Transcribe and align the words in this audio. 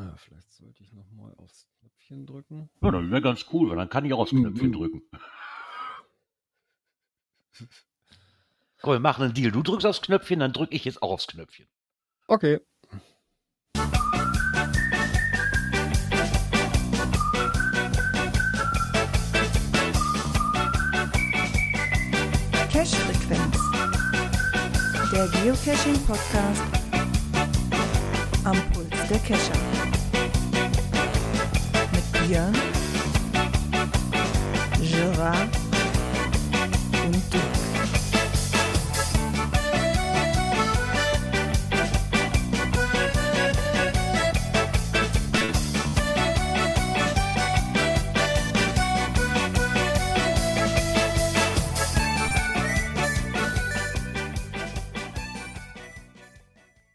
Ah, 0.00 0.14
vielleicht 0.16 0.50
sollte 0.52 0.82
ich 0.82 0.92
nochmal 0.92 1.34
aufs 1.36 1.66
Knöpfchen 1.78 2.26
drücken. 2.26 2.70
Ja, 2.80 2.90
das 2.90 3.10
wäre 3.10 3.20
ganz 3.20 3.44
cool, 3.52 3.68
weil 3.68 3.76
dann 3.76 3.90
kann 3.90 4.06
ich 4.06 4.14
auch 4.14 4.20
aufs 4.20 4.30
Knöpfchen 4.30 4.72
drücken. 4.72 5.02
Komm, 8.80 8.94
wir 8.94 9.00
machen 9.00 9.24
einen 9.24 9.34
Deal. 9.34 9.52
Du 9.52 9.62
drückst 9.62 9.86
aufs 9.86 10.00
Knöpfchen, 10.00 10.40
dann 10.40 10.54
drücke 10.54 10.74
ich 10.74 10.86
jetzt 10.86 11.02
auch 11.02 11.10
aufs 11.10 11.26
Knöpfchen. 11.26 11.66
Okay. 12.28 12.60
Cache-Frequenz. 22.72 23.58
Der 25.12 25.28
Geocaching-Podcast 25.28 26.62
am 28.44 28.56
Puls 28.72 28.88
der 29.10 29.18
Cacher. 29.18 29.69
Björn, 32.30 32.54
Gerard 34.78 35.48
und 37.04 37.32
Dirk. 37.32 37.42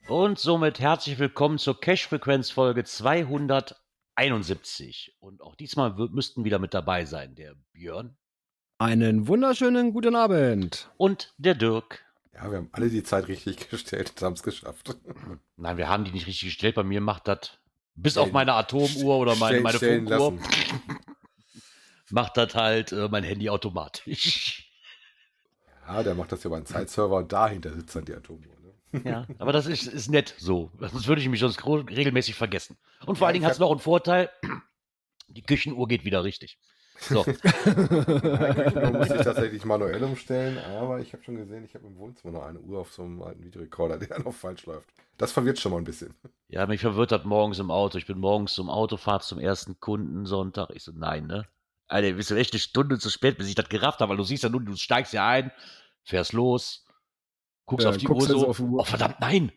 Und 0.08 0.40
somit 0.40 0.80
herzlich 0.80 1.20
willkommen 1.20 1.58
zur 1.58 1.78
Cash-Frequenz-Folge 1.78 2.86
271. 4.18 5.16
Und 5.20 5.42
auch 5.42 5.56
diesmal 5.56 5.98
wir- 5.98 6.10
müssten 6.10 6.44
wieder 6.44 6.60
mit 6.60 6.74
dabei 6.74 7.06
sein 7.06 7.36
der 7.36 7.56
Björn 7.74 8.16
Einen 8.78 9.28
wunderschönen 9.28 9.94
guten 9.94 10.16
Abend. 10.16 10.90
und 10.98 11.34
der 11.38 11.56
Dirk. 11.56 12.04
Ja, 12.34 12.50
wir 12.52 12.58
haben 12.58 12.70
alle 12.74 12.90
die 12.90 13.04
Zeit 13.04 13.28
richtig 13.28 13.70
gestellt 13.70 14.12
und 14.16 14.22
haben 14.22 14.34
es 14.34 14.44
geschafft. 14.44 14.96
Nein, 15.58 15.78
wir 15.78 15.88
haben 15.90 16.04
die 16.06 16.12
nicht 16.12 16.28
richtig 16.28 16.50
gestellt. 16.50 16.76
Bei 16.76 16.84
mir 16.84 17.02
macht 17.02 17.28
das, 17.28 17.52
bis 17.96 18.14
Stellen- 18.14 18.28
auf 18.28 18.34
meine 18.34 18.54
Atomuhr 18.54 19.18
oder 19.18 19.36
meine, 19.36 19.62
meine 19.62 19.80
Funkuhr, 19.80 20.38
macht 22.12 22.38
das 22.38 22.54
halt 22.56 22.92
äh, 22.92 23.08
mein 23.10 23.24
Handy 23.24 23.50
automatisch. 23.50 24.62
Ja, 25.88 26.02
der 26.04 26.16
macht 26.16 26.32
das 26.32 26.44
ja 26.44 26.48
über 26.48 26.58
einen 26.58 26.66
Zeitserver 26.66 27.18
und 27.18 27.32
dahinter 27.32 27.72
sitzt 27.74 27.96
dann 27.96 28.06
die 28.06 28.14
Atomuhr. 28.14 28.54
Ja, 29.04 29.26
aber 29.40 29.52
das 29.52 29.66
ist, 29.68 29.88
ist 29.88 30.10
nett 30.10 30.36
so. 30.38 30.72
Sonst 30.80 31.08
würde 31.08 31.22
ich 31.22 31.30
mich 31.30 31.40
sonst 31.40 31.66
regelmäßig 31.66 32.36
vergessen. 32.36 32.78
Und 33.06 33.18
vor 33.18 33.26
Ja, 33.26 33.28
allen 33.28 33.34
Dingen 33.34 33.46
hat 33.46 33.54
es 33.54 33.60
noch 33.60 33.72
einen 33.72 33.80
Vorteil. 33.80 34.30
Die 35.28 35.42
Küchenuhr 35.42 35.88
geht 35.88 36.06
wieder 36.06 36.24
richtig. 36.24 36.58
So, 36.98 37.26
Da 37.66 38.92
muss 38.92 39.10
ich 39.10 39.22
tatsächlich 39.22 39.66
manuell 39.66 40.02
umstellen, 40.04 40.58
aber 40.60 41.00
ich 41.02 41.12
habe 41.12 41.24
schon 41.24 41.36
gesehen, 41.36 41.66
ich 41.66 41.74
habe 41.76 41.86
im 41.88 41.98
Wohnzimmer 41.98 42.34
noch 42.34 42.44
eine 42.46 42.60
Uhr 42.60 42.80
auf 42.80 42.94
so 42.94 43.04
einem 43.04 43.22
alten 43.22 43.44
Videorekorder, 43.44 43.98
der 43.98 44.20
noch 44.24 44.34
falsch 44.34 44.66
läuft. 44.66 44.90
Das 45.18 45.32
verwirrt 45.34 45.60
schon 45.60 45.74
mal 45.74 45.80
ein 45.80 45.84
bisschen. 45.84 46.14
ja, 46.48 46.66
mich 46.68 46.82
verwirrt 46.82 47.12
das 47.12 47.26
morgens 47.26 47.60
im 47.60 47.70
Auto. 47.72 47.98
Ich 47.98 48.06
bin 48.06 48.18
morgens 48.20 48.54
zum 48.54 48.70
Autofahrt 48.70 49.24
zum 49.24 49.40
ersten 49.40 49.80
Kundensonntag. 49.80 50.70
Ich 50.74 50.84
so, 50.84 50.92
nein, 50.96 51.28
ne? 51.28 51.46
Alter, 51.88 52.14
bist 52.14 52.32
du 52.32 52.36
echt 52.36 52.54
eine 52.54 52.60
Stunde 52.62 52.98
zu 52.98 53.10
spät, 53.10 53.38
bis 53.38 53.48
ich 53.50 53.56
das 53.56 53.68
gerafft 53.70 54.00
habe, 54.00 54.12
weil 54.12 54.18
du 54.18 54.24
siehst 54.24 54.44
ja 54.44 54.50
nur, 54.50 54.62
du 54.62 54.76
steigst 54.76 55.12
ja 55.14 55.28
ein, 55.28 55.52
fährst 56.04 56.34
los, 56.34 56.85
guckst 57.66 57.86
Ja, 57.86 57.92
auf 57.92 57.98
die 57.98 58.06
guckst 58.06 58.30
Uhr 58.30 58.36
also 58.36 58.46
so, 58.46 58.50
auf 58.50 58.58
die 58.58 58.64
Uhr. 58.64 58.82
oh 58.82 58.84
verdammt, 58.84 59.20
nein! 59.20 59.52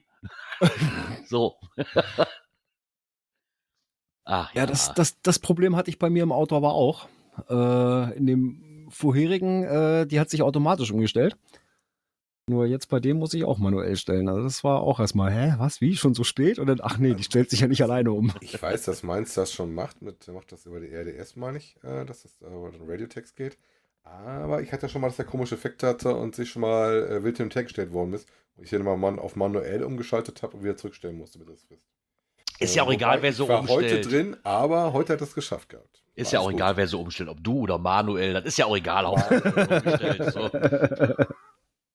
so. 1.27 1.57
Ach, 4.25 4.55
Ja, 4.55 4.67
das, 4.67 4.93
das, 4.95 5.21
das 5.23 5.39
Problem 5.39 5.77
hatte 5.77 5.91
ich 5.91 5.99
bei 5.99 6.11
mir 6.11 6.23
im 6.23 6.33
Auto 6.33 6.57
aber 6.57 6.75
auch. 6.75 7.09
Äh, 7.49 8.17
in 8.17 8.27
dem 8.27 8.87
vorherigen, 8.91 9.65
äh, 9.65 10.07
die 10.07 10.21
hat 10.21 10.31
sich 10.31 10.43
automatisch 10.43 10.91
umgestellt. 10.91 11.37
Nur 12.49 12.67
jetzt 12.67 12.89
bei 12.89 12.99
dem 12.99 13.19
muss 13.19 13.35
ich 13.35 13.45
auch 13.45 13.59
manuell 13.59 13.97
stellen. 13.97 14.29
Also 14.29 14.43
das 14.43 14.65
war 14.65 14.81
auch 14.81 15.01
erstmal, 15.01 15.31
hä, 15.31 15.55
was, 15.59 15.81
wie, 15.81 15.97
schon 15.97 16.15
so 16.15 16.25
spät? 16.25 16.59
Und 16.59 16.67
dann, 16.67 16.81
ach 16.83 16.99
nee, 16.99 17.15
die 17.15 17.23
stellt 17.23 17.51
sich 17.51 17.61
ja 17.61 17.69
nicht 17.69 17.83
alleine 17.83 18.13
um. 18.13 18.33
Ich 18.41 18.61
weiß, 18.61 18.85
dass 18.85 19.03
meins 19.03 19.35
das 19.35 19.53
schon 19.53 19.75
macht, 19.75 20.01
mit, 20.01 20.27
macht 20.29 20.51
das 20.53 20.65
über 20.65 20.81
die 20.81 20.89
RDS, 20.89 21.37
meine 21.37 21.59
ich, 21.59 21.77
äh, 21.83 22.07
dass 22.07 22.23
das 22.23 22.41
über 22.41 22.71
den 22.71 22.89
Radiotext 22.89 23.37
geht. 23.37 23.59
Aber 24.27 24.61
ich 24.63 24.73
hatte 24.73 24.89
schon 24.89 25.01
mal, 25.01 25.09
dass 25.09 25.17
der 25.17 25.25
komische 25.27 25.55
Effekt 25.55 25.83
hatte 25.83 26.15
und 26.15 26.35
sich 26.35 26.51
schon 26.51 26.63
mal 26.63 27.09
äh, 27.11 27.25
wild 27.25 27.39
im 27.41 27.51
Tag 27.51 27.65
gestellt 27.65 27.93
worden 27.93 28.13
ist. 28.15 28.29
Und 28.57 28.65
ich 28.65 28.71
den 28.71 28.83
mal 28.83 28.97
man- 28.97 29.19
auf 29.19 29.37
manuell 29.37 29.83
umgeschaltet 29.85 30.43
habe 30.43 30.57
und 30.57 30.65
wieder 30.65 30.77
zurückstellen 30.77 31.17
musste 31.17 31.39
mit 31.39 31.49
der 31.49 31.57
Frist. 31.57 31.83
ist 32.59 32.75
ja 32.75 32.83
auch 32.83 32.91
Äh, 32.91 32.95
egal, 32.95 33.19
wobei 33.19 33.23
wer 33.23 33.33
so 33.33 33.45
ich 33.45 33.49
war 33.51 33.61
heute 33.69 33.75
umstellt. 33.97 34.11
drin, 34.11 34.37
aber 34.43 34.93
heute 34.93 35.13
hat 35.15 35.21
es 35.21 35.35
geschafft 35.35 35.69
gehabt. 35.69 36.03
Ist 36.15 36.33
ja 36.33 36.41
auch 36.41 36.47
alles 36.47 36.57
egal, 36.57 36.71
gut. 36.73 36.77
wer 36.79 36.87
so 36.89 37.01
umstellt, 37.01 37.29
ob 37.29 37.43
du 37.45 37.61
oder 37.61 37.79
Manuel, 37.79 38.33
das 38.33 38.45
ist 38.45 38.59
ja 38.59 38.67
auch 38.67 38.77
egal. 38.77 39.05
Umgestellt, 39.07 40.33
so. 40.33 40.51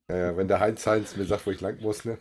Ja, 0.09 0.17
ja, 0.17 0.37
wenn 0.37 0.49
der 0.49 0.59
Heinz 0.59 0.85
Heinz 0.85 1.15
mir 1.15 1.23
sagt, 1.23 1.45
wo 1.47 1.51
ich 1.51 1.61
lang 1.61 1.79
muss, 1.81 2.03
ne? 2.03 2.17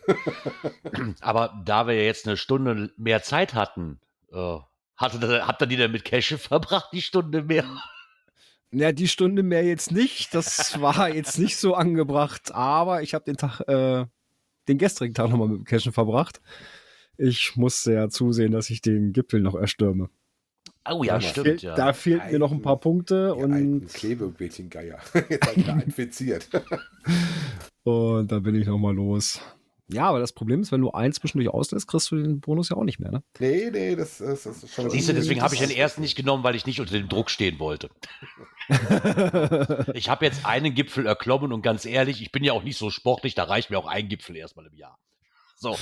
Aber 1.21 1.61
da 1.65 1.89
wir 1.89 1.95
ja 1.95 2.03
jetzt 2.03 2.27
eine 2.29 2.37
Stunde 2.37 2.93
mehr 2.97 3.25
Zeit 3.25 3.55
hatten, 3.55 3.99
äh, 4.33 4.59
hatte, 4.97 5.19
das- 5.19 5.47
habt 5.49 5.61
ihr 5.63 5.67
die 5.67 5.77
denn 5.77 5.91
mit 5.91 6.05
Cache 6.05 6.39
verbracht, 6.39 6.91
die 6.93 7.03
Stunde 7.03 7.43
mehr? 7.43 7.65
Ja, 8.75 8.93
die 8.93 9.09
Stunde 9.09 9.43
mehr 9.43 9.65
jetzt 9.65 9.93
nicht. 9.93 10.34
Das 10.34 10.81
war 10.81 11.15
jetzt 11.15 11.38
nicht 11.38 11.56
so 11.59 11.75
angebracht. 11.75 12.53
Aber 12.55 13.03
ich 13.03 13.12
habe 13.15 13.25
den 13.25 13.37
Tag, 13.37 13.60
äh, 13.69 14.06
den 14.69 14.78
gestrigen 14.78 15.15
Tag 15.15 15.28
nochmal 15.28 15.49
mit 15.49 15.59
dem 15.59 15.65
Cashen 15.65 15.93
verbracht. 15.93 16.41
Ich 17.19 17.56
musste 17.56 17.93
ja 17.93 18.09
zusehen, 18.09 18.53
dass 18.53 18.71
ich 18.71 18.81
den 18.81 19.12
Gipfel 19.12 19.41
noch 19.41 19.55
erstürme. 19.55 20.09
Oh 20.91 21.05
ja, 21.05 21.15
Da 21.15 21.21
stimmt, 21.21 21.47
Fehlt- 21.47 21.62
ja. 21.62 21.75
Da 21.75 21.93
fehlten 21.93 22.32
mir 22.32 22.38
noch 22.38 22.50
ein 22.50 22.62
paar 22.62 22.81
Punkte 22.81 23.34
und, 23.34 23.87
Klebebildchen-Geier. 23.93 24.99
Jetzt 25.28 25.47
hat 25.47 25.56
er 25.69 25.82
infiziert. 25.84 26.49
und 27.84 28.32
dann 28.32 28.43
bin 28.43 28.55
ich 28.55 28.66
nochmal 28.66 28.94
los. 28.94 29.41
Ja, 29.88 30.09
aber 30.09 30.20
das 30.20 30.32
Problem 30.32 30.62
ist, 30.62 30.72
wenn 30.72 30.81
du 30.81 30.91
eins 30.93 31.16
zwischendurch 31.16 31.53
auslässt, 31.53 31.87
kriegst 31.87 32.10
du 32.10 32.16
den 32.16 32.41
Bonus 32.41 32.69
ja 32.70 32.76
auch 32.76 32.84
nicht 32.84 32.98
mehr, 32.98 33.10
ne? 33.10 33.22
nee, 33.41 33.69
nee, 33.70 33.97
das, 33.97 34.20
ist- 34.20 34.47
das 34.47 34.62
ist 34.62 34.72
schon. 34.75 34.88
Siehst 34.91 35.09
du, 35.09 35.12
deswegen 35.15 35.43
habe 35.43 35.54
ich 35.54 35.60
den 35.60 35.70
ersten 35.70 36.00
nicht 36.00 36.16
genommen, 36.16 36.44
weil 36.44 36.54
ich 36.54 36.66
nicht 36.66 36.81
unter 36.81 36.93
dem 36.93 37.09
Druck 37.09 37.28
stehen 37.31 37.59
wollte. 37.59 37.91
ich 39.94 40.09
habe 40.09 40.25
jetzt 40.25 40.47
einen 40.47 40.75
Gipfel 40.75 41.06
erklommen 41.06 41.53
und 41.53 41.62
ganz 41.62 41.84
ehrlich, 41.84 42.22
ich 42.22 42.32
bin 42.32 42.44
ja 42.44 42.53
auch 42.53 42.62
nicht 42.62 42.78
so 42.78 42.91
sportlich, 42.91 43.34
da 43.34 43.44
reicht 43.44 43.70
mir 43.70 43.78
auch 43.78 43.87
ein 43.87 44.09
Gipfel 44.09 44.37
erstmal 44.37 44.66
im 44.66 44.75
Jahr. 44.75 44.98
So. 45.56 45.76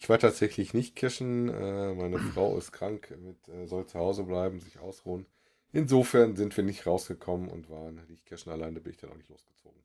Ich 0.00 0.08
war 0.08 0.18
tatsächlich 0.18 0.74
nicht 0.74 0.94
cashen. 0.96 1.48
Äh, 1.48 1.94
meine 1.94 2.18
Frau 2.18 2.56
ist 2.56 2.72
krank, 2.72 3.12
mit, 3.20 3.48
äh, 3.48 3.66
soll 3.66 3.86
zu 3.86 3.98
Hause 3.98 4.24
bleiben, 4.24 4.60
sich 4.60 4.78
ausruhen. 4.78 5.26
Insofern 5.72 6.36
sind 6.36 6.56
wir 6.56 6.64
nicht 6.64 6.86
rausgekommen 6.86 7.48
und 7.48 7.68
waren 7.68 8.00
nicht 8.08 8.24
cashen 8.26 8.52
alleine, 8.52 8.80
bin 8.80 8.92
ich 8.92 8.98
dann 8.98 9.10
auch 9.10 9.16
nicht 9.16 9.28
losgezogen. 9.28 9.80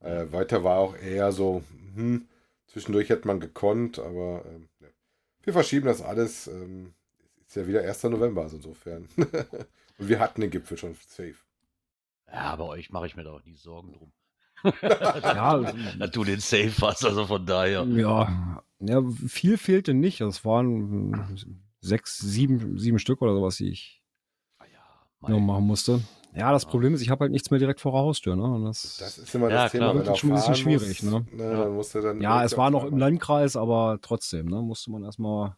Äh, 0.00 0.32
weiter 0.32 0.64
war 0.64 0.78
auch 0.78 0.96
eher 0.96 1.32
so, 1.32 1.62
hm, 1.94 2.26
zwischendurch 2.66 3.08
hätte 3.08 3.26
man 3.26 3.40
gekonnt, 3.40 3.98
aber 3.98 4.44
ähm, 4.46 4.68
ja. 4.80 4.88
wir 5.42 5.52
verschieben 5.52 5.86
das 5.86 6.02
alles. 6.02 6.46
Ähm, 6.46 6.94
es 7.40 7.48
ist 7.48 7.56
ja 7.56 7.66
wieder 7.66 7.82
1. 7.82 8.04
November, 8.04 8.42
also 8.42 8.56
insofern. 8.56 9.08
und 9.16 10.08
wir 10.08 10.18
hatten 10.18 10.40
den 10.40 10.50
Gipfel 10.50 10.78
schon 10.78 10.94
safe. 10.94 11.34
Ja, 12.32 12.56
bei 12.56 12.64
euch 12.64 12.90
mache 12.90 13.06
ich 13.06 13.16
mir 13.16 13.24
doch 13.24 13.44
nie 13.44 13.56
Sorgen 13.56 13.92
drum. 13.92 14.12
ja, 14.82 15.72
Na, 15.96 16.06
du 16.12 16.24
den 16.24 16.40
Safe 16.40 16.72
hast, 16.82 17.04
also 17.04 17.26
von 17.26 17.44
daher. 17.44 17.84
ja, 17.84 18.62
ja, 18.78 19.02
viel 19.26 19.58
fehlte 19.58 19.94
nicht. 19.94 20.20
Das 20.20 20.44
waren 20.44 21.38
sechs, 21.80 22.18
sieben, 22.18 22.78
sieben 22.78 22.98
Stück 22.98 23.22
oder 23.22 23.34
sowas, 23.34 23.56
die 23.56 23.70
ich 23.70 24.02
Ah 24.58 24.64
Ja, 24.72 25.28
noch 25.28 25.38
mein, 25.38 25.46
machen 25.46 25.66
musste. 25.66 26.00
Ja, 26.34 26.52
das 26.52 26.64
Problem 26.64 26.94
ist, 26.94 27.02
ich 27.02 27.10
habe 27.10 27.24
halt 27.24 27.32
nichts 27.32 27.50
mehr 27.50 27.58
direkt 27.58 27.80
vor 27.80 27.92
der 27.92 28.02
Haustür, 28.02 28.36
ne? 28.36 28.44
Und 28.44 28.64
das, 28.64 28.96
Das 28.98 29.18
ist 29.18 29.34
immer 29.34 29.50
Ja, 29.50 29.64
das 29.64 29.72
Thema, 29.72 29.94
wenn 29.94 30.04
Das 30.04 30.14
ist 30.14 30.18
schon 30.18 30.30
ein 30.30 30.36
bisschen 30.36 30.54
schwierig, 30.54 31.02
ne? 31.02 31.26
ne? 31.32 31.50
Dann 31.50 31.74
musst 31.74 31.94
du 31.94 32.00
dann 32.00 32.20
ja, 32.20 32.44
es 32.44 32.56
war 32.56 32.70
noch 32.70 32.84
im 32.84 32.98
Landkreis, 32.98 33.56
aber 33.56 33.98
trotzdem, 34.00 34.46
ne? 34.46 34.62
Musste 34.62 34.90
man 34.90 35.02
erstmal 35.02 35.56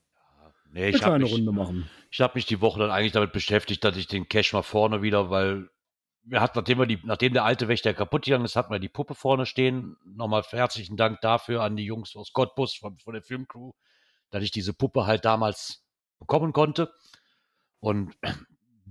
nee, 0.72 0.84
eine 0.84 0.90
ich 0.90 1.02
habe 1.02 1.10
kleine 1.12 1.24
mich, 1.24 1.34
Runde 1.34 1.52
machen. 1.52 1.90
ich 2.10 2.20
hab 2.20 2.34
mich 2.34 2.46
die 2.46 2.60
Woche 2.60 2.80
dann 2.80 2.90
eigentlich 2.90 3.12
damit 3.12 3.32
beschäftigt, 3.32 3.84
dass 3.84 3.96
ich 3.96 4.06
den 4.06 4.28
Cash 4.28 4.54
mal 4.54 4.62
vorne 4.62 5.02
wieder, 5.02 5.30
weil 5.30 5.68
wir 6.24 6.40
hatten, 6.40 6.58
nachdem, 6.58 6.78
wir 6.78 6.86
die, 6.86 7.00
nachdem 7.04 7.32
der 7.32 7.44
alte 7.44 7.68
Wächter 7.68 7.92
kaputt 7.94 8.24
gegangen 8.24 8.44
ist, 8.44 8.56
hatten 8.56 8.72
wir 8.72 8.78
die 8.78 8.88
Puppe 8.88 9.14
vorne 9.14 9.44
stehen. 9.44 9.96
Nochmal 10.04 10.42
herzlichen 10.48 10.96
Dank 10.96 11.20
dafür 11.20 11.62
an 11.62 11.76
die 11.76 11.84
Jungs 11.84 12.16
aus 12.16 12.32
Cottbus 12.32 12.74
von, 12.74 12.96
von 12.98 13.14
der 13.14 13.22
Filmcrew, 13.22 13.72
dass 14.30 14.42
ich 14.42 14.52
diese 14.52 14.72
Puppe 14.72 15.06
halt 15.06 15.24
damals 15.24 15.84
bekommen 16.18 16.52
konnte. 16.52 16.92
Und 17.80 18.14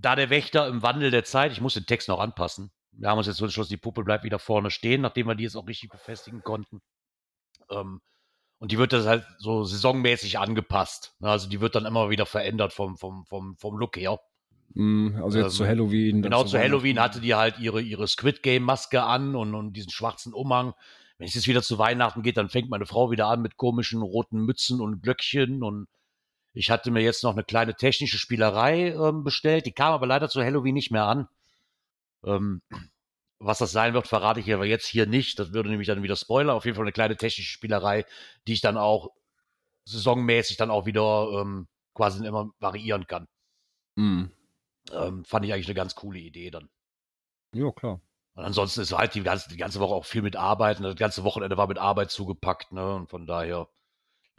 da 0.02 0.16
der 0.16 0.30
Wächter 0.30 0.68
im 0.68 0.82
Wandel 0.82 1.12
der 1.12 1.24
Zeit, 1.24 1.52
ich 1.52 1.62
muss 1.62 1.76
den 1.76 1.86
Text 1.86 2.08
noch 2.10 2.20
anpassen. 2.20 2.72
Wir 2.92 3.10
haben 3.10 3.18
uns 3.18 3.28
jetzt 3.28 3.38
so 3.38 3.46
entschlossen, 3.46 3.70
die 3.70 3.78
Puppe 3.78 4.04
bleibt 4.04 4.24
wieder 4.24 4.40
vorne 4.40 4.70
stehen, 4.72 5.02
nachdem 5.02 5.28
wir 5.28 5.36
die 5.36 5.44
jetzt 5.44 5.56
auch 5.56 5.68
richtig 5.68 5.90
befestigen 5.90 6.42
konnten. 6.42 6.82
Ähm, 7.70 8.02
und 8.60 8.72
die 8.72 8.78
wird 8.78 8.94
das 8.94 9.06
halt 9.08 9.26
so 9.38 9.64
saisonmäßig 9.64 10.38
angepasst. 10.40 11.16
Also 11.22 11.50
die 11.50 11.62
wird 11.62 11.76
dann 11.76 11.86
immer 11.86 12.10
wieder 12.10 12.26
verändert 12.26 12.74
vom, 12.74 12.98
vom, 12.98 13.26
vom, 13.26 13.56
vom 13.58 13.78
Look 13.78 13.98
her. 13.98 14.20
Mm, 14.74 15.16
Also 15.24 15.40
jetzt 15.40 15.54
Ähm, 15.54 15.58
zu 15.58 15.68
Halloween. 15.68 16.22
Genau, 16.22 16.44
zu 16.44 16.60
Halloween 16.60 17.00
hatte 17.00 17.22
die 17.22 17.34
halt 17.34 17.60
ihre, 17.60 17.82
ihre 17.82 18.08
Squid 18.08 18.44
Game 18.44 18.64
Maske 18.64 19.04
an 19.04 19.36
und, 19.36 19.56
und 19.56 19.74
diesen 19.74 19.92
schwarzen 19.92 20.34
Umhang. 20.34 20.74
Wenn 21.18 21.28
es 21.28 21.34
jetzt 21.34 21.48
wieder 21.48 21.62
zu 21.62 21.78
Weihnachten 21.78 22.24
geht, 22.24 22.38
dann 22.38 22.50
fängt 22.50 22.70
meine 22.70 22.86
Frau 22.86 23.12
wieder 23.12 23.28
an 23.28 23.42
mit 23.42 23.58
komischen 23.58 24.02
roten 24.02 24.40
Mützen 24.42 24.82
und 24.82 25.02
Glöckchen 25.02 25.64
und 25.64 25.88
Ich 26.54 26.70
hatte 26.70 26.92
mir 26.92 27.02
jetzt 27.02 27.24
noch 27.24 27.34
eine 27.34 27.44
kleine 27.44 27.76
technische 27.76 28.18
Spielerei 28.18 28.90
ähm, 28.90 29.24
bestellt, 29.24 29.66
die 29.66 29.72
kam 29.72 29.94
aber 29.94 30.08
leider 30.08 30.30
zu 30.30 30.44
Halloween 30.44 30.74
nicht 30.74 30.92
mehr 30.92 31.06
an. 31.06 31.28
Ähm, 32.24 32.62
was 33.40 33.58
das 33.60 33.72
sein 33.72 33.94
wird, 33.94 34.08
verrate 34.08 34.40
ich 34.40 34.54
aber 34.54 34.66
jetzt 34.66 34.86
hier 34.86 35.08
nicht. 35.08 35.40
Das 35.40 35.54
würde 35.54 35.70
nämlich 35.70 35.88
dann 35.88 36.04
wieder 36.04 36.16
Spoiler. 36.16 36.54
Auf 36.54 36.66
jeden 36.66 36.76
Fall 36.76 36.84
eine 36.84 36.92
kleine 36.92 37.18
technische 37.18 37.50
Spielerei, 37.50 38.06
die 38.48 38.54
ich 38.54 38.62
dann 38.62 38.78
auch 38.78 39.10
saisonmäßig 39.86 40.58
dann 40.58 40.70
auch 40.70 40.86
wieder 40.86 41.42
ähm, 41.42 41.68
quasi 41.94 42.26
immer 42.26 42.52
variieren 42.60 43.08
kann. 43.08 43.28
Mhm. 43.96 44.32
Ähm, 44.92 45.26
fand 45.26 45.46
ich 45.46 45.54
eigentlich 45.54 45.68
eine 45.68 45.76
ganz 45.76 45.96
coole 45.96 46.20
Idee 46.20 46.52
dann. 46.52 46.70
Ja, 47.54 47.72
klar. 47.72 48.00
Und 48.34 48.46
ansonsten 48.46 48.82
ist 48.82 48.94
halt 48.94 49.16
die 49.16 49.24
ganze, 49.24 49.50
die 49.50 49.58
ganze 49.58 49.80
Woche 49.80 49.94
auch 49.94 50.06
viel 50.06 50.22
mit 50.22 50.36
Arbeiten. 50.36 50.84
Das 50.84 50.96
ganze 50.96 51.24
Wochenende 51.24 51.58
war 51.58 51.68
mit 51.68 51.78
Arbeit 51.78 52.12
zugepackt, 52.12 52.72
ne? 52.72 52.96
Und 52.96 53.10
von 53.10 53.26
daher 53.26 53.68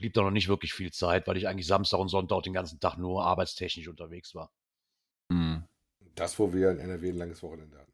blieb 0.02 0.12
da 0.12 0.20
noch 0.22 0.30
nicht 0.30 0.48
wirklich 0.48 0.74
viel 0.74 0.92
Zeit, 0.92 1.26
weil 1.26 1.38
ich 1.38 1.48
eigentlich 1.48 1.66
Samstag 1.66 1.98
und 1.98 2.08
Sonntag 2.08 2.36
auch 2.36 2.42
den 2.42 2.52
ganzen 2.52 2.78
Tag 2.80 2.98
nur 2.98 3.24
arbeitstechnisch 3.24 3.88
unterwegs 3.88 4.34
war. 4.34 4.52
Mhm. 5.30 5.64
Das, 6.14 6.38
wo 6.38 6.52
wir 6.52 6.70
in 6.72 6.78
NRW 6.78 7.08
ein 7.08 7.16
langes 7.16 7.42
Wochenende 7.42 7.78
hatten. 7.78 7.92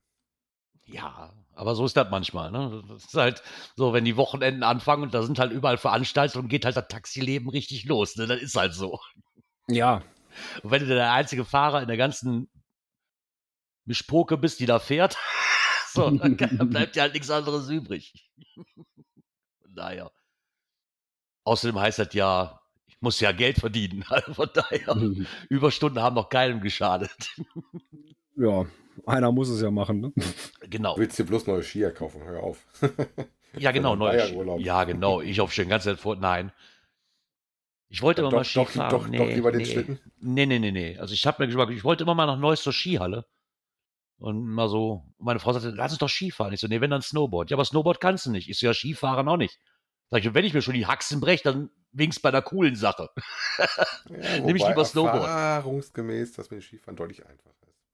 Ja, 0.87 1.33
aber 1.55 1.75
so 1.75 1.85
ist 1.85 1.97
das 1.97 2.11
manchmal. 2.11 2.51
Ne? 2.51 2.83
Das 2.89 3.05
ist 3.05 3.15
halt 3.15 3.43
so, 3.77 3.93
wenn 3.93 4.05
die 4.07 4.17
Wochenenden 4.17 4.63
anfangen 4.63 5.03
und 5.05 5.15
da 5.15 5.23
sind 5.23 5.39
halt 5.39 5.53
überall 5.53 5.77
Veranstaltungen, 5.77 6.49
geht 6.49 6.65
halt 6.65 6.77
das 6.77 6.89
Taxileben 6.89 7.49
richtig 7.51 7.85
los. 7.85 8.17
Ne? 8.17 8.27
Das 8.27 8.41
ist 8.41 8.57
halt 8.57 8.73
so. 8.75 8.99
Ja. 9.69 10.03
Und 10.63 10.71
wenn 10.71 10.81
du 10.81 10.89
der 10.89 11.13
einzige 11.13 11.45
Fahrer 11.45 11.83
in 11.83 11.89
der 11.89 11.99
ganzen 11.99 12.51
Mischpoke 13.85 14.39
bist, 14.39 14.61
die 14.61 14.67
da 14.67 14.79
fährt, 14.79 15.19
so, 15.93 16.11
dann 16.11 16.37
kann- 16.39 16.71
bleibt 16.71 16.97
dir 16.97 17.03
halt 17.03 17.13
nichts 17.15 17.31
anderes 17.31 17.69
übrig. 17.69 18.31
Von 19.63 19.75
daher. 19.75 20.11
Außerdem 21.49 21.81
heißt 21.81 21.99
das 21.99 22.13
ja, 22.13 22.61
ich 22.87 22.97
muss 23.01 23.21
ja 23.21 23.33
Geld 23.33 23.59
verdienen. 23.59 24.05
Also 24.11 24.35
von 24.35 24.51
daher, 24.53 24.97
Überstunden 25.49 26.03
haben 26.03 26.15
noch 26.15 26.29
keinem 26.29 26.61
geschadet. 26.61 27.11
Ja, 28.37 28.67
einer 29.07 29.33
muss 29.33 29.49
es 29.49 29.63
ja 29.63 29.71
machen, 29.71 30.01
ne? 30.01 30.13
Genau. 30.69 30.95
Du 30.95 31.01
willst 31.01 31.19
dir 31.19 31.25
bloß 31.25 31.47
neue 31.47 31.63
Skier 31.63 31.91
kaufen, 31.91 32.23
hör 32.23 32.43
auf. 32.43 32.67
Ja, 33.57 33.73
genau, 33.73 33.93
Von 33.93 34.01
neu. 34.01 34.11
Bayern-Urlaub. 34.11 34.61
Ja, 34.61 34.85
genau. 34.85 35.23
Ich 35.23 35.41
auf 35.41 35.55
schön 35.55 35.71
ganz 35.71 35.89
vor. 35.89 36.17
Nein. 36.17 36.53
Ich 37.89 38.03
wollte 38.03 38.21
immer 38.21 38.31
Doch, 38.31 38.37
mal 38.37 38.45
Ski 38.45 38.59
doch, 38.59 38.69
fahren. 38.69 38.91
doch, 38.91 39.09
nee, 39.09 39.17
doch 39.17 39.27
lieber 39.27 39.51
den 39.51 39.63
nee. 39.63 39.65
Schlitten? 39.65 39.99
Nee, 40.21 40.45
nee, 40.45 40.59
nee, 40.59 40.71
nee. 40.71 40.99
Also 40.99 41.15
ich 41.15 41.27
habe 41.27 41.43
mir 41.43 41.49
gesagt, 41.49 41.73
ich 41.73 41.83
wollte 41.83 42.05
immer 42.05 42.15
mal 42.15 42.27
nach 42.27 42.39
Neuss 42.39 42.63
zur 42.63 42.75
Skihalle. 42.75 43.25
Und 44.19 44.47
mal 44.47 44.69
so, 44.69 45.03
meine 45.19 45.41
Frau 45.41 45.55
sagte, 45.55 45.71
lass 45.71 45.93
uns 45.93 45.99
doch 45.99 46.11
Skifahren. 46.11 46.53
Ich 46.53 46.61
so, 46.61 46.69
nee, 46.69 46.83
wenn 46.83 46.91
dann 46.91 47.01
Snowboard. 47.01 47.51
Ja, 47.51 47.57
aber 47.57 47.65
Snowboard 47.65 48.01
kannst 48.01 48.27
du 48.27 48.31
nicht. 48.31 48.51
Ich 48.51 48.59
so, 48.59 48.67
ja, 48.67 48.75
Skifahren 48.75 49.27
auch 49.29 49.39
nicht. 49.39 49.59
Sag 50.11 50.25
ich, 50.25 50.35
wenn 50.35 50.45
ich 50.45 50.55
mir 50.55 50.63
schon 50.63 50.75
die 50.75 50.87
Haxen 50.87 51.21
breche, 51.21 51.45
dann 51.45 51.71
wenigstens 51.93 52.23
bei 52.23 52.31
einer 52.31 52.43
coolen 52.43 52.77
Sache. 52.77 53.11
Ja, 54.09 54.39
Nimm 54.45 54.57
ich 54.57 54.63
wobei 54.63 54.71
lieber 54.71 54.85
Snowboard. 54.85 55.15
Erfahrungsgemäß, 55.17 56.33
dass 56.33 56.51
mit 56.51 56.61
dem 56.61 56.63
Skifahren 56.63 56.97
deutlich 56.97 57.27
einfacher 57.27 57.55
ist. 57.69 57.85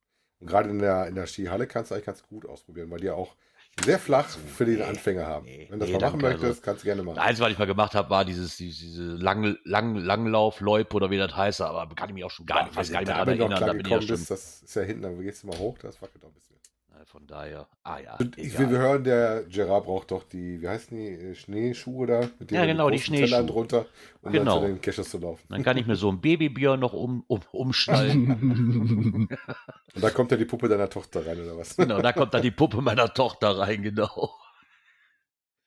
Und 0.41 0.47
gerade 0.47 0.71
in 0.71 0.79
der, 0.79 1.07
in 1.09 1.15
der 1.17 1.27
Skihalle 1.27 1.67
kannst 1.67 1.91
du 1.91 1.95
eigentlich 1.95 2.07
ganz 2.07 2.23
gut 2.23 2.47
ausprobieren, 2.47 2.91
weil 2.91 3.01
die 3.01 3.07
ja 3.07 3.15
auch 3.15 3.37
sehr 3.85 3.99
flach 3.99 4.29
für 4.29 4.65
den 4.65 4.77
Nee, 4.77 4.83
Anfänger 4.83 5.27
haben. 5.27 5.45
nee, 5.47 5.67
Wenn 5.69 5.81
du 5.81 5.87
das 5.87 5.89
nee, 5.89 5.93
mal 5.93 6.01
machen 6.01 6.21
danke, 6.21 6.23
möchtest, 6.23 6.63
kannst 6.63 6.83
du 6.83 6.87
gerne 6.87 7.03
machen. 7.03 7.17
Das 7.17 7.25
Einzige, 7.25 7.47
was 7.47 7.53
ich 7.53 7.59
mal 7.59 7.65
gemacht 7.67 7.95
habe, 7.95 8.11
war 8.11 8.25
dieses, 8.25 8.57
dieses 8.57 8.79
diese 8.81 9.03
lang, 9.03 9.57
lang, 9.65 9.97
Langlauf, 9.97 10.61
Loip 10.61 10.95
oder 10.95 11.11
wie 11.11 11.17
das 11.19 11.35
heißt, 11.37 11.61
aber 11.63 11.93
kann 11.95 12.09
ich 12.11 12.15
mich 12.15 12.25
auch 12.25 12.31
schon 12.31 12.47
gar 12.47 12.63
nicht, 12.65 12.75
fast 12.75 12.93
gar 12.93 13.01
nicht 13.01 13.09
mehr 13.09 13.17
da 13.17 13.25
daran 13.25 13.29
erinnern. 13.41 13.67
Da 13.67 13.73
bin 13.73 13.87
ich 13.87 13.93
ja 13.93 14.01
schon. 14.03 14.07
bist, 14.09 14.31
das 14.31 14.63
ist 14.63 14.75
ja 14.77 14.83
hinten, 14.83 15.03
dann 15.03 15.21
gehst 15.21 15.43
du 15.43 15.49
mal 15.49 15.59
hoch, 15.59 15.79
das 15.79 16.01
wackelt 16.03 16.25
auch 16.25 16.29
ein 16.29 16.35
bisschen. 16.35 16.57
Von 17.07 17.27
daher, 17.27 17.69
ah 17.83 17.99
ja. 17.99 18.19
Ich 18.37 18.59
will, 18.59 18.71
wir 18.71 18.79
hören, 18.79 19.05
der 19.05 19.45
Gerard 19.45 19.85
braucht 19.85 20.11
doch 20.11 20.25
die, 20.25 20.61
wie 20.63 20.69
heißen 20.69 20.97
die, 20.97 21.07
äh, 21.09 21.35
Schneeschuhe 21.35 22.07
da? 22.07 22.29
Mit 22.39 22.51
Ja, 22.51 22.65
genau, 22.65 22.89
die 22.91 22.99
Schneeschuhe. 22.99 23.45
drunter, 23.45 23.87
um 24.23 24.33
Genau. 24.33 24.55
dann 24.61 24.63
zu 24.63 24.67
den 24.69 24.81
Caches 24.81 25.11
zu 25.11 25.19
laufen. 25.19 25.45
Dann 25.49 25.63
kann 25.63 25.77
ich 25.77 25.87
mir 25.87 25.97
so 25.97 26.11
ein 26.11 26.21
Babybier 26.21 26.77
noch 26.77 26.93
um, 26.93 27.23
um, 27.27 27.41
umschnallen. 27.53 29.29
Und 29.95 30.03
da 30.03 30.11
kommt 30.11 30.31
ja 30.31 30.37
die 30.37 30.45
Puppe 30.47 30.69
deiner 30.69 30.89
Tochter 30.89 31.27
rein, 31.27 31.41
oder 31.41 31.57
was? 31.59 31.77
genau, 31.77 32.01
da 32.01 32.13
kommt 32.13 32.33
dann 32.35 32.43
die 32.43 32.51
Puppe 32.51 32.81
meiner 32.81 33.13
Tochter 33.13 33.59
rein, 33.59 33.83
genau. 33.83 34.35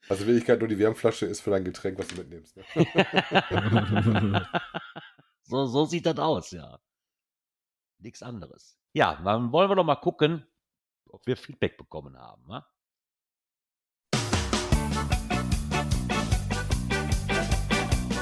Also 0.10 0.24
in 0.24 0.28
Wirklichkeit 0.30 0.60
nur 0.60 0.70
die 0.70 0.80
Wärmflasche 0.80 1.26
ist 1.26 1.42
für 1.42 1.52
dein 1.52 1.66
Getränk, 1.66 2.00
was 2.00 2.08
du 2.08 2.16
mitnimmst. 2.16 2.58
Ne? 2.58 2.64
so, 5.44 5.66
so 5.66 5.86
sieht 5.86 6.06
das 6.06 6.18
aus, 6.18 6.52
ja. 6.52 6.80
Nichts 8.00 8.24
anderes. 8.24 8.78
Ja, 8.94 9.20
dann 9.24 9.52
wollen 9.52 9.70
wir 9.70 9.76
doch 9.76 9.84
mal 9.84 9.96
gucken, 9.96 10.46
ob 11.12 11.26
wir 11.26 11.38
Feedback 11.38 11.78
bekommen 11.78 12.18
haben. 12.18 12.46
Ne? 12.48 12.66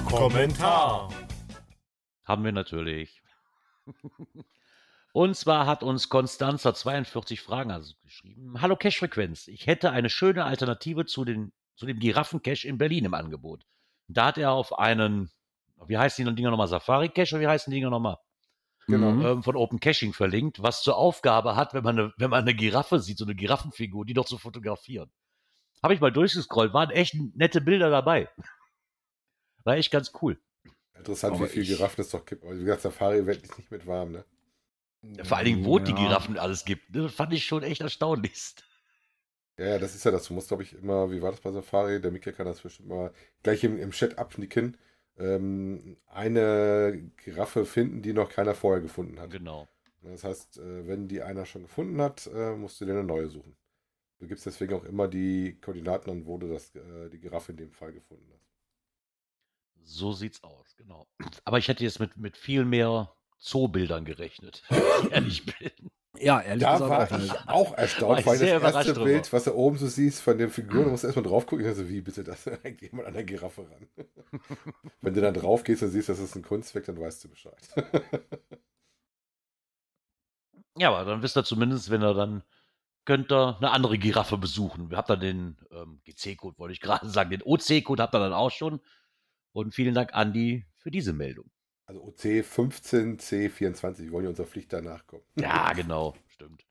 Kommentar. 0.05 1.09
Haben 2.23 2.43
wir 2.43 2.51
natürlich. 2.51 3.21
Und 5.13 5.35
zwar 5.35 5.65
hat 5.65 5.83
uns 5.83 6.09
Konstanzer 6.09 6.73
42 6.73 7.39
Fragen 7.41 7.71
also 7.71 7.93
geschrieben. 8.03 8.61
Hallo 8.61 8.75
Cash-Frequenz. 8.75 9.47
Ich 9.47 9.65
hätte 9.65 9.91
eine 9.91 10.09
schöne 10.09 10.43
Alternative 10.43 11.05
zu, 11.05 11.23
den, 11.23 11.53
zu 11.75 11.85
dem 11.85 11.99
Giraffen-Cache 11.99 12.67
in 12.67 12.77
Berlin 12.77 13.05
im 13.05 13.13
Angebot. 13.13 13.65
Da 14.07 14.25
hat 14.25 14.37
er 14.37 14.51
auf 14.51 14.77
einen, 14.77 15.31
wie 15.87 15.97
heißen 15.97 16.25
die 16.25 16.35
Dinger 16.35 16.51
nochmal? 16.51 16.67
Safari-Cache 16.67 17.35
oder 17.35 17.41
wie 17.43 17.47
heißen 17.47 17.71
die 17.71 17.77
Dinger 17.77 17.89
nochmal? 17.89 18.17
Genau. 18.87 19.11
Mhm. 19.11 19.25
ähm, 19.25 19.43
von 19.43 19.55
Open 19.55 19.79
Caching 19.79 20.13
verlinkt, 20.13 20.61
was 20.61 20.83
zur 20.83 20.95
Aufgabe 20.95 21.55
hat, 21.55 21.73
wenn 21.73 21.83
man 21.83 21.97
eine, 21.99 22.13
wenn 22.17 22.29
man 22.29 22.41
eine 22.43 22.53
Giraffe 22.53 22.99
sieht, 22.99 23.17
so 23.17 23.25
eine 23.25 23.33
Giraffenfigur, 23.35 24.05
die 24.05 24.13
doch 24.13 24.25
zu 24.25 24.37
fotografieren. 24.37 25.09
Habe 25.81 25.93
ich 25.95 25.99
mal 26.01 26.11
durchgescrollt, 26.11 26.73
waren 26.73 26.89
echt 26.91 27.15
nette 27.35 27.61
Bilder 27.61 27.89
dabei. 27.89 28.29
War 29.63 29.75
echt 29.77 29.91
ganz 29.91 30.11
cool. 30.21 30.39
Interessant, 30.95 31.35
Aber 31.35 31.45
wie 31.45 31.49
viel 31.49 31.63
ich- 31.63 31.69
Giraffen 31.69 32.01
es 32.01 32.09
doch 32.11 32.25
gibt. 32.25 32.43
Aber 32.43 32.55
wie 32.55 32.63
gesagt, 32.63 32.81
Safari 32.83 33.25
wird 33.25 33.57
nicht 33.57 33.71
mit 33.71 33.85
warm, 33.87 34.11
ne? 34.11 34.25
Vor 35.23 35.37
allen 35.37 35.45
Dingen, 35.45 35.65
wo 35.65 35.77
die 35.79 35.91
Ja. 35.91 35.97
Giraffen 35.97 36.37
alles 36.39 36.65
gibt. 36.65 36.89
Ne? 36.95 37.09
Fand 37.09 37.33
ich 37.33 37.45
schon 37.45 37.61
echt 37.63 37.81
erstaunlich. 37.81 38.55
Ja, 39.57 39.65
ja, 39.67 39.79
das 39.79 39.93
ist 39.95 40.03
ja 40.03 40.11
das. 40.11 40.27
Du 40.27 40.33
musst, 40.33 40.47
glaube 40.47 40.63
ich, 40.63 40.73
immer, 40.73 41.11
wie 41.11 41.21
war 41.21 41.31
das 41.31 41.41
bei 41.41 41.51
Safari? 41.51 42.01
Der 42.01 42.11
Mika 42.11 42.31
kann 42.31 42.45
das 42.45 42.61
bestimmt 42.61 42.89
mal 42.89 43.11
gleich 43.43 43.63
im, 43.63 43.77
im 43.79 43.91
Chat 43.91 44.17
abnicken. 44.17 44.77
Ähm, 45.17 45.97
eine 46.07 47.11
Giraffe 47.17 47.65
finden, 47.65 48.01
die 48.01 48.13
noch 48.13 48.29
keiner 48.29 48.53
vorher 48.53 48.81
gefunden 48.81 49.19
hat. 49.19 49.31
Genau. 49.31 49.67
Das 50.01 50.23
heißt, 50.23 50.57
äh, 50.59 50.87
wenn 50.87 51.07
die 51.07 51.21
einer 51.21 51.45
schon 51.45 51.63
gefunden 51.63 52.01
hat, 52.01 52.27
äh, 52.27 52.55
musst 52.55 52.79
du 52.79 52.85
dir 52.85 52.91
eine 52.91 53.03
neue 53.03 53.29
suchen. 53.29 53.55
Du 54.19 54.27
gibst 54.27 54.45
deswegen 54.45 54.73
auch 54.73 54.83
immer 54.83 55.07
die 55.07 55.57
Koordinaten 55.61 56.09
an, 56.09 56.25
wo 56.25 56.37
du 56.37 56.47
das, 56.47 56.75
äh, 56.75 57.09
die 57.09 57.19
Giraffe 57.19 57.51
in 57.51 57.57
dem 57.57 57.71
Fall 57.71 57.93
gefunden 57.93 58.29
hast. 58.33 58.45
So 59.81 60.13
sieht's 60.13 60.43
aus, 60.43 60.75
genau. 60.75 61.07
Aber 61.43 61.59
ich 61.59 61.67
hätte 61.67 61.83
jetzt 61.83 61.99
mit, 61.99 62.17
mit 62.17 62.37
viel 62.37 62.65
mehr 62.65 63.13
Zoobildern 63.37 64.05
gerechnet, 64.05 64.63
wenn 64.69 64.77
ich 64.77 65.11
ehrlich 65.11 65.45
bin. 65.45 65.91
Ja, 66.19 66.41
ehrlich 66.41 66.63
Da 66.63 66.73
gesagt 66.73 66.89
war 66.89 66.99
auch. 67.01 67.23
ich 67.23 67.31
halt. 67.31 67.49
auch 67.49 67.77
erstaunt, 67.77 68.19
ich 68.19 68.25
weil 68.25 68.37
das 68.39 68.49
erste 68.75 68.93
Bild, 68.93 69.25
drüber. 69.25 69.31
was 69.31 69.43
du 69.45 69.53
oben 69.53 69.77
so 69.77 69.87
siehst 69.87 70.21
von 70.21 70.37
der 70.37 70.49
Figur, 70.49 70.83
du 70.85 70.89
musst 70.91 71.03
erstmal 71.03 71.25
drauf 71.25 71.45
gucken, 71.45 71.65
also 71.65 71.87
wie 71.89 72.01
bitte 72.01 72.23
das, 72.23 72.43
da 72.45 72.55
geht 72.57 72.81
jemand 72.81 73.07
an 73.07 73.13
der 73.13 73.23
Giraffe 73.23 73.67
ran. 73.69 73.87
Wenn 75.01 75.13
du 75.13 75.21
dann 75.21 75.33
drauf 75.33 75.63
gehst 75.63 75.83
und 75.83 75.89
siehst, 75.89 76.09
das 76.09 76.19
ist 76.19 76.35
ein 76.35 76.43
Kunstwerk, 76.43 76.85
dann 76.85 76.99
weißt 76.99 77.23
du 77.23 77.29
Bescheid. 77.29 77.57
Ja, 80.77 80.89
aber 80.93 81.09
dann 81.09 81.21
wisst 81.21 81.37
ihr 81.37 81.43
zumindest, 81.45 81.89
wenn 81.89 82.03
ihr 82.03 82.13
dann 82.13 82.43
könnt 83.05 83.31
ihr 83.31 83.55
eine 83.57 83.71
andere 83.71 83.97
Giraffe 83.97 84.37
besuchen. 84.37 84.93
Habt 84.95 85.09
ihr 85.09 85.15
den 85.17 85.57
ähm, 85.71 86.01
GC-Code, 86.05 86.57
wollte 86.57 86.73
ich 86.73 86.81
gerade 86.81 87.07
sagen, 87.07 87.29
den 87.29 87.43
OC-Code 87.43 88.03
habt 88.03 88.13
ihr 88.15 88.19
dann 88.19 88.33
auch 88.33 88.51
schon. 88.51 88.81
Und 89.53 89.73
vielen 89.73 89.93
Dank, 89.93 90.13
Andi, 90.13 90.65
für 90.75 90.91
diese 90.91 91.13
Meldung. 91.13 91.49
Also 91.87 92.01
OC 92.01 92.43
15, 92.43 93.19
C24, 93.19 93.99
wir 93.99 94.11
wollen 94.11 94.23
ja 94.23 94.29
unserer 94.29 94.47
Pflicht 94.47 94.73
da 94.73 94.81
nachkommen. 94.81 95.23
Ja, 95.39 95.71
genau, 95.73 96.15
stimmt. 96.27 96.65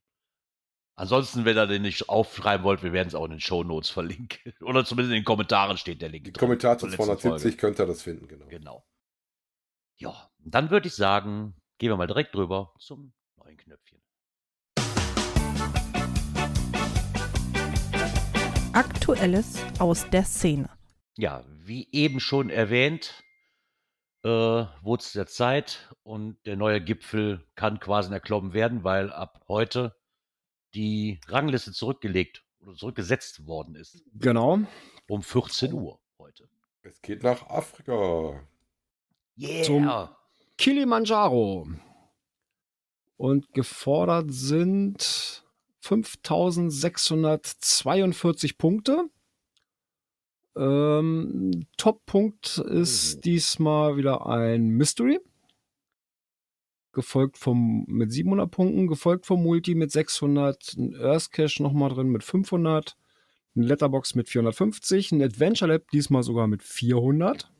Ansonsten, 0.96 1.44
wenn 1.44 1.56
ihr 1.56 1.66
den 1.66 1.82
nicht 1.82 2.08
aufschreiben 2.08 2.64
wollt, 2.64 2.82
wir 2.82 2.92
werden 2.92 3.08
es 3.08 3.14
auch 3.14 3.24
in 3.24 3.32
den 3.32 3.40
Show 3.40 3.64
Notes 3.64 3.90
verlinken. 3.90 4.52
Oder 4.60 4.84
zumindest 4.84 5.12
in 5.12 5.20
den 5.20 5.24
Kommentaren 5.24 5.76
steht 5.76 6.02
der 6.02 6.08
Link. 6.08 6.24
Die 6.24 6.32
drin 6.32 6.40
Kommentar 6.40 6.78
zu 6.78 6.86
zur 6.86 6.90
letzten 6.90 7.04
270 7.04 7.58
könnt 7.58 7.78
ihr 7.78 7.86
das 7.86 8.02
finden, 8.02 8.28
genau. 8.28 8.44
Folge. 8.44 8.58
Genau. 8.58 8.84
Ja, 9.96 10.30
dann 10.38 10.70
würde 10.70 10.88
ich 10.88 10.94
sagen, 10.94 11.54
gehen 11.78 11.90
wir 11.90 11.96
mal 11.96 12.06
direkt 12.06 12.34
drüber 12.34 12.74
zum 12.78 13.12
neuen 13.36 13.56
Knöpfchen. 13.56 14.00
Aktuelles 18.72 19.58
aus 19.78 20.08
der 20.10 20.24
Szene. 20.24 20.68
Ja, 21.16 21.44
wie 21.46 21.88
eben 21.92 22.18
schon 22.18 22.50
erwähnt, 22.50 23.23
äh, 24.24 24.28
wurde 24.28 25.02
es 25.02 25.12
der 25.12 25.26
Zeit 25.26 25.94
und 26.02 26.38
der 26.46 26.56
neue 26.56 26.80
Gipfel 26.80 27.46
kann 27.54 27.78
quasi 27.78 28.10
erklommen 28.12 28.52
werden, 28.54 28.82
weil 28.84 29.12
ab 29.12 29.44
heute 29.48 29.94
die 30.74 31.20
Rangliste 31.28 31.72
zurückgelegt 31.72 32.42
oder 32.60 32.74
zurückgesetzt 32.74 33.46
worden 33.46 33.74
ist. 33.76 34.02
Genau. 34.14 34.60
Um 35.08 35.22
14 35.22 35.72
Uhr 35.74 36.00
heute. 36.18 36.48
Es 36.82 37.00
geht 37.02 37.22
nach 37.22 37.46
Afrika. 37.48 38.40
Yeah! 39.38 39.62
Zum- 39.62 40.08
Kilimanjaro. 40.56 41.68
Und 43.16 43.52
gefordert 43.52 44.32
sind 44.32 45.44
5642 45.80 48.56
Punkte. 48.58 49.04
Ähm, 50.56 51.66
Top-Punkt 51.76 52.58
ist 52.58 53.16
Mhm. 53.16 53.20
diesmal 53.22 53.96
wieder 53.96 54.26
ein 54.26 54.68
Mystery. 54.68 55.20
gefolgt 56.92 57.38
vom 57.38 57.84
mit 57.88 58.12
700 58.12 58.48
Punkten, 58.50 58.86
gefolgt 58.86 59.26
vom 59.26 59.42
Multi 59.42 59.74
mit 59.74 59.90
600, 59.90 60.74
ein 60.78 60.94
Earth 60.94 61.32
Cache 61.32 61.60
nochmal 61.60 61.88
drin 61.90 62.08
mit 62.08 62.22
500, 62.22 62.96
ein 63.56 63.62
Letterbox 63.62 64.14
mit 64.14 64.28
450, 64.28 65.10
ein 65.10 65.20
Adventure 65.20 65.72
Lab 65.72 65.90
diesmal 65.90 66.22
sogar 66.22 66.46
mit 66.46 66.62
400. 66.62 67.50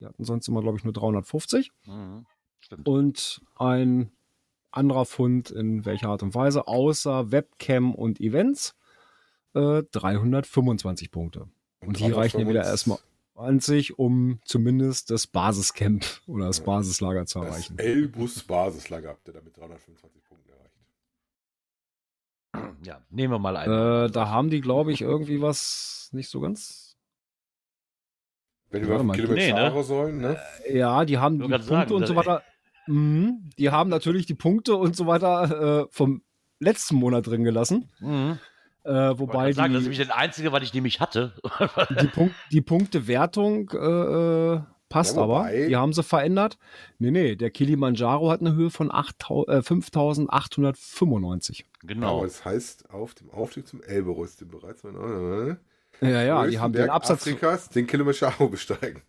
Die 0.00 0.06
hatten 0.06 0.22
sonst 0.22 0.46
immer, 0.46 0.62
glaube 0.62 0.78
ich, 0.78 0.84
nur 0.84 0.92
350. 0.92 1.72
Mhm. 1.86 2.24
Und 2.84 3.40
ein 3.56 4.12
anderer 4.70 5.06
Fund 5.06 5.50
in 5.50 5.84
welcher 5.84 6.10
Art 6.10 6.22
und 6.22 6.36
Weise, 6.36 6.68
außer 6.68 7.32
Webcam 7.32 7.96
und 7.96 8.20
Events, 8.20 8.76
äh, 9.54 9.82
325 9.90 11.10
Punkte. 11.10 11.48
Und 11.88 11.98
die 11.98 12.10
reichen 12.10 12.40
ja 12.40 12.48
wieder 12.48 12.64
erstmal 12.64 12.98
an 13.34 13.60
sich, 13.60 13.98
um 13.98 14.40
zumindest 14.44 15.10
das 15.10 15.26
Basiscamp 15.26 16.04
oder 16.26 16.46
das 16.46 16.58
Ja. 16.58 16.64
Basislager 16.64 17.24
zu 17.26 17.38
Das 17.40 17.48
erreichen. 17.48 17.78
Elbus 17.78 18.42
Basislager 18.42 19.10
habt 19.10 19.26
ihr 19.28 19.34
damit 19.34 19.56
325 19.56 20.22
Punkten 20.24 20.50
erreicht. 20.50 20.74
Ja, 22.84 23.00
nehmen 23.10 23.32
wir 23.34 23.38
mal 23.38 23.56
ein. 23.56 23.70
Äh, 23.70 24.10
da 24.10 24.28
haben 24.28 24.50
die, 24.50 24.60
glaube 24.60 24.92
ich, 24.92 25.02
irgendwie 25.02 25.40
was 25.40 26.08
nicht 26.12 26.28
so 26.30 26.40
ganz. 26.40 26.96
Wenn 28.70 28.82
wir 28.82 28.88
Warte 28.90 29.00
auf 29.00 29.06
mal, 29.06 29.14
Kilimanjaro 29.16 29.70
nee, 29.70 29.76
ne? 29.78 29.84
sollen, 29.84 30.18
ne? 30.18 30.38
Ja, 30.70 31.04
die 31.06 31.16
haben 31.18 31.38
die 31.38 31.48
Punkte 31.48 31.62
sagen, 31.62 31.92
und 31.94 32.06
so 32.06 32.14
das- 32.14 32.26
weiter. 32.26 32.42
Mhm. 32.86 33.50
Die 33.58 33.70
haben 33.70 33.88
natürlich 33.90 34.26
die 34.26 34.34
Punkte 34.34 34.74
und 34.76 34.96
so 34.96 35.06
weiter 35.06 35.82
äh, 35.84 35.86
vom 35.90 36.22
letzten 36.58 36.96
Monat 36.96 37.26
drin 37.26 37.44
gelassen. 37.44 37.88
Mhm. 38.00 38.38
Äh, 38.88 39.18
Wobei 39.18 39.20
wobei 39.34 39.52
sagen, 39.52 39.74
das 39.74 39.82
ist 39.82 39.86
die, 39.86 39.90
nämlich 39.90 40.08
das 40.08 40.16
Einzige, 40.16 40.52
was 40.52 40.62
ich 40.62 40.72
nämlich 40.72 41.00
hatte. 41.00 41.34
die, 42.00 42.06
Punkt, 42.06 42.34
die 42.50 42.60
Punktewertung 42.62 43.70
äh, 43.70 44.54
äh, 44.54 44.60
passt 44.88 45.16
Ja, 45.16 45.22
aber. 45.22 45.50
Die 45.50 45.76
haben 45.76 45.92
sie 45.92 46.02
verändert. 46.02 46.56
Nee, 46.98 47.10
nee, 47.10 47.36
der 47.36 47.50
Kilimanjaro 47.50 48.30
hat 48.30 48.40
eine 48.40 48.54
Höhe 48.54 48.70
von 48.70 48.90
8.000 48.90 49.58
äh, 49.58 49.62
5895. 49.62 51.66
genau. 51.82 52.18
Aber 52.18 52.26
es 52.26 52.44
heißt, 52.46 52.88
auf 52.90 53.14
dem 53.14 53.30
Aufstieg 53.30 53.66
zum 53.66 53.82
Elberus, 53.82 54.36
den 54.36 54.48
bereits 54.48 54.82
äh, 54.84 55.56
Ja, 56.00 56.22
ja, 56.22 56.46
die 56.46 56.58
haben 56.58 56.72
den 56.72 56.88
Absatz. 56.88 57.22
Afrikas, 57.22 57.68
den 57.68 57.86
Kilimanjaro 57.86 58.48
besteigen. 58.48 59.02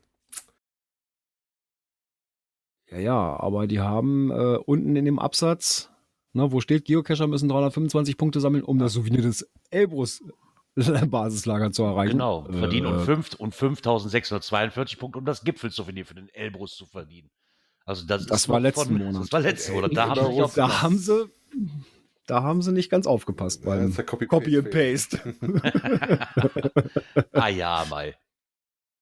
Ja, 2.91 2.97
ja, 2.97 3.39
aber 3.39 3.67
die 3.67 3.79
haben 3.79 4.31
äh, 4.31 4.57
unten 4.57 4.95
in 4.95 5.05
dem 5.05 5.19
Absatz, 5.19 5.89
ne, 6.33 6.51
wo 6.51 6.61
steht, 6.61 6.85
Geocacher 6.85 7.27
müssen 7.27 7.49
325 7.49 8.17
Punkte 8.17 8.39
sammeln, 8.39 8.63
um 8.63 8.79
das 8.79 8.93
Souvenir 8.93 9.21
des 9.21 9.49
Elbrus 9.69 10.21
Basislager 11.07 11.71
zu 11.71 11.83
erreichen. 11.83 12.11
Genau, 12.13 12.45
verdienen 12.51 12.87
Äh, 12.87 12.89
und, 12.97 13.05
fünf, 13.05 13.33
und 13.35 13.53
5642 13.55 14.97
Punkte, 14.99 15.19
um 15.19 15.25
das 15.25 15.43
Gipfelsouvenir 15.43 16.05
für 16.05 16.15
den 16.15 16.29
Elbrus 16.29 16.75
zu 16.75 16.85
verdienen. 16.85 17.29
Also 17.85 18.05
das, 18.05 18.27
Das 18.27 18.41
ist 18.41 18.49
war 18.49 18.59
letzten 18.59 18.97
Monat. 18.97 19.23
Das 19.23 19.31
war 19.31 19.39
letzten 19.39 19.73
Monat. 19.73 19.95
Da 19.97 20.09
haben 20.09 20.19
aufgepasst. 20.19 20.57
Da 20.57 20.81
haben 20.83 20.97
sie, 20.99 21.25
da 22.27 22.43
haben 22.43 22.61
sie 22.61 22.71
nicht 22.71 22.91
ganz 22.91 23.07
aufgepasst 23.07 23.63
Ja, 23.63 23.71
beim 23.71 23.79
das 23.81 23.89
ist 23.89 23.97
der 23.97 24.05
Copy, 24.05 24.27
Copy 24.27 24.57
and 24.57 24.69
Paste. 24.69 25.35
Ah 27.33 27.47
ja, 27.49 27.85
Mai. 27.89 28.15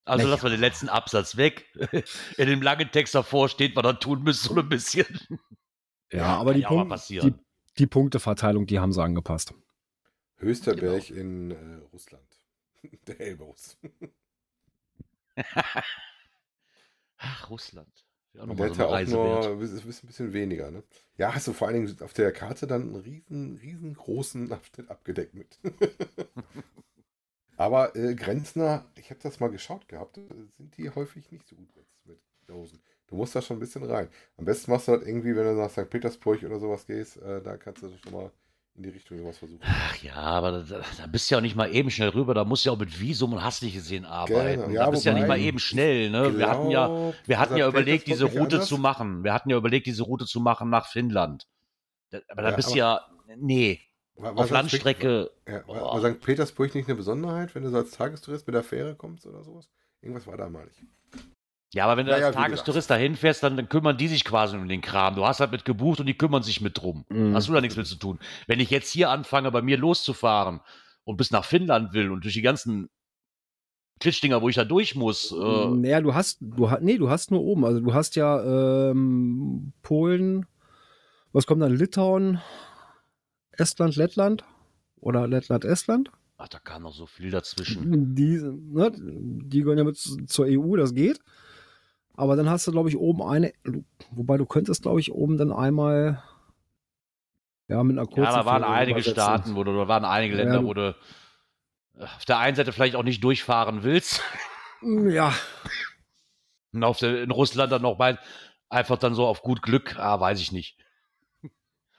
Also 0.05 0.23
Naja. 0.23 0.35
lassen 0.35 0.43
wir 0.45 0.49
den 0.51 0.61
letzten 0.61 0.87
Absatz 0.89 1.35
weg. 1.35 1.65
In 2.37 2.47
dem 2.47 2.61
langen 2.61 2.89
Text 2.91 3.13
davor 3.13 3.49
steht, 3.49 3.75
was 3.75 3.83
er 3.83 3.99
tun 3.99 4.23
müsste, 4.23 4.47
so 4.47 4.55
ein 4.55 4.69
bisschen. 4.69 5.05
Ja, 6.11 6.37
aber 6.37 6.53
die, 6.53 6.61
ja 6.61 6.69
Punkt, 6.69 7.09
die, 7.19 7.29
passieren. 7.29 7.45
die 7.77 7.87
Punkteverteilung, 7.87 8.65
die 8.65 8.79
haben 8.79 8.93
sie 8.93 9.03
angepasst. 9.03 9.53
Höchster 10.37 10.75
Genau. 10.75 10.91
Berg 10.93 11.09
in 11.09 11.51
äh, 11.51 11.75
Russland. 11.91 12.27
Der 13.07 13.19
Elbrus. 13.19 13.77
Ach, 17.17 17.49
Russland. 17.49 18.05
Noch 18.33 18.47
Und 18.49 18.59
der 18.59 18.67
so 18.67 18.73
hat 18.73 18.77
ja 18.77 18.85
eine 18.85 18.87
auch 18.87 18.91
Reise 18.91 19.15
nur 19.15 19.47
ein 19.47 19.59
bisschen, 19.59 19.79
ein 20.03 20.07
bisschen 20.07 20.33
weniger, 20.33 20.69
ne? 20.69 20.83
Ja, 21.17 21.33
hast 21.33 21.47
du 21.47 21.53
vor 21.53 21.67
allen 21.67 21.85
Dingen 21.85 22.01
auf 22.01 22.13
der 22.13 22.31
Karte 22.31 22.67
dann 22.67 22.83
einen 22.83 22.95
riesen, 22.95 23.57
riesengroßen 23.57 24.51
Abschnitt 24.53 24.89
abgedeckt 24.89 25.33
mit. 25.33 25.59
Aber 27.55 27.95
äh, 27.95 28.13
Grenzner, 28.13 28.85
ich 28.95 29.09
habe 29.09 29.19
das 29.21 29.39
mal 29.39 29.49
geschaut 29.49 29.87
gehabt, 29.87 30.19
äh, 30.19 30.27
sind 30.57 30.77
die 30.77 30.91
häufig 30.91 31.31
nicht 31.31 31.47
so 31.47 31.55
gut 31.55 31.75
mit, 31.75 31.87
mit 32.05 32.19
Dosen. 32.45 32.79
Du 33.07 33.15
musst 33.15 33.35
da 33.35 33.41
schon 33.41 33.57
ein 33.57 33.59
bisschen 33.61 33.83
rein. 33.83 34.09
Am 34.37 34.45
besten 34.45 34.69
machst 34.71 34.87
du 34.87 34.91
halt 34.91 35.03
irgendwie, 35.07 35.35
wenn 35.35 35.45
du 35.45 35.53
nach 35.53 35.69
St. 35.69 35.89
Petersburg 35.89 36.43
oder 36.43 36.59
sowas 36.59 36.85
gehst, 36.85 37.17
äh, 37.21 37.41
da 37.41 37.55
kannst 37.57 37.81
du 37.83 37.89
schon 38.03 38.11
mal 38.11 38.31
in 38.75 38.83
die 38.83 38.89
Richtung 38.89 39.17
sowas 39.17 39.37
versuchen. 39.37 39.61
Ach 39.63 39.95
ja, 40.03 40.13
aber 40.15 40.63
da, 40.63 40.81
da 40.97 41.07
bist 41.07 41.29
du 41.29 41.33
ja 41.35 41.39
auch 41.39 41.41
nicht 41.41 41.55
mal 41.55 41.73
eben 41.73 41.89
schnell 41.89 42.09
rüber. 42.09 42.33
Da 42.33 42.43
musst 42.43 42.65
du 42.65 42.69
ja 42.69 42.75
auch 42.75 42.79
mit 42.79 42.99
Visum 42.99 43.33
und 43.33 43.43
hast 43.43 43.63
nicht 43.63 43.73
gesehen 43.73 44.05
arbeiten. 44.05 44.61
Genau, 44.61 44.73
ja, 44.73 44.85
da 44.85 44.91
bist 44.91 45.05
du 45.05 45.09
ja 45.09 45.15
nicht 45.15 45.27
mal 45.27 45.39
eben 45.39 45.57
schnell. 45.57 46.09
Ne? 46.09 46.37
Wir 46.37 46.49
hatten 46.49 46.69
ja, 46.69 46.87
Glaub, 46.87 47.15
wir 47.25 47.39
hatten 47.39 47.57
ja 47.57 47.67
überlegt, 47.67 48.07
diese 48.07 48.25
Route 48.25 48.57
anders? 48.57 48.67
zu 48.67 48.77
machen. 48.77 49.23
Wir 49.23 49.33
hatten 49.33 49.49
ja 49.49 49.57
überlegt, 49.57 49.87
diese 49.87 50.03
Route 50.03 50.25
zu 50.25 50.39
machen 50.41 50.69
nach 50.69 50.87
Finnland. 50.87 51.47
Da, 52.11 52.19
aber 52.27 52.41
da 52.43 52.49
Ja, 52.51 52.55
bist 52.55 52.71
du 52.71 52.77
ja, 52.77 53.01
nee, 53.37 53.79
War- 54.15 54.35
war 54.35 54.41
auf 54.41 54.45
St. 54.47 54.51
Landstrecke. 54.53 55.31
Ja, 55.47 55.67
war, 55.67 56.01
war 56.03 56.13
St. 56.13 56.21
Petersburg 56.21 56.75
nicht 56.75 56.87
eine 56.87 56.95
Besonderheit, 56.95 57.55
wenn 57.55 57.63
du 57.63 57.69
so 57.69 57.77
als 57.77 57.91
Tagestourist 57.91 58.45
mit 58.47 58.53
der 58.53 58.63
Fähre 58.63 58.95
kommst 58.95 59.25
oder 59.25 59.43
sowas? 59.43 59.69
Irgendwas 60.01 60.27
war 60.27 60.37
da 60.37 60.49
mal 60.49 60.65
nicht. 60.65 60.83
Ja, 61.73 61.85
aber 61.85 61.97
wenn 61.97 62.05
du 62.05 62.11
Ja, 62.11 62.19
ja, 62.19 62.27
als 62.27 62.35
Tagestourist 62.35 62.89
dahin 62.89 63.15
fährst, 63.15 63.43
dann, 63.43 63.57
dann 63.57 63.67
kümmern 63.67 63.97
die 63.97 64.07
sich 64.07 64.23
quasi 64.23 64.55
um 64.55 64.69
den 64.69 64.81
Kram. 64.81 65.15
Du 65.15 65.25
hast 65.25 65.39
halt 65.39 65.51
mit 65.51 65.65
gebucht 65.65 65.99
und 65.99 66.05
die 66.05 66.17
kümmern 66.17 66.43
sich 66.43 66.61
mit 66.61 66.77
drum. 66.81 67.05
Mhm. 67.09 67.35
Hast 67.35 67.49
du 67.49 67.53
da 67.53 67.61
nichts 67.61 67.75
mit 67.75 67.87
zu 67.87 67.97
tun. 67.97 68.19
Wenn 68.47 68.59
ich 68.59 68.69
jetzt 68.69 68.91
hier 68.91 69.09
anfange, 69.09 69.51
bei 69.51 69.61
mir 69.61 69.77
loszufahren 69.77 70.61
und 71.03 71.17
bis 71.17 71.31
nach 71.31 71.43
Finnland 71.43 71.93
will 71.93 72.11
und 72.11 72.23
durch 72.23 72.33
die 72.33 72.41
ganzen 72.41 72.89
Klitschdinger, 73.99 74.41
wo 74.41 74.47
ich 74.47 74.55
da 74.55 74.63
durch 74.63 74.95
muss, 74.95 75.31
äh, 75.31 75.35
naja, 75.35 76.01
du 76.01 76.13
hast, 76.13 76.37
du 76.39 76.69
hast, 76.69 76.81
nee, 76.81 76.97
du 76.97 77.09
hast 77.09 77.31
nur 77.31 77.41
oben. 77.41 77.65
Also 77.65 77.81
du 77.81 77.93
hast 77.93 78.15
ja 78.15 78.91
ähm, 78.91 79.73
Polen, 79.81 80.45
was 81.33 81.47
kommt 81.47 81.61
dann? 81.61 81.75
Litauen, 81.75 82.39
Estland, 83.51 83.95
Lettland 83.95 84.45
oder 85.01 85.27
Lettland, 85.27 85.65
Estland? 85.65 86.11
ach, 86.37 86.47
da 86.47 86.59
kam 86.59 86.83
noch 86.83 86.93
so 86.93 87.05
viel 87.05 87.31
dazwischen. 87.31 88.15
Die, 88.15 88.39
ne, 88.39 88.91
die 88.95 89.61
gehören 89.61 89.77
ja 89.77 89.83
mit 89.83 89.97
zur 89.97 90.45
EU, 90.47 90.75
das 90.77 90.93
geht. 90.93 91.19
Aber 92.17 92.35
dann 92.35 92.49
hast 92.49 92.65
du, 92.67 92.71
glaube 92.71 92.89
ich, 92.89 92.97
oben 92.97 93.21
eine, 93.21 93.53
wobei 94.11 94.37
du 94.37 94.45
könntest, 94.45 94.81
glaube 94.81 94.99
ich, 94.99 95.11
oben 95.13 95.37
dann 95.37 95.53
einmal 95.53 96.21
ja, 97.69 97.83
mit 97.83 97.97
einer 97.97 98.07
kurzen 98.07 98.23
Ja, 98.23 98.31
da 98.31 98.45
waren 98.45 98.63
Fähre 98.63 98.73
einige 98.73 98.99
übersetzen. 98.99 99.13
Staaten, 99.13 99.55
wo 99.55 99.63
du, 99.63 99.71
da 99.73 99.87
waren 99.87 100.03
einige 100.03 100.35
Ja, 100.35 100.43
Länder, 100.43 100.59
du- 100.61 100.65
wo 100.65 100.73
du 100.73 100.95
auf 101.99 102.25
der 102.25 102.39
einen 102.39 102.55
Seite 102.55 102.71
vielleicht 102.73 102.95
auch 102.95 103.03
nicht 103.03 103.23
durchfahren 103.23 103.83
willst 103.83 104.21
Ja, 104.81 105.33
und 106.73 106.83
auf 106.83 106.97
der, 106.99 107.21
in 107.23 107.31
Russland 107.31 107.71
dann 107.71 107.81
noch 107.81 107.97
mal 107.97 108.19
einfach 108.69 108.97
dann 108.97 109.15
so 109.15 109.25
auf 109.25 109.41
gut 109.41 109.61
Glück, 109.61 109.95
ah, 109.97 110.19
weiß 110.19 110.39
ich 110.41 110.51
nicht. 110.51 110.77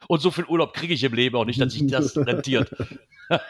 Und 0.08 0.20
so 0.20 0.30
viel 0.30 0.44
Urlaub 0.44 0.74
kriege 0.74 0.94
ich 0.94 1.02
im 1.04 1.14
Leben 1.14 1.36
auch 1.36 1.44
nicht, 1.44 1.60
dass 1.60 1.72
sich 1.72 1.86
das 1.86 2.16
rentiert. 2.16 2.70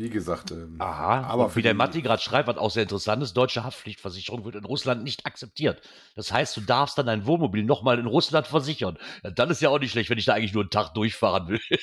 Wie 0.00 0.08
gesagt, 0.08 0.50
ähm, 0.50 0.76
Aha, 0.78 1.24
aber 1.24 1.54
wie 1.56 1.60
der 1.60 1.74
Matti 1.74 2.00
gerade 2.00 2.22
schreibt, 2.22 2.48
was 2.48 2.56
auch 2.56 2.70
sehr 2.70 2.84
interessant 2.84 3.22
ist, 3.22 3.34
deutsche 3.34 3.64
Haftpflichtversicherung 3.64 4.46
wird 4.46 4.54
in 4.54 4.64
Russland 4.64 5.04
nicht 5.04 5.26
akzeptiert. 5.26 5.82
Das 6.14 6.32
heißt, 6.32 6.56
du 6.56 6.62
darfst 6.62 6.96
dann 6.96 7.04
dein 7.04 7.26
Wohnmobil 7.26 7.64
nochmal 7.64 7.98
in 7.98 8.06
Russland 8.06 8.46
versichern. 8.46 8.96
Ja, 9.22 9.30
dann 9.30 9.50
ist 9.50 9.60
ja 9.60 9.68
auch 9.68 9.78
nicht 9.78 9.90
schlecht, 9.90 10.08
wenn 10.08 10.16
ich 10.16 10.24
da 10.24 10.32
eigentlich 10.32 10.54
nur 10.54 10.62
einen 10.62 10.70
Tag 10.70 10.94
durchfahren 10.94 11.48
will. 11.48 11.60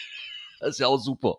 Das 0.59 0.69
ist 0.69 0.79
ja 0.79 0.87
auch 0.87 0.97
super. 0.97 1.37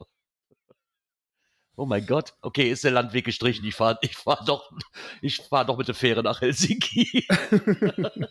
Oh 1.75 1.87
mein 1.87 2.07
Gott. 2.07 2.35
Okay, 2.41 2.71
ist 2.71 2.85
der 2.85 2.93
Landweg 2.93 3.25
gestrichen. 3.25 3.65
Ich 3.65 3.75
fahre 3.75 3.99
ich 4.03 4.17
fahr 4.17 4.45
doch, 4.47 4.71
ich 5.21 5.39
fahr 5.39 5.65
doch 5.65 5.77
mit 5.77 5.89
der 5.89 5.97
Fähre 5.97 6.23
nach 6.23 6.41
Helsinki. 6.41 7.27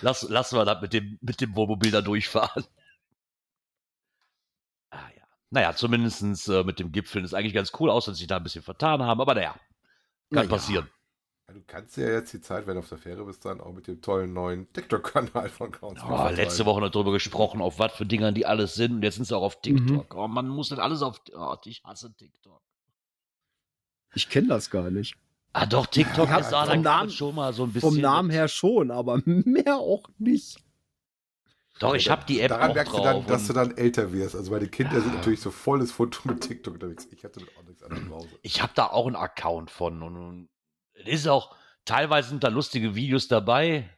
Lass, 0.00 0.22
lassen 0.22 0.56
wir 0.56 0.64
das 0.64 0.80
mit 0.80 0.94
dem, 0.94 1.18
mit 1.20 1.42
dem 1.42 1.54
Wohnmobil 1.54 1.90
da 1.90 2.00
durchfahren. 2.00 2.64
Ja. 5.52 5.60
Naja, 5.60 5.74
zumindest 5.74 6.48
äh, 6.48 6.62
mit 6.64 6.78
dem 6.78 6.92
Gipfeln 6.92 7.24
ist 7.24 7.34
eigentlich 7.34 7.54
ganz 7.54 7.72
cool 7.80 7.90
aus, 7.90 8.04
dass 8.04 8.18
sie 8.18 8.26
da 8.26 8.36
ein 8.36 8.42
bisschen 8.44 8.62
vertan 8.62 9.02
haben, 9.02 9.20
aber 9.20 9.34
naja, 9.34 9.52
kann 9.52 9.60
Na 10.30 10.42
ja. 10.42 10.48
passieren. 10.48 10.88
ja, 11.48 11.54
du 11.54 11.62
kannst 11.66 11.96
ja 11.96 12.08
jetzt 12.08 12.32
die 12.32 12.40
Zeit, 12.40 12.66
wenn 12.68 12.74
du 12.74 12.80
auf 12.80 12.88
der 12.88 12.98
Fähre 12.98 13.24
bist, 13.24 13.44
dann 13.44 13.60
auch 13.60 13.72
mit 13.72 13.88
dem 13.88 14.00
tollen 14.00 14.32
neuen 14.32 14.72
TikTok-Kanal 14.72 15.48
von 15.48 15.72
Counts. 15.72 16.02
Oh, 16.08 16.28
letzte 16.28 16.64
Woche 16.66 16.80
noch 16.80 16.90
drüber 16.90 17.10
gesprochen, 17.12 17.60
auf 17.60 17.78
was 17.80 17.92
für 17.92 18.06
Dingern 18.06 18.34
die 18.34 18.46
alles 18.46 18.74
sind. 18.74 18.92
Und 18.92 19.02
jetzt 19.02 19.16
sind 19.16 19.24
sie 19.24 19.36
auch 19.36 19.42
auf 19.42 19.60
TikTok. 19.60 20.14
Oh, 20.14 20.28
man 20.28 20.46
muss 20.48 20.70
nicht 20.70 20.78
alles 20.80 21.02
auf. 21.02 21.20
Oh, 21.34 21.56
ich 21.64 21.82
hasse 21.84 22.14
TikTok. 22.14 22.62
ich 24.14 24.28
kenne 24.28 24.48
das 24.48 24.70
gar 24.70 24.88
nicht. 24.90 25.16
Ah, 25.52 25.66
doch, 25.66 25.86
TikTok 25.86 26.28
Ja, 26.28 26.38
ist 26.38 26.50
da 26.50 26.64
vom 26.66 26.80
Namen- 26.82 27.10
schon 27.10 27.34
mal 27.34 27.52
so 27.52 27.64
ein 27.64 27.72
bisschen. 27.72 27.90
Vom 27.90 28.00
Namen 28.00 28.30
her 28.30 28.46
schon, 28.46 28.92
aber 28.92 29.20
mehr 29.24 29.78
auch 29.78 30.04
nicht. 30.18 30.58
Doch, 31.80 31.94
ich 31.94 32.08
habe 32.10 32.24
die 32.26 32.40
App 32.40 32.50
Daran 32.50 32.70
auch 32.70 32.74
merkst 32.74 32.92
du 32.92 32.98
drauf. 33.00 33.24
dann, 33.26 33.26
dass 33.26 33.46
du 33.46 33.52
dann 33.52 33.76
älter 33.76 34.12
wirst. 34.12 34.36
Also 34.36 34.50
meine 34.52 34.68
Kinder 34.68 35.00
sind 35.00 35.10
Ja. 35.12 35.16
natürlich 35.16 35.40
so 35.40 35.50
volles 35.50 35.90
Foto 35.92 36.28
mit 36.28 36.40
TikTok 36.42 36.74
unterwegs. 36.74 37.08
Ich 37.10 37.24
hatte 37.24 37.40
auch 37.56 37.62
nichts 37.64 37.82
anderes 37.82 38.04
zu 38.06 38.14
Hause. 38.14 38.38
ich 38.42 38.62
habe 38.62 38.72
da 38.74 38.86
auch 38.86 39.06
einen 39.06 39.16
Account 39.16 39.70
von. 39.70 40.02
Und, 40.02 40.16
und 40.16 40.48
es 40.94 41.20
ist 41.20 41.26
auch, 41.28 41.56
teilweise 41.84 42.28
sind 42.28 42.44
da 42.44 42.48
lustige 42.48 42.94
Videos 42.94 43.28
dabei. 43.28 43.88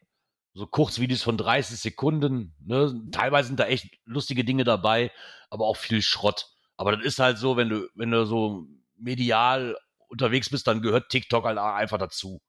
So 0.54 0.66
Kurzvideos 0.66 1.22
von 1.22 1.36
30 1.36 1.78
Sekunden. 1.80 2.54
Ne? 2.64 2.94
Teilweise 3.10 3.48
sind 3.48 3.58
da 3.58 3.66
echt 3.66 3.86
lustige 4.04 4.44
Dinge 4.44 4.64
dabei, 4.64 5.10
aber 5.50 5.66
auch 5.66 5.76
viel 5.76 6.02
Schrott. 6.02 6.48
Aber 6.76 6.94
das 6.96 7.04
ist 7.04 7.18
halt 7.18 7.38
so, 7.38 7.56
wenn 7.56 7.68
du, 7.68 7.88
wenn 7.94 8.10
du 8.10 8.26
so 8.26 8.66
medial 8.96 9.76
unterwegs 10.08 10.50
bist, 10.50 10.66
dann 10.66 10.82
gehört 10.82 11.08
TikTok 11.08 11.44
halt 11.44 11.58
einfach 11.58 11.98
dazu. 11.98 12.40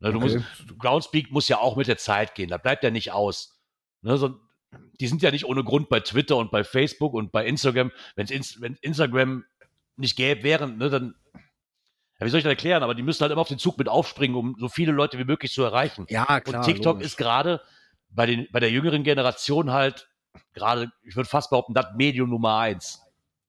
Ne, 0.00 0.12
du 0.12 0.18
Okay. 0.18 0.38
musst, 0.38 0.78
Groundspeak 0.78 1.30
muss 1.30 1.48
ja 1.48 1.58
auch 1.58 1.76
mit 1.76 1.86
der 1.86 1.96
Zeit 1.98 2.34
gehen, 2.34 2.50
da 2.50 2.58
bleibt 2.58 2.82
ja 2.84 2.90
nicht 2.90 3.12
aus. 3.12 3.60
Ne, 4.02 4.16
so, 4.18 4.38
die 5.00 5.06
sind 5.06 5.22
ja 5.22 5.30
nicht 5.30 5.44
ohne 5.46 5.64
Grund 5.64 5.88
bei 5.88 6.00
Twitter 6.00 6.36
und 6.36 6.50
bei 6.50 6.64
Facebook 6.64 7.14
und 7.14 7.32
bei 7.32 7.46
Instagram. 7.46 7.90
Wenn's 8.16 8.30
ins, 8.30 8.60
wenn 8.60 8.74
Instagram 8.82 9.44
nicht 9.96 10.16
gäbe, 10.16 10.42
wären, 10.42 10.76
ne, 10.78 10.90
dann, 10.90 11.14
ja, 12.20 12.26
wie 12.26 12.30
soll 12.30 12.38
ich 12.38 12.44
das 12.44 12.50
erklären? 12.50 12.82
Aber 12.82 12.94
die 12.94 13.02
müssen 13.02 13.22
halt 13.22 13.32
immer 13.32 13.40
auf 13.40 13.48
den 13.48 13.58
Zug 13.58 13.78
mit 13.78 13.88
aufspringen, 13.88 14.36
um 14.36 14.56
so 14.58 14.68
viele 14.68 14.92
Leute 14.92 15.18
wie 15.18 15.24
möglich 15.24 15.52
zu 15.52 15.62
erreichen. 15.62 16.06
Ja, 16.08 16.26
und 16.46 16.62
TikTok 16.62 16.94
logisch. 16.96 17.06
ist 17.06 17.16
gerade 17.16 17.60
bei, 18.10 18.26
den, 18.26 18.46
bei 18.52 18.60
der 18.60 18.70
jüngeren 18.70 19.04
Generation 19.04 19.70
halt 19.72 20.08
gerade, 20.52 20.90
ich 21.02 21.16
würde 21.16 21.28
fast 21.28 21.50
behaupten, 21.50 21.74
das 21.74 21.86
Medium 21.96 22.30
Nummer 22.30 22.58
eins. 22.58 23.02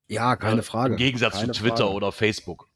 Ja, 0.08 0.36
keine 0.36 0.58
Ja, 0.58 0.62
Frage. 0.64 0.94
Im 0.94 0.98
Gegensatz 0.98 1.34
keine 1.36 1.52
zu 1.52 1.62
Twitter 1.62 1.78
Frage. 1.86 1.92
oder 1.94 2.12
Facebook. 2.12 2.68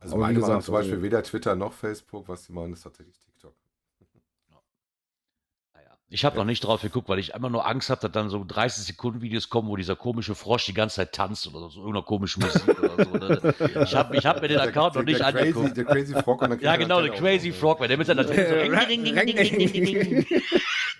Also 0.00 0.14
Aber 0.14 0.22
wie 0.22 0.26
meine 0.26 0.38
machen 0.38 0.46
gesagt, 0.50 0.64
zum 0.64 0.74
Beispiel 0.74 0.92
also- 0.94 1.02
weder 1.04 1.22
Twitter 1.22 1.56
noch 1.56 1.72
Facebook, 1.72 2.28
was 2.28 2.44
sie 2.44 2.52
machen, 2.52 2.72
ist 2.72 2.82
tatsächlich 2.82 3.16
TikTok. 3.18 3.27
Ich 6.10 6.24
habe 6.24 6.36
noch 6.36 6.44
nicht 6.46 6.64
drauf 6.64 6.80
geguckt, 6.80 7.08
weil 7.10 7.18
ich 7.18 7.34
immer 7.34 7.50
nur 7.50 7.66
Angst 7.66 7.90
habe, 7.90 8.00
dass 8.00 8.12
dann 8.12 8.30
so 8.30 8.42
30 8.42 8.84
Sekunden 8.84 9.20
Videos 9.20 9.50
kommen, 9.50 9.68
wo 9.68 9.76
dieser 9.76 9.94
komische 9.94 10.34
Frosch 10.34 10.64
die 10.64 10.72
ganze 10.72 10.96
Zeit 10.96 11.12
tanzt 11.12 11.46
oder 11.46 11.68
so, 11.68 11.80
irgendeine 11.80 12.02
komische 12.04 12.40
Musik 12.40 12.62
oder 12.82 13.04
so. 13.04 13.10
ne? 13.18 13.54
Ich 13.84 13.94
habe 13.94 14.16
ich 14.16 14.24
hab 14.24 14.40
mir 14.40 14.48
den 14.48 14.58
Account 14.58 14.94
noch 14.94 15.02
nicht 15.02 15.20
der 15.20 15.32
crazy, 15.32 15.48
angeguckt. 15.48 15.76
der 15.76 15.84
Crazy 15.84 16.14
Frog 16.14 16.40
und 16.42 16.50
dann 16.50 16.58
Ja, 16.62 16.76
kriegt 16.76 16.90
er 16.90 16.96
genau, 16.96 17.02
der 17.02 17.10
Crazy. 17.12 17.52
Frog, 17.52 17.80
weil 17.80 17.88
der 17.88 17.98
mit 17.98 18.06
seiner 18.06 18.24
so. 18.24 18.32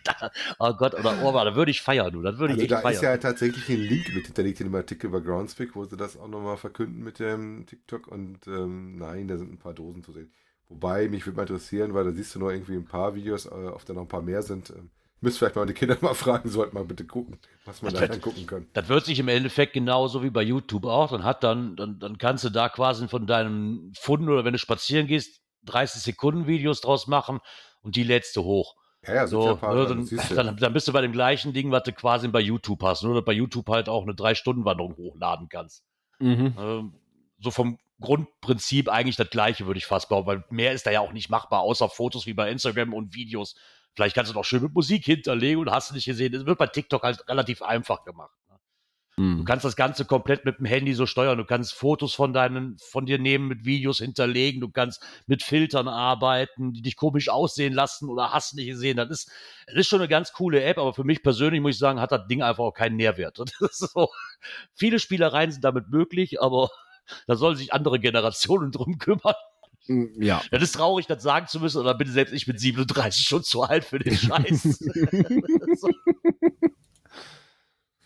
Da- 0.05 0.31
Oh 0.59 0.73
Gott, 0.75 0.95
oder 0.95 1.23
Orba, 1.23 1.45
da 1.45 1.55
würde 1.55 1.71
ich 1.71 1.83
feiern, 1.83 2.12
du. 2.12 2.23
Das 2.23 2.38
würde 2.38 2.55
ich 2.55 2.61
Also 2.61 2.75
echt 2.75 2.85
da 2.85 2.91
ist 2.91 3.03
ja 3.03 3.09
feiern. 3.11 3.21
tatsächlich 3.21 3.69
ein 3.69 3.81
Link 3.81 4.15
mit 4.15 4.27
hinterlegt 4.27 4.61
in 4.61 4.67
dem 4.69 4.75
Artikel 4.75 5.11
bei 5.11 5.21
Groundspeak, 5.21 5.75
wo 5.75 5.85
sie 5.85 5.97
das 5.97 6.17
auch 6.17 6.29
nochmal 6.29 6.57
verkünden 6.57 7.03
mit 7.03 7.19
dem 7.19 7.67
TikTok 7.67 8.07
und 8.09 8.47
ähm, 8.47 8.97
nein, 8.97 9.29
da 9.29 9.37
sind 9.38 9.53
ein 9.53 9.59
paar 9.59 9.75
Dosen 9.75 10.03
zu 10.03 10.12
sehen. 10.12 10.31
Wobei, 10.69 11.09
mich 11.09 11.25
würde 11.27 11.37
mal 11.37 11.43
interessieren, 11.43 11.95
weil 11.95 12.05
da 12.05 12.12
siehst 12.12 12.35
du 12.35 12.38
nur 12.41 12.53
irgendwie 12.53 12.75
ein 12.75 12.85
paar 12.85 13.15
Videos, 13.15 13.47
äh, 13.47 13.49
auf 13.49 13.85
der 13.87 13.95
noch 13.95 14.03
ein 14.03 14.09
paar 14.09 14.23
mehr 14.23 14.43
sind. 14.43 14.71
Ähm, 14.71 14.91
müsst 15.21 15.39
vielleicht 15.39 15.57
mal 15.57 15.67
die 15.67 15.75
Kinder 15.75 15.97
mal 16.01 16.15
fragen, 16.15 16.49
sollten 16.49 16.75
mal 16.75 16.85
bitte 16.85 17.05
gucken, 17.05 17.39
was 17.65 17.83
man 17.83 17.93
da 17.93 18.01
Das- 18.01 18.11
dann 18.11 18.21
gucken 18.21 18.47
kann. 18.47 18.67
Das 18.73 18.89
wird 18.89 19.05
sich 19.05 19.19
im 19.19 19.29
Endeffekt 19.29 19.73
genauso 19.73 20.23
wie 20.23 20.31
bei 20.31 20.43
YouTube 20.43 20.85
auch. 20.87 21.11
Dann 21.11 21.25
hat 21.25 21.43
dann, 21.45 21.77
dann, 21.77 21.99
dann 21.99 22.19
kannst 22.19 22.45
du 22.45 22.51
da 22.51 22.69
quasi 22.69 23.09
von 23.09 23.27
deinem 23.27 23.93
Fund 23.99 24.29
oder 24.29 24.45
wenn 24.45 24.53
du 24.53 24.59
spazieren 24.59 25.07
gehst, 25.07 25.41
30 25.65 26.03
Sekunden 26.03 26.47
Videos 26.47 26.81
draus 26.81 27.07
machen 27.07 27.41
und 27.83 27.97
die 27.97 28.05
lädst 28.05 28.37
du 28.37 28.45
hoch. 28.45 28.77
Ja, 29.07 29.11
ja, 29.15 29.21
ja 29.23 29.27
So, 29.27 29.51
ein 29.51 29.59
paar, 29.59 29.75
ne, 29.75 29.87
dann, 29.87 30.09
dann, 30.35 30.57
dann 30.57 30.73
bist 30.73 30.89
du 30.89 30.93
bei 30.93 31.01
dem 31.01 31.13
gleichen 31.13 31.53
Ding, 31.53 31.71
was 31.71 31.83
du 31.85 31.93
quasi 31.93 32.29
bei 32.29 32.41
YouTube 32.41 32.83
hast. 32.83 33.03
Nur 33.03 33.15
dass 33.15 33.25
bei 33.25 33.33
YouTube 33.33 33.69
halt 33.69 33.89
auch 33.89 34.03
eine 34.03 34.15
Drei-Stunden-Wanderung 34.15 34.97
hochladen 34.97 35.49
kannst. 35.49 35.85
Mhm. 36.19 36.55
Ähm, 36.59 36.93
so 37.41 37.51
vom 37.51 37.79
Grundprinzip 38.01 38.89
eigentlich 38.89 39.17
das 39.17 39.31
gleiche, 39.31 39.67
würde 39.67 39.79
ich 39.79 39.87
fast 39.87 40.09
behaupten, 40.09 40.29
weil 40.29 40.45
mehr 40.51 40.73
ist 40.73 40.87
da 40.87 40.91
ja 40.91 41.01
auch 41.01 41.13
nicht 41.13 41.31
machbar, 41.31 41.61
außer 41.61 41.89
Fotos 41.89 42.27
wie 42.27 42.35
bei 42.35 42.51
Instagram 42.51 42.93
und 42.95 43.15
Videos. 43.15 43.57
Vielleicht 43.99 44.14
kannst 44.14 44.31
du 44.31 44.37
noch 44.37 44.45
schön 44.45 44.62
mit 44.62 44.73
Musik 44.73 45.05
hinterlegen 45.07 45.59
und 45.61 45.73
hast 45.73 45.90
du 45.90 45.95
nicht 45.95 46.05
gesehen. 46.05 46.33
Das 46.33 46.47
wird 46.47 46.57
bei 46.57 46.69
TikTok 46.69 47.02
halt 47.02 47.28
relativ 47.28 47.62
einfach 47.62 48.05
gemacht. 48.05 48.31
Ne? 48.49 48.57
Du 49.17 49.23
Mhm. 49.25 49.45
kannst 49.45 49.64
das 49.64 49.75
Ganze 49.75 50.05
komplett 50.05 50.45
mit 50.45 50.61
dem 50.61 50.67
Handy 50.67 50.95
so 50.95 51.05
steuern. 51.05 51.37
Du 51.37 51.45
kannst 51.45 51.75
Fotos 51.75 52.14
von 52.14 52.33
deinen, 52.33 52.78
von 52.78 53.07
dir 53.07 53.19
nehmen, 53.19 53.49
mit 53.49 53.64
Videos 53.64 53.99
hinterlegen. 53.99 54.61
Du 54.61 54.71
kannst 54.71 55.05
mit 55.26 55.43
Filtern 55.43 55.88
arbeiten, 55.88 56.73
die 56.73 56.81
dich 56.83 56.95
komisch 56.95 57.28
aussehen 57.28 57.73
lassen 57.73 58.09
oder 58.09 58.33
hast 58.33 58.55
nicht 58.55 58.69
gesehen. 58.69 58.99
Das 58.99 59.11
ist, 59.11 59.33
das 59.67 59.75
ist 59.75 59.88
schon 59.88 59.99
eine 59.99 60.07
ganz 60.07 60.33
coole 60.33 60.62
App, 60.62 60.78
aber 60.78 60.95
für 60.95 61.02
mich 61.02 61.25
persönlich 61.25 61.61
muss 61.61 61.73
ich 61.73 61.78
sagen, 61.81 61.99
hat 61.99 62.12
das 62.12 62.28
Ding 62.28 62.40
einfach 62.40 62.62
auch 62.62 62.73
keinen 62.75 62.95
Nährwert. 62.95 63.37
So, 63.73 64.11
viele 64.75 65.00
Spielereien 65.00 65.50
sind 65.50 65.64
damit 65.64 65.88
möglich, 65.88 66.40
aber 66.40 66.71
da 67.26 67.35
sollen 67.35 67.57
sich 67.57 67.73
andere 67.73 67.99
Generationen 67.99 68.71
drum 68.71 68.99
kümmern. 68.99 69.35
Mhm, 69.88 70.23
Ja. 70.23 70.42
Das 70.50 70.62
ist 70.62 70.73
traurig, 70.73 71.07
das 71.07 71.23
sagen 71.23 71.47
zu 71.49 71.61
müssen, 71.61 71.78
oder 71.80 71.95
bin 71.95 72.09
selbst 72.11 72.33
ich 72.33 72.47
mit 72.47 72.61
37 72.61 73.26
schon 73.26 73.42
zu 73.42 73.62
alt 73.62 73.85
für 73.85 73.99
den 73.99 74.16
Scheiß. 74.16 74.78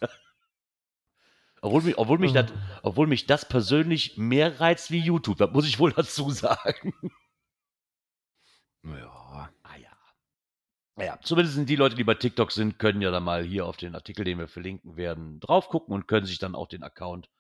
Obwohl 1.65 1.83
mich, 1.83 1.97
obwohl, 1.97 2.19
mich 2.19 2.33
das, 2.33 2.53
obwohl 2.83 3.07
mich 3.07 3.27
das 3.27 3.49
persönlich 3.49 4.19
mehr 4.19 4.61
reizt 4.61 4.91
wie 4.91 4.99
YouTube, 4.99 5.39
das 5.39 5.53
muss 5.53 5.67
ich 5.67 5.79
wohl 5.79 5.93
dazu 5.93 6.29
sagen. 6.31 6.93
Ja. 8.85 9.49
Ah 9.63 9.77
ja. 9.77 9.97
Naja, 10.97 11.19
zumindest 11.23 11.55
sind 11.55 11.69
die 11.69 11.77
Leute, 11.77 11.95
die 11.95 12.05
bei 12.05 12.15
TikTok 12.15 12.51
sind, 12.51 12.79
können 12.81 13.01
ja 13.01 13.13
dann 13.13 13.23
mal 13.23 13.45
hier 13.45 13.67
auf 13.67 13.77
den 13.77 13.95
Artikel, 13.95 14.25
den 14.25 14.39
wir 14.39 14.49
verlinken 14.49 14.97
werden, 14.97 15.39
drauf 15.39 15.69
gucken 15.69 15.95
und 15.95 16.09
können 16.09 16.27
sich 16.27 16.39
dann 16.41 16.57
auch 16.57 16.67
den 16.67 16.83
Account 16.83 17.31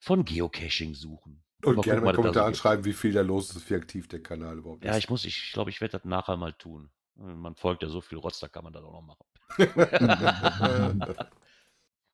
von 0.00 0.24
Geocaching 0.24 0.94
suchen. 0.94 1.44
Und 1.64 1.76
Mal 1.76 1.82
gerne 1.82 2.00
gucken, 2.00 2.04
mal 2.04 2.14
Kommentar 2.14 2.46
gibt. 2.46 2.56
schreiben, 2.58 2.84
wie 2.84 2.92
viel 2.92 3.12
da 3.12 3.20
los 3.22 3.54
ist, 3.54 3.70
wie 3.70 3.74
aktiv 3.76 4.08
der 4.08 4.22
Kanal 4.22 4.58
überhaupt 4.58 4.84
Ja, 4.84 4.92
ist. 4.92 4.98
ich 4.98 5.08
muss, 5.10 5.24
ich 5.24 5.52
glaube, 5.52 5.70
ich 5.70 5.80
werde 5.80 5.92
das 5.98 6.04
nachher 6.04 6.36
mal 6.36 6.52
tun. 6.52 6.90
Man 7.14 7.54
folgt 7.56 7.82
ja 7.82 7.88
so 7.88 8.00
viel 8.00 8.18
Rotz, 8.18 8.40
da 8.40 8.48
kann 8.48 8.64
man 8.64 8.72
das 8.72 8.82
auch 8.82 8.92
noch 8.92 9.02
machen. 9.02 9.26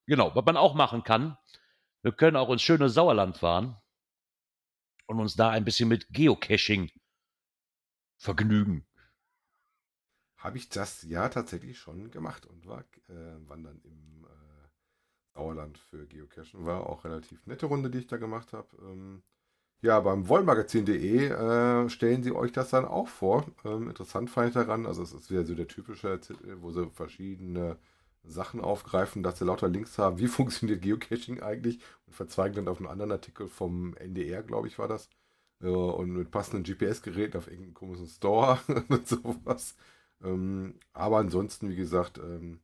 Genau, 0.07 0.35
was 0.35 0.45
man 0.45 0.57
auch 0.57 0.75
machen 0.75 1.05
kann, 1.05 1.37
wir 2.03 2.13
können 2.13 2.37
auch 2.37 2.49
ins 2.51 2.63
schöne 2.63 2.89
Sauerland 2.89 3.37
fahren 3.37 3.77
und 5.07 5.21
uns 5.21 5.35
da 5.37 5.51
ein 5.51 5.65
bisschen 5.67 5.89
mit 5.89 6.09
Geocaching 6.09 6.91
vergnügen. 8.17 8.87
Habe 10.39 10.57
ich 10.57 10.69
das 10.71 11.03
ja 11.03 11.29
tatsächlich 11.29 11.79
schon 11.79 12.11
gemacht 12.11 12.47
und 12.47 12.67
war 12.67 12.81
äh, 13.09 13.49
wandern 13.49 13.81
im 13.85 14.25
äh, 14.25 14.69
Sauerland 15.35 15.77
für 15.79 16.07
Geocachen. 16.07 16.65
War 16.65 16.87
auch 16.87 17.05
relativ 17.05 17.45
nette 17.47 17.67
Runde, 17.67 17.91
die 17.91 17.99
ich 17.99 18.07
da 18.07 18.17
gemacht 18.17 18.53
habe. 18.53 18.69
Ähm, 18.81 19.23
ja, 19.83 20.01
beim 20.01 20.29
wollmagazin.de 20.29 21.29
äh, 21.29 21.89
stellen 21.89 22.23
sie 22.23 22.33
euch 22.33 22.53
das 22.53 22.71
dann 22.71 22.85
auch 22.85 23.09
vor. 23.09 23.47
Ähm, 23.65 23.89
interessant 23.89 24.31
fand 24.31 24.49
ich 24.49 24.55
daran, 24.55 24.87
also 24.87 25.03
es 25.03 25.13
ist 25.13 25.31
wieder 25.31 25.45
so 25.45 25.55
der 25.55 25.69
typische 25.69 26.21
wo 26.61 26.71
sie 26.73 26.91
verschiedene 26.91 27.77
Sachen 28.25 28.61
aufgreifen, 28.61 29.23
dass 29.23 29.39
sie 29.39 29.45
lauter 29.45 29.69
Links 29.69 29.99
haben, 29.99 30.19
wie 30.19 30.27
funktioniert 30.29 30.83
Geocaching 30.83 31.41
eigentlich 31.43 31.79
und 32.07 32.15
verzweigen 32.15 32.57
dann 32.57 32.69
auf 32.69 32.79
einen 32.79 32.89
anderen 32.89 33.13
Artikel 33.13 33.49
vom 33.49 33.95
NDR, 33.97 34.43
glaube 34.43 34.69
ich, 34.69 34.79
war 34.79 34.89
das. 34.89 35.09
Äh, 35.63 35.69
und 35.69 36.11
mit 36.13 36.31
passenden 36.31 36.65
GPS-Geräten 36.65 37.39
auf 37.39 37.49
irgendeinem 37.49 37.75
komischen 37.75 38.09
Store 38.09 38.59
und 38.89 39.07
sowas. 39.09 39.77
Ähm, 40.23 40.75
aber 40.93 41.19
ansonsten, 41.19 41.71
wie 41.71 41.77
gesagt, 41.77 42.19
ähm, 42.19 42.61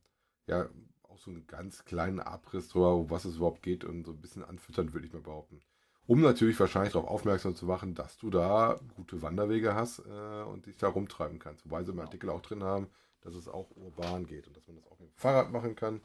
ja, 0.47 0.69
auch 1.03 1.17
so 1.17 1.31
einen 1.31 1.47
ganz 1.47 1.85
kleinen 1.85 2.19
Abriss 2.19 2.69
drüber, 2.69 2.95
um 2.95 3.09
was 3.09 3.25
es 3.25 3.37
überhaupt 3.37 3.63
geht 3.63 3.83
und 3.85 4.05
so 4.05 4.11
ein 4.11 4.21
bisschen 4.21 4.43
anfüttern, 4.43 4.93
würde 4.93 5.07
ich 5.07 5.13
mal 5.13 5.21
behaupten. 5.21 5.61
Um 6.07 6.21
natürlich 6.21 6.59
wahrscheinlich 6.59 6.93
darauf 6.93 7.09
aufmerksam 7.09 7.55
zu 7.55 7.65
machen, 7.65 7.95
dass 7.95 8.17
du 8.17 8.29
da 8.29 8.79
gute 8.95 9.21
Wanderwege 9.21 9.73
hast 9.73 9.99
äh, 9.99 10.43
und 10.43 10.67
dich 10.67 10.77
da 10.77 10.87
rumtreiben 10.87 11.39
kannst. 11.39 11.65
Wobei 11.65 11.83
sie 11.83 11.91
im 11.91 11.99
Artikel 11.99 12.29
auch 12.29 12.41
drin 12.41 12.63
haben, 12.63 12.87
dass 13.21 13.33
es 13.33 13.47
auch 13.47 13.71
urban 13.75 14.27
geht 14.27 14.47
und 14.47 14.55
dass 14.55 14.67
man 14.67 14.75
das 14.75 14.85
auch 14.87 14.99
mit 14.99 15.09
dem 15.09 15.15
Fahrrad 15.15 15.51
machen 15.51 15.75
kann. 15.75 16.01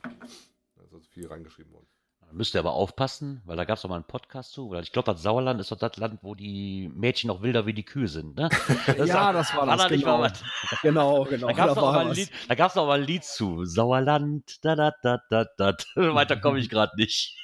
Da 0.74 0.96
ist 0.96 1.06
viel 1.08 1.26
reingeschrieben 1.26 1.72
worden. 1.72 1.86
Da 2.30 2.36
müsst 2.36 2.54
ihr 2.54 2.60
aber 2.60 2.74
aufpassen, 2.74 3.42
weil 3.44 3.56
da 3.56 3.64
gab 3.64 3.74
es 3.76 3.82
doch 3.82 3.88
mal 3.88 3.96
einen 3.96 4.04
Podcast 4.04 4.52
zu. 4.52 4.70
Weil 4.70 4.84
ich 4.84 4.92
glaube, 4.92 5.12
das 5.12 5.20
Sauerland 5.20 5.60
ist 5.60 5.72
doch 5.72 5.78
das 5.78 5.96
Land, 5.96 6.20
wo 6.22 6.36
die 6.36 6.88
Mädchen 6.94 7.26
noch 7.26 7.42
wilder 7.42 7.66
wie 7.66 7.74
die 7.74 7.84
Kühe 7.84 8.06
sind. 8.06 8.36
Ne? 8.36 8.48
Ja, 9.04 9.32
das 9.32 9.52
war 9.56 9.66
das, 9.66 9.82
da 9.82 9.88
genau. 9.88 10.28
Genau, 10.82 11.24
genau. 11.24 11.48
Da 11.48 11.52
gab 11.52 11.68
es 11.70 11.74
doch 11.74 11.82
war 11.82 12.04
doch 12.68 12.86
mal 12.86 13.00
ein 13.00 13.06
Lied 13.06 13.24
zu. 13.24 13.64
Sauerland, 13.64 14.64
da 14.64 14.76
da 14.76 14.92
da 15.02 15.20
da 15.28 15.46
da. 15.56 15.76
Weiter 15.96 16.36
komme 16.36 16.60
ich 16.60 16.68
gerade 16.68 16.92
nicht. 16.96 17.36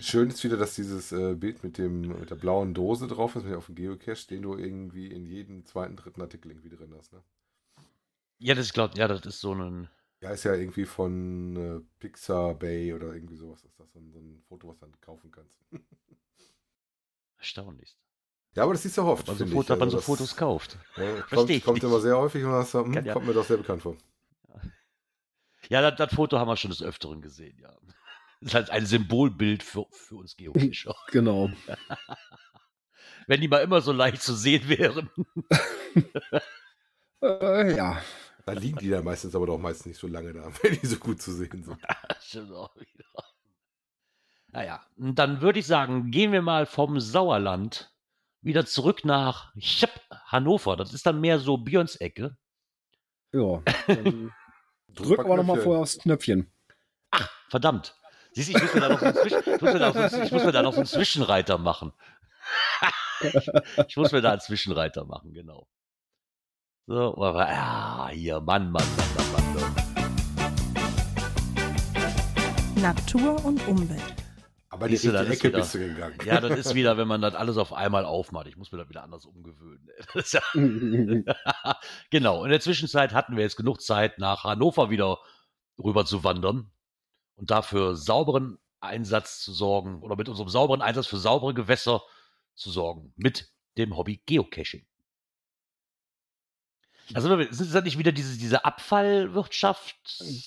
Schön 0.00 0.30
ist 0.30 0.42
wieder, 0.44 0.56
dass 0.56 0.74
dieses 0.74 1.12
äh, 1.12 1.34
Bild 1.34 1.62
mit, 1.62 1.76
dem, 1.76 2.00
mit 2.20 2.30
der 2.30 2.36
blauen 2.36 2.72
Dose 2.72 3.06
drauf 3.06 3.36
ist, 3.36 3.44
mit 3.44 3.54
auf 3.54 3.66
dem 3.66 3.74
Geocache, 3.74 4.28
den 4.30 4.42
du 4.42 4.56
irgendwie 4.56 5.08
in 5.08 5.26
jedem 5.26 5.66
zweiten, 5.66 5.96
dritten 5.96 6.22
Artikel 6.22 6.52
irgendwie 6.52 6.70
drin 6.70 6.94
hast. 6.96 7.12
Ne? 7.12 7.20
Ja, 8.38 8.54
das 8.54 8.72
glaube 8.72 8.94
ja, 8.96 9.08
das 9.08 9.26
ist 9.26 9.40
so 9.40 9.52
ein. 9.54 9.90
Ja, 10.20 10.30
ist 10.30 10.44
ja 10.44 10.54
irgendwie 10.54 10.84
von 10.84 11.56
äh, 11.56 11.80
Pixar 12.00 12.54
Bay 12.54 12.92
oder 12.92 13.14
irgendwie 13.14 13.36
sowas. 13.36 13.64
Ist 13.64 13.78
das 13.78 13.92
so 13.92 14.00
ein, 14.00 14.10
so 14.10 14.18
ein 14.18 14.42
Foto, 14.48 14.68
was 14.68 14.78
du 14.78 14.86
dann 14.86 15.00
kaufen 15.00 15.30
kannst. 15.30 15.54
Erstaunlich. 17.38 17.96
Ja, 18.54 18.64
aber 18.64 18.72
das 18.72 18.84
ist 18.84 18.96
ja 18.96 19.04
oft. 19.04 19.26
Man 19.28 19.36
so, 19.36 19.46
Foto, 19.46 19.60
ich. 19.60 19.66
dass 19.66 19.78
man 19.78 19.86
Also 19.86 19.90
so 19.92 19.96
das, 19.98 20.06
Fotos 20.06 20.36
kauft. 20.36 20.76
Ja, 20.96 21.20
kommt, 21.22 21.50
ich 21.50 21.62
kommt 21.64 21.84
immer 21.84 22.00
sehr 22.00 22.18
häufig 22.18 22.42
und 22.44 22.50
das 22.50 22.74
hm, 22.74 22.92
ja- 22.92 23.12
kommt 23.12 23.26
mir 23.26 23.34
doch 23.34 23.44
sehr 23.44 23.58
bekannt 23.58 23.82
vor. 23.82 23.96
Ja, 25.70 25.82
das, 25.82 25.98
das 25.98 26.14
Foto 26.14 26.38
haben 26.38 26.48
wir 26.48 26.56
schon 26.56 26.70
des 26.70 26.82
Öfteren 26.82 27.20
gesehen, 27.20 27.58
ja. 27.58 27.76
Das 28.40 28.50
ist 28.50 28.54
halt 28.54 28.70
ein 28.70 28.86
Symbolbild 28.86 29.62
für, 29.64 29.86
für 29.90 30.14
uns 30.16 30.36
Geocacher. 30.36 30.94
Genau. 31.10 31.50
Wenn 33.26 33.40
die 33.40 33.48
mal 33.48 33.58
immer 33.58 33.80
so 33.80 33.92
leicht 33.92 34.22
zu 34.22 34.32
sehen 34.34 34.68
wären. 34.68 35.10
Äh, 37.20 37.76
ja. 37.76 38.00
Da 38.48 38.54
liegen 38.54 38.78
die 38.78 38.88
da 38.88 39.02
meistens 39.02 39.34
aber 39.34 39.46
doch 39.46 39.58
meistens 39.58 39.84
nicht 39.84 39.98
so 39.98 40.06
lange 40.06 40.32
da, 40.32 40.50
wenn 40.62 40.80
die 40.80 40.86
so 40.86 40.96
gut 40.96 41.20
zu 41.20 41.32
sehen 41.32 41.62
sind. 41.62 41.76
Stimmt 42.22 42.52
auch 42.52 42.74
wieder. 42.76 43.04
Naja, 44.52 44.82
und 44.96 45.16
dann 45.16 45.42
würde 45.42 45.58
ich 45.58 45.66
sagen, 45.66 46.10
gehen 46.10 46.32
wir 46.32 46.40
mal 46.40 46.64
vom 46.64 46.98
Sauerland 46.98 47.92
wieder 48.40 48.64
zurück 48.64 49.04
nach 49.04 49.54
Chip, 49.58 49.90
Hannover. 50.24 50.76
Das 50.76 50.94
ist 50.94 51.04
dann 51.04 51.20
mehr 51.20 51.38
so 51.38 51.58
Björns 51.58 51.96
Ecke. 51.96 52.38
Ja. 53.32 53.62
Dann 53.86 54.32
drücken 54.88 55.28
wir 55.28 55.36
nochmal 55.36 55.60
vorher 55.60 55.82
aufs 55.82 55.98
Knöpfchen. 55.98 56.50
Verdammt. 57.50 57.94
Siehst 58.32 58.48
du, 58.48 58.56
ich 58.56 58.62
muss 58.62 58.74
mir 58.74 58.80
da 58.80 58.88
noch 58.88 59.00
so 59.00 59.04
einen, 59.04 59.14
Zwischen, 59.16 59.42
ich 59.42 59.60
muss 59.60 59.72
mir 59.74 59.78
da 59.78 59.92
noch 59.92 60.08
so, 60.08 60.22
ich 60.22 60.32
muss 60.32 60.44
mir 60.44 60.52
da 60.52 60.62
noch 60.62 60.72
so 60.72 60.78
einen 60.78 60.86
Zwischenreiter 60.86 61.58
machen. 61.58 61.92
ich, 63.20 63.50
ich 63.88 63.96
muss 63.98 64.12
mir 64.12 64.22
da 64.22 64.32
einen 64.32 64.40
Zwischenreiter 64.40 65.04
machen, 65.04 65.34
genau. 65.34 65.68
So, 66.88 67.14
aber 67.22 67.46
ja, 67.50 68.08
hier, 68.14 68.40
Mann, 68.40 68.70
Mann, 68.70 68.82
Mann, 68.96 69.06
Mann, 69.14 69.54
Mann. 69.54 69.74
Mann. 72.74 72.82
Natur 72.82 73.44
und 73.44 73.68
Umwelt. 73.68 74.00
Aber 74.70 74.88
die 74.88 74.94
richtige 74.94 75.12
das 75.12 75.28
ist 75.28 75.32
Ecke 75.34 75.48
wieder- 75.48 75.58
bist 75.58 75.74
du 75.74 75.80
gegangen. 75.80 76.18
Ja, 76.24 76.40
das 76.40 76.58
ist 76.66 76.74
wieder, 76.74 76.96
wenn 76.96 77.06
man 77.06 77.20
das 77.20 77.34
alles 77.34 77.58
auf 77.58 77.74
einmal 77.74 78.06
aufmacht. 78.06 78.46
Ich 78.46 78.56
muss 78.56 78.72
mir 78.72 78.78
das 78.78 78.88
wieder 78.88 79.02
anders 79.02 79.26
umgewöhnen. 79.26 79.86
Ja 80.32 80.40
genau. 82.10 82.44
In 82.44 82.50
der 82.50 82.60
Zwischenzeit 82.60 83.12
hatten 83.12 83.36
wir 83.36 83.42
jetzt 83.42 83.58
genug 83.58 83.82
Zeit, 83.82 84.18
nach 84.18 84.44
Hannover 84.44 84.88
wieder 84.88 85.18
rüber 85.78 86.06
zu 86.06 86.24
wandern 86.24 86.70
und 87.34 87.50
dafür 87.50 87.96
sauberen 87.96 88.56
Einsatz 88.80 89.40
zu 89.40 89.52
sorgen 89.52 90.00
oder 90.00 90.16
mit 90.16 90.30
unserem 90.30 90.48
sauberen 90.48 90.80
Einsatz 90.80 91.06
für 91.06 91.18
saubere 91.18 91.52
Gewässer 91.52 92.00
zu 92.54 92.70
sorgen. 92.70 93.12
Mit 93.14 93.52
dem 93.76 93.94
Hobby 93.94 94.22
Geocaching. 94.24 94.86
Also 97.14 97.28
sind 97.50 97.74
das 97.74 97.84
nicht 97.84 97.98
wieder 97.98 98.12
diese, 98.12 98.38
diese 98.38 98.64
Abfallwirtschaft? 98.64 99.96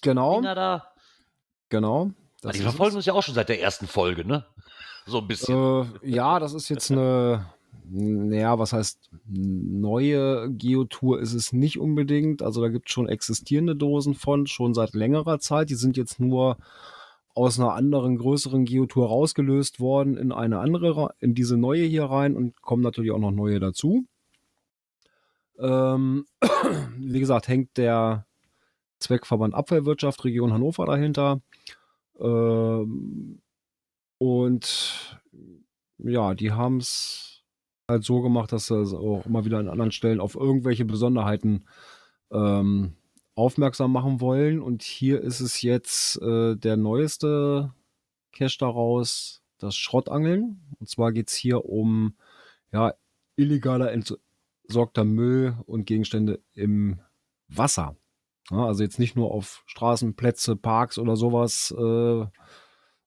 Genau, 0.01 0.41
da? 0.41 0.87
genau. 1.69 2.11
Die 2.43 2.59
verfolgen 2.59 2.95
uns 2.95 3.05
ja 3.05 3.13
auch 3.13 3.23
schon 3.23 3.35
seit 3.35 3.49
der 3.49 3.61
ersten 3.61 3.87
Folge, 3.87 4.25
ne? 4.25 4.45
So 5.05 5.19
ein 5.19 5.27
bisschen. 5.27 5.89
Äh, 6.03 6.09
ja, 6.09 6.39
das 6.39 6.53
ist 6.53 6.69
jetzt 6.69 6.91
eine, 6.91 7.47
naja, 7.83 8.57
was 8.57 8.73
heißt 8.73 9.09
neue 9.27 10.51
Geotour 10.51 11.19
ist 11.19 11.33
es 11.33 11.53
nicht 11.53 11.79
unbedingt. 11.79 12.41
Also 12.41 12.61
da 12.61 12.69
gibt 12.69 12.89
es 12.89 12.93
schon 12.93 13.09
existierende 13.09 13.75
Dosen 13.75 14.15
von, 14.15 14.47
schon 14.47 14.73
seit 14.73 14.93
längerer 14.93 15.39
Zeit. 15.39 15.69
Die 15.69 15.75
sind 15.75 15.97
jetzt 15.97 16.19
nur 16.19 16.57
aus 17.33 17.59
einer 17.59 17.73
anderen, 17.73 18.17
größeren 18.17 18.65
Geotour 18.65 19.07
rausgelöst 19.07 19.79
worden 19.79 20.17
in 20.17 20.31
eine 20.31 20.59
andere, 20.59 21.13
in 21.19 21.33
diese 21.33 21.57
neue 21.57 21.85
hier 21.85 22.05
rein 22.05 22.35
und 22.35 22.61
kommen 22.61 22.83
natürlich 22.83 23.11
auch 23.11 23.19
noch 23.19 23.31
neue 23.31 23.59
dazu. 23.59 24.05
Ähm, 25.61 26.25
wie 26.97 27.19
gesagt, 27.19 27.47
hängt 27.47 27.77
der 27.77 28.25
Zweckverband 28.99 29.53
Abfallwirtschaft 29.53 30.23
Region 30.23 30.53
Hannover 30.53 30.85
dahinter. 30.85 31.41
Ähm, 32.19 33.41
und 34.17 35.21
ja, 35.97 36.33
die 36.33 36.51
haben 36.51 36.77
es 36.77 37.43
halt 37.87 38.03
so 38.03 38.21
gemacht, 38.21 38.51
dass 38.51 38.67
sie 38.67 38.97
auch 38.97 39.25
immer 39.25 39.45
wieder 39.45 39.59
an 39.59 39.69
anderen 39.69 39.91
Stellen 39.91 40.19
auf 40.19 40.35
irgendwelche 40.35 40.85
Besonderheiten 40.85 41.65
ähm, 42.31 42.95
aufmerksam 43.35 43.91
machen 43.91 44.21
wollen. 44.21 44.61
Und 44.61 44.83
hier 44.83 45.21
ist 45.21 45.39
es 45.39 45.61
jetzt 45.61 46.21
äh, 46.21 46.55
der 46.55 46.77
neueste 46.77 47.73
Cache 48.31 48.57
daraus, 48.59 49.41
das 49.57 49.75
Schrottangeln. 49.75 50.61
Und 50.79 50.89
zwar 50.89 51.11
geht 51.11 51.29
es 51.29 51.35
hier 51.35 51.65
um 51.65 52.15
ja, 52.71 52.93
illegaler 53.35 53.91
entsorgter 54.71 55.03
Müll 55.03 55.57
und 55.65 55.85
Gegenstände 55.85 56.41
im 56.53 57.01
Wasser. 57.49 57.97
Ja, 58.49 58.65
also 58.65 58.83
jetzt 58.83 58.99
nicht 58.99 59.17
nur 59.17 59.31
auf 59.31 59.63
Straßen, 59.67 60.15
Plätze, 60.15 60.55
Parks 60.55 60.97
oder 60.97 61.17
sowas, 61.17 61.73
äh, 61.77 62.25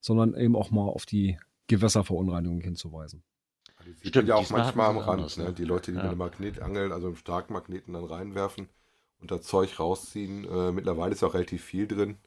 sondern 0.00 0.34
eben 0.34 0.56
auch 0.56 0.70
mal 0.70 0.86
auf 0.86 1.06
die 1.06 1.38
Gewässerverunreinigung 1.68 2.60
hinzuweisen. 2.60 3.24
Die 3.86 3.92
sieht 3.92 4.08
Stimmt, 4.08 4.28
ja 4.28 4.34
auch 4.36 4.48
manchmal 4.50 4.90
am 4.90 4.98
Rand. 4.98 5.08
anders, 5.20 5.36
ne? 5.38 5.44
ne? 5.44 5.52
Die 5.54 5.64
Leute, 5.64 5.90
die 5.90 5.96
Ja. 5.96 6.02
mit 6.02 6.10
einem 6.10 6.18
Magnet 6.18 6.60
angeln, 6.60 6.92
also 6.92 7.06
einem 7.08 7.16
Starkmagneten 7.16 7.94
dann 7.94 8.04
reinwerfen 8.04 8.68
und 9.20 9.30
das 9.30 9.42
Zeug 9.42 9.78
rausziehen. 9.80 10.44
Äh, 10.44 10.72
mittlerweile 10.72 11.12
ist 11.12 11.22
auch 11.24 11.34
relativ 11.34 11.64
viel 11.64 11.86
drin. 11.86 12.18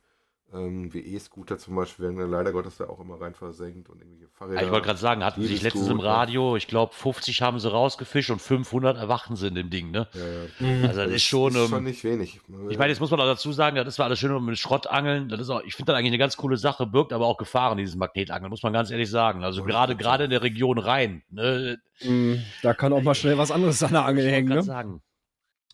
Ähm, 0.53 0.93
wie 0.93 0.99
E-Scooter 0.99 1.57
zum 1.57 1.75
Beispiel 1.75 2.05
werden 2.05 2.17
dann 2.19 2.31
leider 2.31 2.53
Gottes 2.53 2.77
da 2.77 2.85
auch 2.85 3.01
immer 3.01 3.19
rein 3.19 3.33
versenkt 3.33 3.89
und 3.89 3.99
irgendwelche 3.99 4.29
Fahrräder. 4.29 4.61
Ja, 4.61 4.65
ich 4.65 4.71
wollte 4.71 4.85
gerade 4.85 4.99
sagen, 4.99 5.21
hatten 5.25 5.43
sich 5.43 5.61
letztens 5.61 5.89
im? 5.89 5.99
Radio, 5.99 6.55
ich 6.55 6.67
glaube 6.67 6.93
50 6.93 7.41
haben 7.41 7.59
sie 7.59 7.69
rausgefischt 7.69 8.29
und 8.29 8.41
500 8.41 8.95
erwachen 8.95 9.35
sie 9.35 9.47
in 9.47 9.55
dem 9.55 9.69
Ding, 9.69 9.91
ne? 9.91 10.07
Ja, 10.13 10.65
ja. 10.65 10.87
Also 10.87 11.03
das 11.03 11.11
ist 11.11 11.23
schon, 11.23 11.53
ist 11.53 11.67
schon 11.67 11.79
ähm, 11.79 11.83
nicht 11.83 12.01
wenig. 12.05 12.39
ich 12.69 12.77
meine, 12.77 12.89
jetzt 12.89 13.01
muss 13.01 13.11
man 13.11 13.19
auch 13.19 13.25
dazu 13.25 13.51
sagen, 13.51 13.75
das 13.75 13.89
ist 13.89 13.95
zwar 13.95 14.05
alles 14.05 14.19
schön 14.19 14.45
mit 14.45 14.57
Schrottangeln, 14.57 15.27
das 15.27 15.41
ist 15.41 15.49
auch, 15.49 15.61
ich 15.63 15.75
finde 15.75 15.91
das 15.91 15.99
eigentlich 15.99 16.11
eine 16.11 16.17
ganz 16.17 16.37
coole 16.37 16.55
Sache, 16.55 16.87
birgt 16.87 17.11
aber 17.11 17.25
auch 17.25 17.37
Gefahren, 17.37 17.77
dieses 17.77 17.97
Magnetangeln, 17.97 18.49
muss 18.49 18.63
man 18.63 18.71
ganz 18.71 18.89
ehrlich 18.89 19.09
sagen. 19.09 19.43
Also 19.43 19.65
gerade, 19.65 19.97
gerade 19.97 20.23
in 20.23 20.29
der 20.29 20.43
Region 20.43 20.77
Rhein, 20.77 21.23
ne? 21.29 21.77
Da 22.61 22.73
kann 22.73 22.93
auch 22.93 23.01
mal 23.01 23.15
schnell 23.15 23.37
was 23.37 23.51
anderes 23.51 23.83
an 23.83 23.91
der 23.91 24.05
Angel 24.05 24.19
Ich 24.19 24.31
wollte 24.31 24.35
hängen, 24.35 24.49
ne? 24.49 24.63
sagen. 24.63 25.01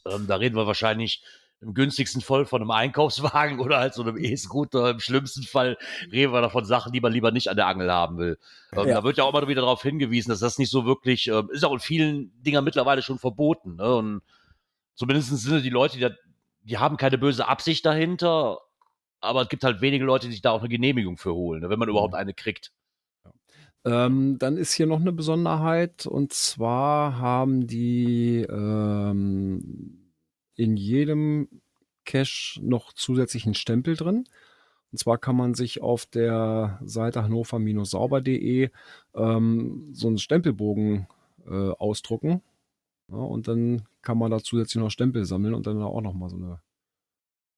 Ähm, 0.08 0.26
da 0.28 0.38
reden 0.38 0.56
wir 0.56 0.66
wahrscheinlich 0.66 1.24
im 1.64 1.74
günstigsten 1.74 2.22
Fall 2.22 2.46
von 2.46 2.62
einem 2.62 2.72
Einkaufswagen 2.72 3.60
oder 3.62 3.80
halt 3.80 3.94
so 3.94 4.04
einem 4.04 4.18
E-Scooter. 4.18 4.92
Im 4.92 5.00
schlimmsten 5.00 5.44
Fall 5.44 5.78
reden 6.12 6.34
wir 6.34 6.42
davon 6.42 6.66
Sachen, 6.66 6.92
die 6.92 7.02
man 7.02 7.12
lieber 7.12 7.32
nicht 7.32 7.50
an 7.50 7.56
der 7.56 7.68
Angel 7.68 7.92
haben 7.92 8.18
will. 8.18 8.38
Ähm, 8.74 8.88
Ja. 8.88 8.96
Da 8.96 9.04
wird 9.04 9.18
ja 9.18 9.24
auch 9.24 9.34
immer 9.34 9.48
wieder 9.48 9.62
darauf 9.62 9.82
hingewiesen, 9.82 10.30
dass 10.30 10.40
das 10.40 10.58
nicht 10.58 10.70
so 10.70 10.86
wirklich, 10.86 11.28
ähm, 11.28 11.50
ist 11.52 11.64
auch 11.66 11.74
in 11.74 11.80
vielen 11.80 12.32
Dingern 12.44 12.64
mittlerweile 12.64 13.02
schon 13.02 13.20
verboten. 13.20 13.78
Ne? 13.78 13.96
Und 13.96 14.22
zumindest 14.96 15.30
sind 15.30 15.64
die 15.64 15.70
Leute, 15.70 15.96
die, 15.96 16.02
da, 16.02 16.12
die 16.64 16.78
haben 16.78 16.98
keine 16.98 17.18
böse 17.18 17.48
Absicht 17.48 17.86
dahinter, 17.86 18.60
aber 19.20 19.42
es 19.42 19.50
gibt 19.50 19.64
halt 19.64 19.82
wenige 19.82 20.06
Leute, 20.06 20.28
die 20.28 20.34
sich 20.34 20.42
da 20.42 20.52
auch 20.52 20.60
eine 20.60 20.70
Genehmigung 20.70 21.18
für 21.18 21.34
holen, 21.34 21.62
ne? 21.62 21.70
wenn 21.70 21.80
man 21.80 21.90
überhaupt 21.90 22.16
eine 22.16 22.34
kriegt. 22.34 22.72
Ähm, 23.86 24.38
dann 24.40 24.56
ist 24.56 24.74
hier 24.74 24.86
noch 24.86 25.02
eine 25.02 25.12
Besonderheit 25.12 26.06
und 26.06 26.32
zwar 26.32 27.18
haben 27.18 27.68
die 27.68 28.46
ähm, 28.50 30.03
in 30.56 30.78
jedem 30.78 31.48
Cache 32.06 32.60
noch 32.62 32.94
zusätzlichen 32.94 33.54
Stempel 33.54 33.96
drin. 33.96 34.26
Und 34.92 34.98
zwar 34.98 35.18
kann 35.18 35.36
man 35.36 35.56
sich 35.56 35.82
auf 35.82 36.06
der 36.06 36.80
Seite 36.84 37.24
hannover-sauber.de 37.24 38.70
ähm, 39.16 39.90
so 39.92 40.08
einen 40.08 40.20
Stempelbogen 40.20 41.08
äh, 41.48 41.72
ausdrucken. 41.72 42.42
Ja, 43.10 43.18
und 43.18 43.48
dann 43.48 43.88
kann 44.02 44.18
man 44.18 44.32
da 44.32 44.40
zusätzlich 44.40 44.82
noch 44.82 44.92
Stempel 44.92 45.26
sammeln 45.26 45.56
und 45.56 45.66
dann 45.68 45.82
auch 45.82 46.02
noch 46.02 46.14
mal 46.14 46.30
so 46.30 46.36
eine 46.36 46.62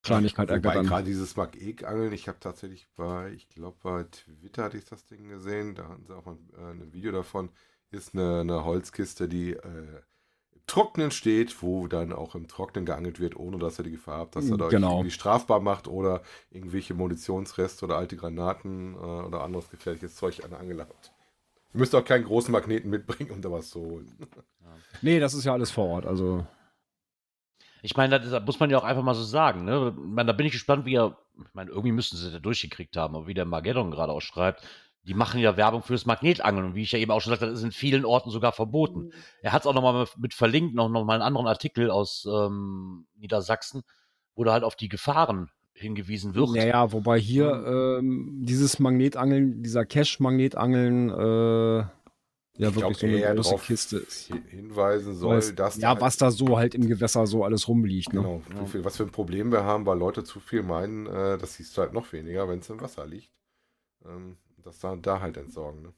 Kleinigkeit 0.05 0.49
ergattern. 0.49 0.85
gerade 0.85 1.05
dieses 1.05 1.35
Mag-Ek-Angeln, 1.35 2.13
ich 2.13 2.27
habe 2.27 2.39
tatsächlich 2.39 2.87
bei, 2.95 3.31
ich 3.33 3.49
glaube 3.49 3.77
bei 3.81 4.03
Twitter 4.03 4.63
hatte 4.63 4.77
ich 4.77 4.85
das 4.85 5.05
Ding 5.05 5.27
gesehen, 5.27 5.75
da 5.75 5.89
hatten 5.89 6.05
sie 6.05 6.15
auch 6.15 6.25
mal 6.25 6.37
äh, 6.57 6.71
ein 6.71 6.93
Video 6.93 7.11
davon, 7.11 7.49
ist 7.89 8.13
eine, 8.13 8.41
eine 8.41 8.63
Holzkiste, 8.63 9.27
die 9.27 9.53
äh, 9.53 10.01
Trocknen 10.67 11.11
steht, 11.11 11.61
wo 11.61 11.87
dann 11.87 12.11
auch 12.11 12.33
im 12.35 12.47
Trocknen 12.47 12.85
geangelt 12.85 13.19
wird, 13.19 13.35
ohne 13.35 13.59
dass 13.59 13.77
er 13.77 13.83
die 13.83 13.91
Gefahr 13.91 14.21
hat, 14.21 14.35
dass 14.35 14.49
er 14.49 14.57
da 14.57 14.65
euch 14.65 14.71
Genau. 14.71 14.93
irgendwie 14.97 15.11
strafbar 15.11 15.59
macht 15.59 15.87
oder 15.87 16.21
irgendwelche 16.49 16.93
Munitionsreste 16.95 17.85
oder 17.85 17.97
alte 17.97 18.15
Granaten 18.15 18.95
äh, 18.95 18.97
oder 18.97 19.43
anderes 19.43 19.69
gefährliches 19.69 20.15
Zeug 20.15 20.43
an 20.43 20.49
der 20.49 20.59
Angel 20.59 20.79
habt. 20.81 21.11
Ihr 21.73 21.79
müsst 21.79 21.93
auch 21.93 22.03
keinen 22.05 22.23
großen 22.23 22.51
Magneten 22.51 22.89
mitbringen, 22.89 23.31
um 23.31 23.41
da 23.41 23.51
was 23.51 23.69
zu 23.69 23.79
holen. 23.81 24.11
Nee, 25.01 25.19
das 25.19 25.33
ist 25.33 25.43
ja 25.45 25.53
alles 25.53 25.71
vor 25.71 25.85
Ort. 25.87 26.05
Also 26.05 26.45
Ich 27.81 27.95
meine, 27.95 28.19
das, 28.19 28.31
das 28.31 28.43
muss 28.45 28.59
man 28.59 28.69
ja 28.71 28.77
auch 28.79 28.83
einfach 28.83 29.03
mal 29.03 29.13
so 29.13 29.23
sagen. 29.23 29.63
Ne? 29.63 29.93
Ich 29.95 30.03
meine, 30.03 30.27
da 30.27 30.33
bin 30.33 30.45
ich 30.47 30.51
gespannt, 30.53 30.85
wie 30.85 30.95
er, 30.95 31.17
ich 31.37 31.53
meine, 31.53 31.69
irgendwie 31.69 31.91
müssten 31.91 32.17
sie 32.17 32.23
das 32.25 32.33
ja 32.33 32.39
durchgekriegt 32.39 32.97
haben, 32.97 33.15
aber 33.15 33.27
wie 33.27 33.33
der 33.35 33.45
Mageddon 33.45 33.91
gerade 33.91 34.11
auch 34.11 34.21
schreibt, 34.21 34.65
die 35.07 35.13
machen 35.13 35.39
ja 35.39 35.55
Werbung 35.55 35.83
fürs 35.83 36.05
Magnetangeln 36.05 36.65
und 36.67 36.75
wie 36.75 36.81
ich 36.83 36.91
ja 36.91 36.99
eben 36.99 37.11
auch 37.11 37.21
schon 37.21 37.31
sagte, 37.31 37.45
das 37.47 37.59
ist 37.59 37.63
in 37.65 37.71
vielen 37.71 38.05
Orten 38.05 38.29
sogar 38.31 38.51
verboten. 38.51 39.11
Er 39.41 39.51
hat 39.53 39.61
es 39.61 39.67
auch 39.67 39.73
nochmal 39.73 40.07
mit 40.17 40.33
verlinkt, 40.33 40.73
noch, 40.75 40.89
noch 40.89 41.05
mal 41.05 41.13
einen 41.13 41.21
anderen 41.23 41.47
Artikel 41.47 41.91
aus 41.91 42.27
ähm, 42.31 43.05
Niedersachsen, 43.15 43.83
wo 44.35 44.43
da 44.43 44.53
halt 44.53 44.63
auf 44.63 44.75
die 44.75 44.89
Gefahren 44.89 45.49
hingewiesen 45.73 46.33
wird. 46.35 46.51
Naja, 46.51 46.91
wobei 46.91 47.19
hier 47.19 47.97
ähm, 47.99 48.41
dieses 48.45 48.79
Magnetangeln, 48.79 49.61
dieser 49.61 49.85
Cache-Magnetangeln, 49.85 51.09
äh, 51.09 51.77
ja 52.57 52.69
Ich 52.69 52.75
wirklich 52.75 52.75
glaub, 52.75 52.95
so 52.95 53.05
eine 53.05 53.35
große 53.35 53.55
Kiste 53.57 53.97
ist. 53.97 54.27
hin- 54.27 54.43
hinweisen 54.49 55.13
soll, 55.15 55.39
Weiß- 55.39 55.53
dass 55.55 55.77
ja, 55.77 55.93
da 55.93 56.01
was 56.01 56.15
da 56.17 56.31
so 56.31 56.57
halt 56.57 56.73
im 56.75 56.87
Gewässer 56.87 57.27
so 57.27 57.43
alles 57.43 57.67
rumliegt. 57.67 58.13
Ne? 58.13 58.21
Genau, 58.47 58.65
viel, 58.65 58.85
was 58.85 58.95
für 58.97 59.03
ein 59.03 59.11
Problem 59.11 59.51
wir 59.51 59.65
haben, 59.65 59.85
weil 59.85 59.97
Leute 59.97 60.23
zu 60.23 60.39
viel 60.39 60.63
meinen, 60.63 61.05
äh, 61.07 61.37
das 61.37 61.55
siehst 61.55 61.75
du 61.77 61.81
halt 61.81 61.91
noch 61.93 62.11
weniger, 62.13 62.47
wenn 62.47 62.59
es 62.59 62.69
im 62.69 62.79
Wasser 62.79 63.05
liegt. 63.05 63.29
Ähm, 64.05 64.37
das 64.65 64.79
da, 64.79 64.95
da 64.95 65.19
halt 65.21 65.37
entsorgen. 65.37 65.81
Ne? 65.83 65.93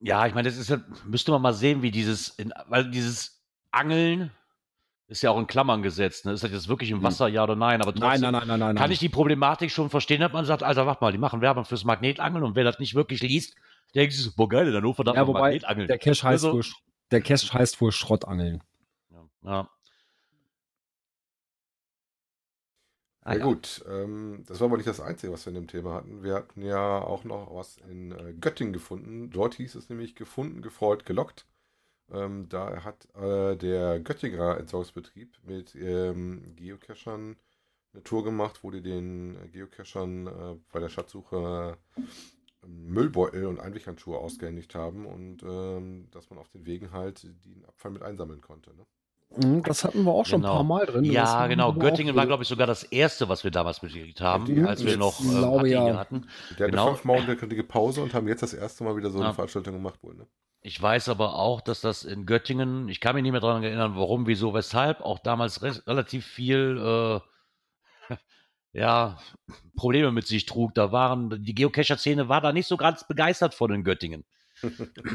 Ja, 0.00 0.26
ich 0.26 0.34
meine, 0.34 0.48
das 0.48 0.56
ist 0.58 0.70
ja, 0.70 0.80
müsste 1.04 1.30
man 1.32 1.42
mal 1.42 1.52
sehen, 1.52 1.82
wie 1.82 1.90
dieses, 1.90 2.28
in, 2.30 2.52
weil 2.68 2.90
dieses 2.90 3.42
Angeln 3.70 4.30
ist 5.08 5.22
ja 5.22 5.30
auch 5.30 5.38
in 5.38 5.46
Klammern 5.46 5.82
gesetzt. 5.82 6.24
Ne? 6.24 6.32
Ist 6.32 6.44
das 6.44 6.52
jetzt 6.52 6.68
wirklich 6.68 6.90
im 6.90 6.98
Hm. 6.98 7.02
Wasser, 7.04 7.28
ja 7.28 7.42
oder 7.42 7.56
nein? 7.56 7.82
Aber 7.82 7.92
trotzdem 7.92 8.08
Nein, 8.08 8.20
nein, 8.20 8.32
nein, 8.32 8.48
nein, 8.48 8.58
nein. 8.60 8.76
kann 8.76 8.90
ich 8.92 8.98
die 9.00 9.08
Problematik 9.08 9.70
schon 9.70 9.90
verstehen, 9.90 10.20
dass 10.20 10.32
man 10.32 10.44
sagt, 10.44 10.62
Alter, 10.62 10.86
warte 10.86 11.02
mal, 11.04 11.12
die 11.12 11.18
machen 11.18 11.40
Werbung 11.40 11.64
fürs 11.64 11.84
Magnetangeln 11.84 12.44
und 12.44 12.54
wer 12.54 12.64
das 12.64 12.78
nicht 12.78 12.94
wirklich 12.94 13.20
liest, 13.20 13.56
der 13.94 14.02
denkt 14.02 14.14
sich 14.14 14.34
boah 14.36 14.48
geil, 14.48 14.68
in 14.68 14.74
Hannover 14.74 15.02
darf 15.04 15.16
ja, 15.16 15.26
wobei 15.26 15.40
Magnetangeln. 15.40 15.88
der 15.88 15.98
Cache 15.98 16.22
heißt 16.28 16.44
Also- 16.44 16.60
der 17.10 17.20
Cache 17.22 17.52
heißt 17.52 17.80
wohl 17.80 17.90
Schrottangeln. 17.90 18.62
Ja. 19.10 19.28
ja. 19.42 19.68
Ah, 23.22 23.34
ja, 23.34 23.40
ja. 23.40 23.44
gut, 23.44 23.84
ähm, 23.88 24.44
das 24.46 24.60
war 24.60 24.68
aber 24.68 24.76
nicht 24.78 24.88
das 24.88 25.00
Einzige, 25.00 25.32
was 25.32 25.44
wir 25.44 25.50
in 25.50 25.56
dem 25.56 25.68
Thema 25.68 25.94
hatten. 25.94 26.22
Wir 26.22 26.34
hatten 26.34 26.62
ja 26.62 27.02
auch 27.02 27.24
noch 27.24 27.54
was 27.54 27.76
in 27.88 28.12
äh, 28.12 28.32
Göttingen 28.32 28.72
gefunden. 28.72 29.30
Dort 29.30 29.54
hieß 29.54 29.74
es 29.74 29.88
nämlich 29.90 30.14
gefunden, 30.14 30.62
gefreut, 30.62 31.04
gelockt. 31.04 31.46
Ähm, 32.10 32.48
da 32.48 32.82
hat 32.82 33.08
äh, 33.14 33.56
der 33.56 34.00
Göttinger 34.00 34.58
Entsorgungsbetrieb 34.58 35.38
mit 35.44 35.74
ähm, 35.74 36.56
Geocachern 36.56 37.36
eine 37.92 38.02
Tour 38.02 38.24
gemacht, 38.24 38.60
wo 38.62 38.70
die 38.70 38.82
den 38.82 39.50
Geocachern 39.52 40.26
äh, 40.26 40.56
bei 40.72 40.80
der 40.80 40.88
Schatzsuche 40.88 41.76
Müllbeutel 42.66 43.46
und 43.46 43.60
Einweghandschuhe 43.60 44.18
ausgehändigt 44.18 44.74
haben 44.74 45.06
und 45.06 45.42
ähm, 45.42 46.08
dass 46.10 46.30
man 46.30 46.38
auf 46.38 46.48
den 46.48 46.66
Wegen 46.66 46.92
halt 46.92 47.22
den 47.44 47.64
Abfall 47.66 47.90
mit 47.90 48.02
einsammeln 48.02 48.40
konnte. 48.40 48.74
Ne? 48.74 48.86
Mhm, 49.36 49.62
Das 49.62 49.84
hatten 49.84 50.02
wir 50.04 50.12
auch 50.12 50.26
schon 50.26 50.40
Genau. 50.40 50.52
ein 50.52 50.56
paar 50.56 50.64
Mal 50.64 50.86
drin. 50.86 51.04
Ja, 51.04 51.46
genau. 51.46 51.72
Göttingen 51.72 52.16
war, 52.16 52.26
glaube 52.26 52.42
ich, 52.42 52.48
sogar 52.48 52.66
das 52.66 52.82
erste, 52.82 53.28
was 53.28 53.44
wir 53.44 53.50
damals 53.50 53.80
mitgekriegt 53.82 54.20
haben, 54.20 54.46
Ja, 54.56 54.66
als 54.66 54.84
wir 54.84 54.92
ich 54.92 54.98
noch 54.98 55.20
äh, 55.20 55.24
glaube, 55.28 55.68
HT 55.68 55.70
ja. 55.72 55.96
hatten. 55.96 56.26
Der 56.58 56.68
Genau. 56.68 56.82
hatte 56.86 56.94
fünfmal 56.96 57.18
hundertprozentige 57.20 57.62
Pause 57.64 58.02
und 58.02 58.12
haben 58.12 58.26
jetzt 58.28 58.42
das 58.42 58.54
erste 58.54 58.82
Mal 58.84 58.96
wieder 58.96 59.10
so 59.10 59.18
eine 59.18 59.28
Ja. 59.28 59.32
Veranstaltung 59.32 59.74
gemacht 59.74 60.02
wohl. 60.02 60.14
Ne? 60.16 60.26
Ich 60.62 60.80
weiß 60.82 61.08
aber 61.08 61.36
auch, 61.36 61.60
dass 61.60 61.80
das 61.80 62.04
in 62.04 62.26
Göttingen, 62.26 62.88
ich 62.88 63.00
kann 63.00 63.14
mich 63.14 63.22
nicht 63.22 63.32
mehr 63.32 63.40
daran 63.40 63.62
erinnern, 63.62 63.92
warum, 63.96 64.26
wieso, 64.26 64.52
weshalb, 64.52 65.00
auch 65.00 65.18
damals 65.20 65.62
re 65.62 65.80
relativ 65.86 66.26
viel 66.26 67.22
äh, 68.10 68.14
ja, 68.72 69.18
Probleme 69.76 70.10
mit 70.12 70.26
sich 70.26 70.44
trug. 70.46 70.74
Da 70.74 70.92
waren, 70.92 71.42
die 71.42 71.54
Geocacher-Szene 71.54 72.28
war 72.28 72.40
da 72.40 72.52
nicht 72.52 72.66
so 72.66 72.76
ganz 72.76 73.06
begeistert 73.06 73.54
von 73.54 73.72
in 73.72 73.84
Göttingen. 73.84 74.24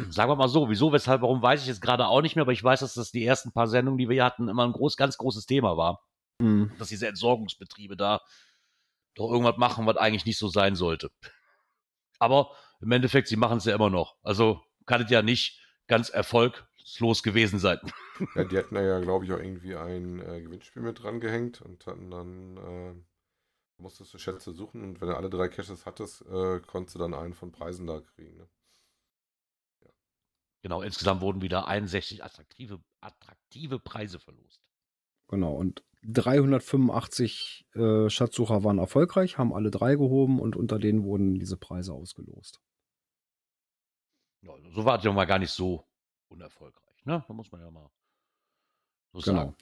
Sagen 0.10 0.32
wir 0.32 0.36
mal 0.36 0.48
so, 0.48 0.70
wieso, 0.70 0.92
weshalb, 0.92 1.22
warum, 1.22 1.42
weiß 1.42 1.62
ich 1.62 1.68
jetzt 1.68 1.82
gerade 1.82 2.08
auch 2.08 2.22
nicht 2.22 2.36
mehr, 2.36 2.44
aber 2.44 2.52
ich 2.52 2.64
weiß, 2.64 2.80
dass 2.82 2.94
das 2.94 3.12
die 3.12 3.26
ersten 3.26 3.52
paar 3.52 3.68
Sendungen, 3.68 3.98
die 3.98 4.10
wir 4.10 4.16
hier 4.16 4.26
hatten, 4.26 4.48
immer 4.48 4.66
ein 4.66 4.72
groß, 4.72 4.98
ganz 4.98 5.18
großes 5.18 5.46
Thema 5.46 5.78
war. 5.78 6.04
Mhm. 6.40 6.72
Dass 6.78 6.90
diese 6.90 7.08
Entsorgungsbetriebe 7.08 7.96
da 7.96 8.22
doch 9.16 9.32
irgendwas 9.32 9.58
machen, 9.58 9.86
was 9.86 9.98
eigentlich 9.98 10.26
nicht 10.26 10.38
so 10.38 10.48
sein 10.48 10.76
sollte. 10.76 11.10
Aber 12.20 12.52
im 12.82 12.92
Endeffekt, 12.92 13.28
sie 13.28 13.38
machen 13.38 13.58
es 13.58 13.66
ja 13.66 13.76
immer 13.76 13.90
noch. 13.90 14.16
Also 14.24 14.62
kann 14.86 15.02
es 15.02 15.10
ja 15.10 15.22
nicht 15.22 15.60
ganz 15.88 16.10
erfolglos 16.10 17.24
gewesen 17.24 17.60
sein. 17.60 17.80
Ja, 18.36 18.44
die 18.44 18.58
hatten 18.58 18.76
ja, 18.76 19.00
glaube 19.00 19.26
ich, 19.26 19.34
auch 19.34 19.40
irgendwie 19.40 19.76
ein 19.76 20.20
äh, 20.22 20.42
Gewinnspiel 20.42 20.82
mit 20.82 21.02
dran 21.02 21.20
gehängt 21.20 21.62
und 21.62 21.86
hatten 21.86 22.12
dann, 22.12 22.58
äh, 22.58 22.94
musstest 23.78 24.14
du 24.14 24.18
Schätze 24.18 24.54
suchen 24.54 24.84
und 24.84 25.02
wenn 25.02 25.10
du 25.10 25.18
alle 25.18 25.30
drei 25.30 25.50
Caches 25.50 25.86
hattest, 25.86 26.22
äh, 26.22 26.62
konntest 26.62 26.96
du 26.96 27.00
dann 27.00 27.14
einen 27.14 27.34
von 27.34 27.52
Preisen 27.52 27.88
da 27.88 28.00
kriegen. 28.00 28.38
Ne? 28.38 28.48
Genau, 30.66 30.82
insgesamt 30.82 31.22
wurden 31.22 31.44
wieder 31.44 31.68
61 31.68 32.24
attraktive, 32.24 32.80
attraktive 33.00 33.78
Preise 33.78 34.18
verlost. 34.18 34.64
Genau, 35.28 35.54
und 35.54 35.84
385 36.02 37.68
äh, 37.76 38.10
Schatzsucher 38.10 38.64
waren 38.64 38.80
erfolgreich, 38.80 39.38
haben 39.38 39.54
alle 39.54 39.70
drei 39.70 39.94
gehoben 39.94 40.40
und 40.40 40.56
unter 40.56 40.80
denen 40.80 41.04
wurden 41.04 41.38
diese 41.38 41.56
Preise 41.56 41.94
ausgelost. 41.94 42.62
Ja, 44.42 44.54
so 44.72 44.84
war 44.86 44.98
es 44.98 45.04
ja 45.04 45.14
mal 45.14 45.26
gar 45.26 45.38
nicht 45.38 45.52
so 45.52 45.86
unerfolgreich. 46.30 47.06
Ne? 47.06 47.24
Da 47.28 47.34
muss 47.36 47.52
man 47.52 47.62
ja 47.62 47.70
mal 47.70 47.92
so 49.14 49.20
Genau. 49.20 49.42
sagen. 49.42 49.56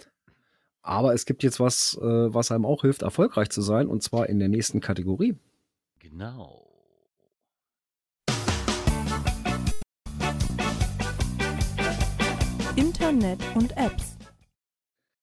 Aber 0.83 1.13
es 1.13 1.25
gibt 1.25 1.43
jetzt 1.43 1.59
was, 1.59 1.97
äh, 1.97 2.33
was 2.33 2.49
einem 2.49 2.65
auch 2.65 2.83
hilft, 2.83 3.01
erfolgreich 3.01 3.49
zu 3.49 3.61
sein, 3.61 3.89
und 3.89 4.03
zwar 4.03 4.29
in 4.29 4.39
der 4.39 4.47
nächsten 4.47 4.79
Kategorie. 4.79 5.37
Genau. 5.99 6.72
Internet 13.13 13.55
und 13.55 13.77
Apps. 13.77 14.17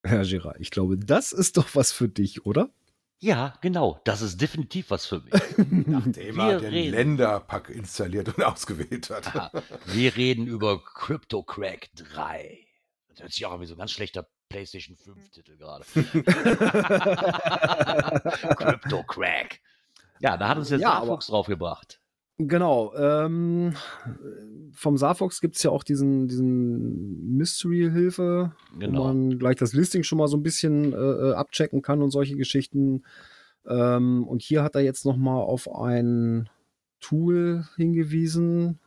Herr 0.04 0.24
Girard, 0.24 0.58
ich 0.60 0.70
glaube, 0.70 0.96
das 0.96 1.32
ist 1.32 1.56
doch 1.56 1.74
was 1.74 1.90
für 1.90 2.08
dich, 2.08 2.46
oder? 2.46 2.70
Ja, 3.18 3.54
genau. 3.62 4.00
Das 4.04 4.22
ist 4.22 4.40
definitiv 4.40 4.90
was 4.90 5.06
für 5.06 5.18
mich. 5.22 5.32
Nachdem 5.88 6.36
Wir 6.36 6.44
er 6.44 6.60
den 6.60 6.70
reden. 6.70 6.90
Länderpack 6.92 7.68
installiert 7.68 8.28
und 8.28 8.40
ausgewählt 8.44 9.10
hat. 9.10 9.34
Aha. 9.34 9.50
Wir 9.86 10.14
reden 10.14 10.46
über 10.46 10.80
Crypto 10.84 11.42
Crack 11.42 11.88
3. 11.96 12.60
Das 13.08 13.22
hört 13.22 13.32
sich 13.32 13.44
auch 13.44 13.50
an 13.54 13.60
wie 13.60 13.66
so 13.66 13.74
ein 13.74 13.78
ganz 13.78 13.90
schlechter 13.90 14.28
PlayStation 14.48 14.96
5 14.96 15.28
Titel 15.30 15.56
gerade. 15.56 15.84
Crypto 18.54 19.02
Crack. 19.02 19.58
Ja, 20.20 20.36
da 20.36 20.46
hat 20.48 20.58
uns 20.58 20.70
jetzt 20.70 20.80
Ja, 20.82 21.04
Fuchs 21.04 21.26
draufgebracht. 21.26 22.00
Genau. 22.48 22.94
Ähm, 22.96 23.74
vom 24.72 24.96
Safox 24.96 25.40
gibt 25.40 25.56
es 25.56 25.62
ja 25.62 25.70
auch 25.70 25.84
diesen, 25.84 26.26
diesen 26.26 27.36
Mystery-Hilfe, 27.36 28.52
Genau. 28.78 29.00
wo 29.00 29.04
man 29.08 29.38
gleich 29.38 29.56
das 29.56 29.74
Listing 29.74 30.04
schon 30.04 30.18
mal 30.18 30.28
so 30.28 30.38
ein 30.38 30.42
bisschen 30.42 30.92
äh, 30.92 30.96
äh, 30.96 31.32
abchecken 31.34 31.82
kann 31.82 32.00
und 32.02 32.10
solche 32.10 32.36
Geschichten. 32.36 33.02
Ähm, 33.66 34.26
und 34.26 34.40
hier 34.42 34.62
hat 34.62 34.74
er 34.74 34.80
jetzt 34.80 35.04
noch 35.04 35.16
mal 35.16 35.36
auf 35.36 35.70
ein 35.74 36.48
Tool 37.00 37.66
hingewiesen, 37.76 38.78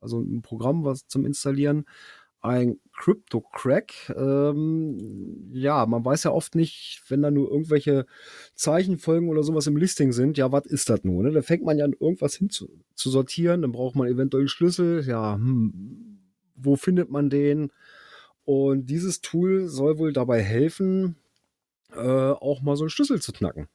also 0.00 0.20
ein 0.20 0.40
Programm, 0.42 0.84
was 0.84 1.06
zum 1.06 1.26
Installieren, 1.26 1.84
ein 2.40 2.78
Crypto 2.96 3.40
Crack. 3.40 3.92
Ähm, 4.16 5.50
ja, 5.52 5.84
man 5.86 6.04
weiß 6.04 6.24
ja 6.24 6.30
oft 6.30 6.54
nicht, 6.54 7.02
wenn 7.08 7.22
da 7.22 7.30
nur 7.30 7.50
irgendwelche 7.50 8.06
Zeichenfolgen 8.54 9.28
oder 9.28 9.42
sowas 9.42 9.66
im 9.66 9.76
Listing 9.76 10.12
sind, 10.12 10.38
ja, 10.38 10.52
was 10.52 10.66
ist 10.66 10.88
das 10.90 11.04
nun? 11.04 11.24
Ne? 11.24 11.32
Da 11.32 11.42
fängt 11.42 11.64
man 11.64 11.78
ja 11.78 11.84
an, 11.84 11.94
irgendwas 11.98 12.36
hin 12.36 12.50
zu, 12.50 12.68
zu 12.94 13.10
sortieren, 13.10 13.62
dann 13.62 13.72
braucht 13.72 13.96
man 13.96 14.08
eventuell 14.08 14.42
einen 14.42 14.48
Schlüssel, 14.48 15.04
ja, 15.06 15.34
hm, 15.34 16.18
wo 16.56 16.76
findet 16.76 17.10
man 17.10 17.30
den? 17.30 17.70
Und 18.44 18.86
dieses 18.86 19.20
Tool 19.20 19.68
soll 19.68 19.98
wohl 19.98 20.12
dabei 20.12 20.42
helfen, 20.42 21.16
äh, 21.92 21.98
auch 21.98 22.62
mal 22.62 22.76
so 22.76 22.84
einen 22.84 22.90
Schlüssel 22.90 23.20
zu 23.20 23.32
knacken. 23.32 23.68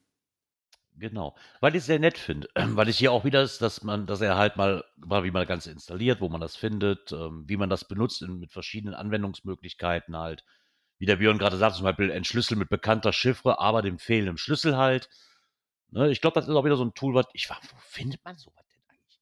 Genau. 0.99 1.35
Weil 1.61 1.75
ich 1.75 1.79
es 1.79 1.85
sehr 1.85 1.99
nett 1.99 2.17
finde. 2.17 2.49
Weil 2.55 2.89
ich 2.89 2.97
hier 2.97 3.11
auch 3.11 3.23
wieder 3.23 3.41
ist, 3.41 3.61
dass 3.61 3.83
man, 3.83 4.05
dass 4.05 4.21
er 4.21 4.37
halt 4.37 4.57
mal, 4.57 4.83
mal 4.97 5.23
wie 5.23 5.31
man 5.31 5.41
das 5.41 5.47
Ganze 5.47 5.71
installiert, 5.71 6.21
wo 6.21 6.29
man 6.29 6.41
das 6.41 6.55
findet, 6.55 7.11
ähm, 7.11 7.45
wie 7.47 7.57
man 7.57 7.69
das 7.69 7.85
benutzt 7.85 8.21
in, 8.21 8.39
mit 8.39 8.51
verschiedenen 8.51 8.93
Anwendungsmöglichkeiten 8.93 10.17
halt. 10.17 10.43
Wie 10.97 11.05
der 11.05 11.15
Björn 11.15 11.37
gerade 11.37 11.57
sagt, 11.57 11.75
zum 11.75 11.85
Beispiel 11.85 12.11
entschlüsseln 12.11 12.59
mit 12.59 12.69
bekannter 12.69 13.13
Chiffre, 13.13 13.59
aber 13.59 13.81
dem 13.81 13.99
fehlenden 13.99 14.37
Schlüssel 14.37 14.75
halt. 14.75 15.09
Ne, 15.91 16.11
ich 16.11 16.21
glaube, 16.21 16.35
das 16.35 16.47
ist 16.47 16.53
auch 16.53 16.65
wieder 16.65 16.75
so 16.75 16.83
ein 16.83 16.93
Tool, 16.93 17.15
was 17.15 17.25
ich 17.33 17.49
war, 17.49 17.57
wo 17.61 17.77
findet 17.79 18.23
man 18.23 18.37
sowas 18.37 18.65
denn 18.67 18.83
eigentlich? 18.89 19.19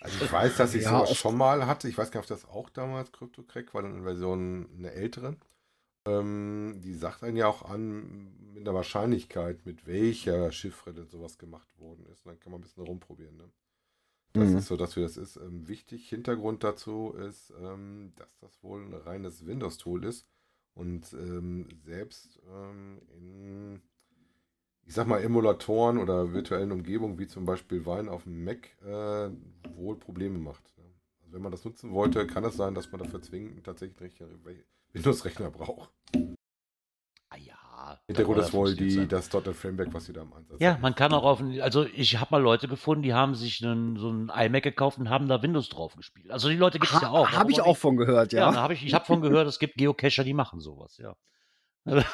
Also 0.00 0.24
ich 0.24 0.32
weiß, 0.32 0.56
dass 0.56 0.74
ich 0.74 0.82
Ja, 0.84 0.90
sowas 0.90 1.16
schon 1.16 1.36
mal 1.36 1.66
hatte. 1.66 1.88
Ich 1.88 1.98
weiß 1.98 2.10
gar 2.10 2.20
nicht, 2.20 2.30
ob 2.30 2.38
das 2.38 2.48
auch 2.48 2.70
damals 2.70 3.12
CryptoCrack 3.12 3.74
war, 3.74 3.82
dann 3.82 3.96
in 3.96 4.04
Version 4.04 4.68
eine 4.78 4.92
ältere. 4.92 5.36
Ähm, 6.06 6.80
die 6.82 6.94
sagt 6.94 7.22
einen 7.24 7.36
ja 7.36 7.46
auch 7.48 7.62
an, 7.62 8.32
mit 8.54 8.66
der 8.66 8.74
Wahrscheinlichkeit, 8.74 9.64
mit 9.66 9.86
welcher 9.86 10.52
Chiffre 10.52 10.92
sowas 11.06 11.38
gemacht 11.38 11.78
worden 11.78 12.06
ist. 12.12 12.24
Und 12.26 12.32
dann 12.32 12.40
kann 12.40 12.52
man 12.52 12.60
ein 12.60 12.64
bisschen 12.64 12.84
rumprobieren. 12.84 13.36
Ne? 13.36 13.50
Das 14.36 14.52
Mhm. 14.52 14.58
ist 14.58 14.66
so, 14.66 14.76
dass 14.76 14.96
wir 14.96 15.04
das 15.04 15.16
ist. 15.16 15.36
Ähm, 15.36 15.68
wichtig, 15.68 16.08
Hintergrund 16.08 16.64
dazu 16.64 17.14
ist, 17.18 17.52
ähm, 17.60 18.12
dass 18.16 18.38
das 18.40 18.62
wohl 18.62 18.82
ein 18.84 18.94
reines 18.94 19.46
Windows-Tool 19.46 20.04
ist. 20.04 20.26
Und 20.74 21.12
ähm, 21.14 21.68
selbst 21.84 22.40
ähm, 22.50 23.00
in, 23.16 23.82
ich 24.86 24.94
sag 24.94 25.06
mal, 25.06 25.22
Emulatoren 25.22 25.98
oder 25.98 26.32
virtuellen 26.32 26.72
Umgebungen, 26.72 27.18
wie 27.18 27.26
zum 27.26 27.44
Beispiel 27.46 27.86
Wine 27.86 28.10
auf 28.10 28.24
dem 28.24 28.44
Mac, 28.44 28.68
äh, 28.82 29.30
wohl 29.76 29.96
Probleme 29.98 30.38
macht. 30.38 30.73
Wenn 31.34 31.42
man 31.42 31.52
das 31.52 31.64
nutzen 31.64 31.92
wollte, 31.92 32.26
kann 32.26 32.44
es 32.44 32.56
sein, 32.56 32.74
dass 32.74 32.90
man 32.92 33.02
dafür 33.02 33.20
zwingend 33.20 33.64
tatsächlich 33.64 34.22
einen 34.22 34.40
Windows-Rechner 34.92 35.50
braucht. 35.50 35.90
Ah 37.28 37.36
ja. 37.36 37.54
Hintergrund 38.06 38.38
das 38.38 38.48
ist 38.48 38.54
wohl 38.54 38.74
die, 38.74 39.06
das 39.08 39.30
.NET 39.32 39.54
Framework, 39.54 39.92
was 39.92 40.06
sie 40.06 40.12
da 40.12 40.22
im 40.22 40.32
Einsatz 40.32 40.58
Ja, 40.60 40.74
haben. 40.74 40.80
man 40.82 40.94
kann 40.94 41.12
auch 41.12 41.24
auf, 41.24 41.42
also 41.60 41.84
ich 41.84 42.18
habe 42.18 42.28
mal 42.30 42.40
Leute 42.42 42.68
gefunden, 42.68 43.02
die 43.02 43.12
haben 43.12 43.34
sich 43.34 43.64
einen, 43.64 43.96
so 43.96 44.08
einen 44.08 44.30
iMac 44.30 44.62
gekauft 44.62 44.98
und 44.98 45.10
haben 45.10 45.28
da 45.28 45.42
Windows 45.42 45.68
drauf 45.68 45.96
gespielt. 45.96 46.30
Also 46.30 46.48
die 46.48 46.56
Leute 46.56 46.78
gibt 46.78 46.92
es 46.94 47.00
ja 47.02 47.10
auch. 47.10 47.30
Habe 47.32 47.50
ich 47.50 47.60
auch 47.60 47.76
von 47.76 47.96
gehört, 47.96 48.32
Ja, 48.32 48.46
ja. 48.46 48.52
da 48.52 48.62
hab 48.62 48.70
ich, 48.70 48.86
ich 48.86 48.94
habe 48.94 49.04
von 49.04 49.20
gehört, 49.20 49.48
es 49.48 49.58
gibt 49.58 49.74
Geocacher, 49.74 50.22
die 50.24 50.34
machen 50.34 50.60
sowas, 50.60 50.96
ja. 50.98 51.14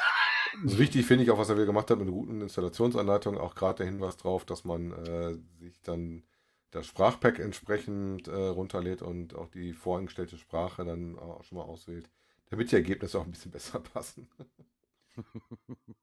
Also 0.64 0.78
wichtig 0.78 1.06
finde 1.06 1.22
ich 1.22 1.30
auch, 1.30 1.38
was 1.38 1.48
er 1.48 1.54
wieder 1.54 1.66
gemacht 1.66 1.88
hat 1.90 1.98
mit 1.98 2.08
einer 2.08 2.16
guten 2.16 2.40
Installationsanleitung, 2.40 3.38
auch 3.38 3.54
gerade 3.54 3.76
der 3.78 3.86
Hinweis 3.86 4.16
drauf, 4.16 4.44
dass 4.44 4.64
man 4.64 4.90
äh, 4.92 5.36
sich 5.60 5.80
dann 5.82 6.24
das 6.70 6.86
Sprachpack 6.86 7.38
entsprechend 7.38 8.28
äh, 8.28 8.34
runterlädt 8.34 9.02
und 9.02 9.34
auch 9.34 9.48
die 9.48 9.72
voreingestellte 9.72 10.38
Sprache 10.38 10.84
dann 10.84 11.18
auch 11.18 11.42
schon 11.44 11.58
mal 11.58 11.64
auswählt, 11.64 12.08
damit 12.50 12.70
die 12.70 12.76
Ergebnisse 12.76 13.18
auch 13.18 13.24
ein 13.24 13.32
bisschen 13.32 13.50
besser 13.52 13.80
passen. 13.80 14.28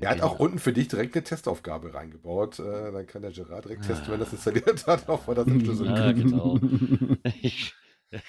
Er 0.00 0.10
hat 0.10 0.20
auch 0.22 0.38
unten 0.38 0.58
für 0.58 0.72
dich 0.72 0.88
direkt 0.88 1.16
eine 1.16 1.24
Testaufgabe 1.24 1.92
reingebaut. 1.92 2.58
Äh, 2.60 2.92
dann 2.92 3.06
kann 3.06 3.22
der 3.22 3.32
Gerard 3.32 3.64
direkt 3.64 3.84
testen, 3.84 4.06
wenn 4.06 4.14
er 4.14 4.18
das 4.18 4.32
installiert 4.32 4.86
hat, 4.86 5.08
auch 5.08 5.26
er 5.26 5.34
das 5.34 5.46
im 5.46 5.60
Schlüssel 5.60 5.86
Ja, 5.86 6.12
genau. 6.12 6.58
Ich, 7.42 7.74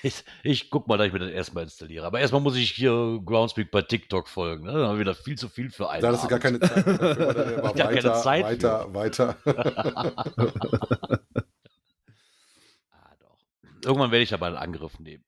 ich, 0.01 0.25
ich 0.43 0.69
guck 0.69 0.87
mal, 0.87 0.97
dass 0.97 1.07
ich 1.07 1.13
mir 1.13 1.19
das 1.19 1.29
erstmal 1.29 1.63
installiere. 1.63 2.05
Aber 2.05 2.19
erstmal 2.19 2.41
muss 2.41 2.57
ich 2.57 2.71
hier 2.71 3.19
Groundspeak 3.23 3.71
bei 3.71 3.81
TikTok 3.81 4.27
folgen. 4.27 4.65
Ne? 4.65 4.73
Dann 4.73 4.87
haben 4.87 4.95
wir 4.95 5.01
wieder 5.01 5.15
viel 5.15 5.37
zu 5.37 5.47
viel 5.47 5.69
für 5.69 5.89
einen. 5.89 6.01
Da 6.01 6.11
hast 6.11 6.25
du 6.25 6.27
gar 6.27 6.39
keine 6.39 6.59
Zeit 6.59 6.85
dafür, 6.85 7.15
Gar 7.61 7.73
keine 7.73 7.95
weiter, 7.95 8.13
Zeit 8.15 8.43
weiter, 8.43 8.93
weiter. 8.93 9.37
Irgendwann 13.89 14.11
werde 14.11 14.21
ich 14.21 14.35
aber 14.35 14.45
einen 14.45 14.55
Angriff 14.55 14.99
nehmen. 14.99 15.23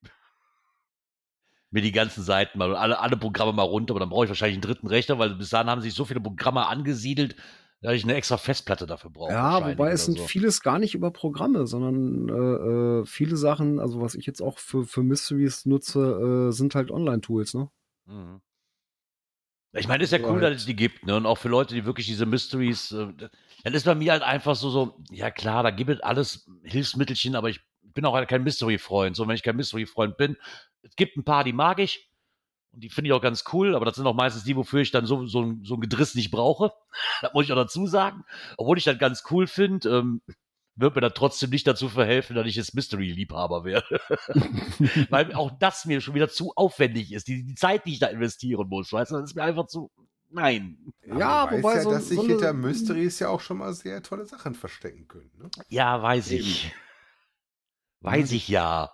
Mir 1.72 1.82
die 1.82 1.90
ganzen 1.90 2.22
Seiten 2.22 2.58
mal, 2.58 2.76
alle, 2.76 3.00
alle 3.00 3.16
Programme 3.16 3.52
mal 3.52 3.64
runter, 3.64 3.92
aber 3.92 3.98
dann 3.98 4.08
brauche 4.08 4.26
ich 4.26 4.28
wahrscheinlich 4.28 4.54
einen 4.54 4.62
dritten 4.62 4.86
Rechner, 4.86 5.18
weil 5.18 5.34
bis 5.34 5.50
dahin 5.50 5.68
haben 5.68 5.80
sich 5.80 5.94
so 5.94 6.04
viele 6.04 6.20
Programme 6.20 6.68
angesiedelt, 6.68 7.34
dass 7.80 7.94
ich 7.94 8.04
eine 8.04 8.14
extra 8.14 8.36
Festplatte 8.36 8.86
dafür 8.86 9.10
brauche. 9.10 9.32
Ja, 9.32 9.68
wobei 9.68 9.90
es 9.90 10.04
sind 10.04 10.16
so. 10.16 10.24
vieles 10.24 10.60
gar 10.60 10.78
nicht 10.78 10.94
über 10.94 11.10
Programme, 11.10 11.66
sondern 11.66 12.28
äh, 12.28 13.00
äh, 13.00 13.04
viele 13.04 13.36
Sachen, 13.36 13.80
also 13.80 14.00
was 14.00 14.14
ich 14.14 14.26
jetzt 14.26 14.40
auch 14.40 14.58
für, 14.58 14.84
für 14.84 15.02
Mysteries 15.02 15.66
nutze, 15.66 16.48
äh, 16.50 16.52
sind 16.52 16.76
halt 16.76 16.92
Online-Tools, 16.92 17.54
ne? 17.54 17.68
Mhm. 18.04 18.42
Ich 19.74 19.88
meine, 19.88 20.04
ist 20.04 20.12
ja 20.12 20.18
cool, 20.20 20.40
dass 20.40 20.50
halt- 20.50 20.58
es 20.58 20.66
die 20.66 20.76
gibt, 20.76 21.04
ne? 21.06 21.16
Und 21.16 21.26
auch 21.26 21.38
für 21.38 21.48
Leute, 21.48 21.74
die 21.74 21.84
wirklich 21.84 22.06
diese 22.06 22.26
Mysteries, 22.26 22.92
äh, 22.92 23.08
Dann 23.64 23.74
ist 23.74 23.86
bei 23.86 23.94
mir 23.94 24.12
halt 24.12 24.22
einfach 24.22 24.54
so, 24.54 24.70
so, 24.70 25.02
ja 25.10 25.30
klar, 25.32 25.62
da 25.64 25.70
gibt 25.70 25.90
es 25.90 26.00
alles 26.00 26.48
Hilfsmittelchen, 26.62 27.34
aber 27.34 27.48
ich 27.48 27.60
bin 27.94 28.04
auch 28.04 28.26
kein 28.26 28.44
Mystery-Freund. 28.44 29.16
So, 29.16 29.26
wenn 29.26 29.34
ich 29.34 29.42
kein 29.42 29.56
Mystery-Freund 29.56 30.16
bin, 30.16 30.36
es 30.82 30.96
gibt 30.96 31.16
ein 31.16 31.24
paar, 31.24 31.44
die 31.44 31.52
mag 31.52 31.78
ich. 31.78 32.08
Und 32.72 32.82
die 32.82 32.88
finde 32.88 33.08
ich 33.08 33.12
auch 33.12 33.20
ganz 33.20 33.44
cool, 33.52 33.74
aber 33.74 33.84
das 33.84 33.96
sind 33.96 34.06
auch 34.06 34.14
meistens 34.14 34.44
die, 34.44 34.56
wofür 34.56 34.80
ich 34.80 34.90
dann 34.90 35.04
so, 35.04 35.26
so, 35.26 35.42
ein, 35.42 35.60
so 35.62 35.74
ein 35.74 35.80
Gedriss 35.80 36.14
nicht 36.14 36.30
brauche. 36.30 36.72
das 37.20 37.32
muss 37.34 37.44
ich 37.44 37.52
auch 37.52 37.56
dazu 37.56 37.86
sagen. 37.86 38.24
Obwohl 38.56 38.78
ich 38.78 38.84
das 38.84 38.98
ganz 38.98 39.24
cool 39.30 39.46
finde, 39.46 39.88
ähm, 39.90 40.22
wird 40.74 40.94
mir 40.94 41.02
das 41.02 41.12
trotzdem 41.14 41.50
nicht 41.50 41.66
dazu 41.66 41.90
verhelfen, 41.90 42.34
dass 42.34 42.46
ich 42.46 42.56
jetzt 42.56 42.74
Mystery-Liebhaber 42.74 43.64
werde. 43.64 44.00
Weil 45.10 45.34
auch 45.34 45.50
das 45.58 45.84
mir 45.84 46.00
schon 46.00 46.14
wieder 46.14 46.30
zu 46.30 46.52
aufwendig 46.56 47.12
ist. 47.12 47.28
Die, 47.28 47.44
die 47.44 47.54
Zeit, 47.54 47.84
die 47.84 47.92
ich 47.92 47.98
da 47.98 48.06
investieren 48.06 48.68
muss, 48.68 48.92
weißt 48.92 49.10
du, 49.10 49.16
das 49.16 49.30
ist 49.30 49.36
mir 49.36 49.42
einfach 49.42 49.66
zu. 49.66 49.90
Nein. 50.30 50.78
Aber 51.10 51.20
ja, 51.20 51.50
wobei. 51.50 51.74
ja, 51.74 51.82
so, 51.82 51.90
dass 51.90 52.08
sich 52.08 52.18
so 52.18 52.26
hinter 52.26 52.54
Mysteries 52.54 53.18
ja 53.18 53.28
auch 53.28 53.40
schon 53.40 53.58
mal 53.58 53.74
sehr 53.74 54.02
tolle 54.02 54.24
Sachen 54.24 54.54
verstecken 54.54 55.06
können. 55.08 55.30
Ne? 55.38 55.50
Ja, 55.68 56.02
weiß 56.02 56.30
ich. 56.30 56.72
Weiß 58.02 58.32
ich 58.32 58.48
ja 58.48 58.92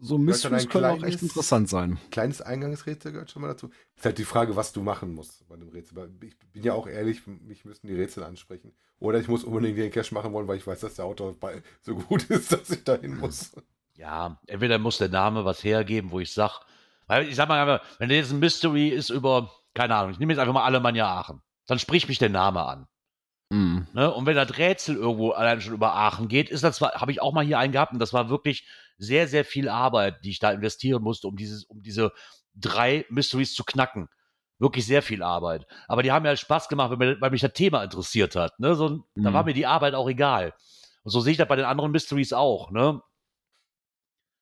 so 0.00 0.18
Mysteries 0.18 0.68
können 0.68 0.84
auch 0.84 1.02
echt 1.02 1.22
interessant 1.22 1.68
sein. 1.68 1.98
Kleines 2.10 2.40
Eingangsrätsel 2.40 3.12
gehört 3.12 3.30
schon 3.30 3.42
mal 3.42 3.48
dazu. 3.48 3.70
Ist 3.96 4.04
halt 4.04 4.18
die 4.18 4.24
Frage, 4.24 4.56
was 4.56 4.72
du 4.72 4.82
machen 4.82 5.14
musst 5.14 5.46
bei 5.48 5.56
dem 5.56 5.68
Rätsel. 5.68 6.10
Ich 6.22 6.38
bin 6.52 6.62
ja 6.62 6.74
auch 6.74 6.86
ehrlich, 6.86 7.26
mich 7.26 7.64
müssten 7.64 7.86
die 7.88 7.94
Rätsel 7.94 8.24
ansprechen. 8.24 8.72
Oder 9.00 9.18
ich 9.18 9.28
muss 9.28 9.44
unbedingt 9.44 9.78
den 9.78 9.90
Cache 9.90 10.14
machen 10.14 10.32
wollen, 10.32 10.48
weil 10.48 10.56
ich 10.56 10.66
weiß, 10.66 10.80
dass 10.80 10.94
der 10.94 11.04
Autor 11.04 11.34
so 11.82 11.94
gut 11.94 12.24
ist, 12.30 12.52
dass 12.52 12.70
ich 12.70 12.84
dahin 12.84 13.18
muss. 13.18 13.52
Ja, 13.96 14.40
entweder 14.46 14.78
muss 14.78 14.98
der 14.98 15.08
Name 15.08 15.44
was 15.44 15.64
hergeben, 15.64 16.10
wo 16.10 16.20
ich 16.20 16.32
sag, 16.32 16.60
weil 17.06 17.28
ich 17.28 17.36
sag 17.36 17.48
mal 17.48 17.60
einfach, 17.60 17.86
wenn 17.98 18.10
jetzt 18.10 18.30
ein 18.30 18.38
Mystery 18.38 18.88
ist 18.88 19.10
über, 19.10 19.52
keine 19.74 19.96
Ahnung, 19.96 20.12
ich 20.12 20.18
nehme 20.18 20.32
jetzt 20.32 20.40
einfach 20.40 20.54
mal 20.54 20.64
Alemannia 20.64 21.06
Aachen, 21.06 21.42
dann 21.66 21.78
spricht 21.78 22.08
mich 22.08 22.18
der 22.18 22.28
Name 22.28 22.64
an. 22.64 22.86
Mm. 23.50 23.80
Ne? 23.94 24.12
Und 24.12 24.26
wenn 24.26 24.36
das 24.36 24.58
Rätsel 24.58 24.96
irgendwo 24.96 25.30
allein 25.30 25.60
schon 25.60 25.74
über 25.74 25.94
Aachen 25.94 26.28
geht, 26.28 26.50
ist 26.50 26.64
das 26.64 26.76
zwar, 26.76 26.92
habe 26.94 27.12
ich 27.12 27.22
auch 27.22 27.32
mal 27.32 27.44
hier 27.44 27.58
einen 27.58 27.72
gehabt 27.72 27.92
und 27.92 27.98
das 27.98 28.12
war 28.12 28.28
wirklich 28.28 28.68
sehr, 28.98 29.28
sehr 29.28 29.44
viel 29.44 29.68
Arbeit, 29.68 30.24
die 30.24 30.30
ich 30.30 30.38
da 30.38 30.50
investieren 30.50 31.02
musste, 31.02 31.28
um 31.28 31.36
dieses, 31.36 31.64
um 31.64 31.82
diese 31.82 32.12
drei 32.54 33.06
Mysteries 33.08 33.54
zu 33.54 33.64
knacken. 33.64 34.08
Wirklich 34.58 34.86
sehr 34.86 35.02
viel 35.02 35.22
Arbeit. 35.22 35.66
Aber 35.86 36.02
die 36.02 36.10
haben 36.10 36.24
mir 36.24 36.30
halt 36.30 36.40
Spaß 36.40 36.68
gemacht, 36.68 36.98
weil, 36.98 37.20
weil 37.20 37.30
mich 37.30 37.40
das 37.40 37.52
Thema 37.52 37.82
interessiert 37.84 38.34
hat. 38.34 38.58
Ne? 38.58 38.74
So, 38.74 38.88
mm. 38.88 39.22
Da 39.22 39.32
war 39.32 39.42
mhm. 39.42 39.48
mir 39.48 39.54
die 39.54 39.66
Arbeit 39.66 39.94
auch 39.94 40.08
egal. 40.08 40.52
Und 41.04 41.12
so 41.12 41.20
sehe 41.20 41.32
ich 41.32 41.38
das 41.38 41.48
bei 41.48 41.56
den 41.56 41.64
anderen 41.64 41.92
Mysteries 41.92 42.32
auch. 42.32 42.70
Ne? 42.70 43.00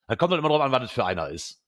Da 0.08 0.16
kommt 0.16 0.32
dann 0.32 0.38
immer 0.38 0.48
drauf 0.48 0.62
an, 0.62 0.72
was 0.72 0.80
das 0.80 0.90
für 0.90 1.04
einer 1.04 1.28
ist. 1.28 1.65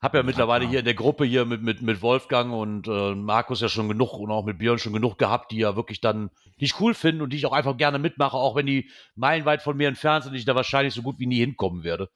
Hab 0.00 0.14
ja, 0.14 0.22
mittlerweile 0.22 0.66
hier 0.68 0.78
in 0.78 0.84
der 0.84 0.94
Gruppe 0.94 1.24
hier 1.24 1.44
mit, 1.44 1.60
mit, 1.60 1.82
mit 1.82 2.02
Wolfgang 2.02 2.52
und 2.52 2.86
äh, 2.86 3.14
Markus 3.16 3.60
ja 3.60 3.68
schon 3.68 3.88
genug 3.88 4.12
und 4.12 4.30
auch 4.30 4.44
mit 4.44 4.58
Björn 4.58 4.78
schon 4.78 4.92
genug 4.92 5.18
gehabt, 5.18 5.50
die 5.50 5.58
ja 5.58 5.74
wirklich 5.74 6.00
dann 6.00 6.30
nicht 6.56 6.80
cool 6.80 6.94
finden 6.94 7.20
und 7.20 7.32
die 7.32 7.36
ich 7.36 7.46
auch 7.46 7.52
einfach 7.52 7.76
gerne 7.76 7.98
mitmache, 7.98 8.36
auch 8.36 8.54
wenn 8.54 8.66
die 8.66 8.88
meilenweit 9.16 9.60
von 9.60 9.76
mir 9.76 9.88
entfernt 9.88 10.22
sind 10.22 10.32
und 10.32 10.38
ich 10.38 10.44
da 10.44 10.54
wahrscheinlich 10.54 10.94
so 10.94 11.02
gut 11.02 11.18
wie 11.18 11.26
nie 11.26 11.38
hinkommen 11.38 11.82
werde. 11.82 12.10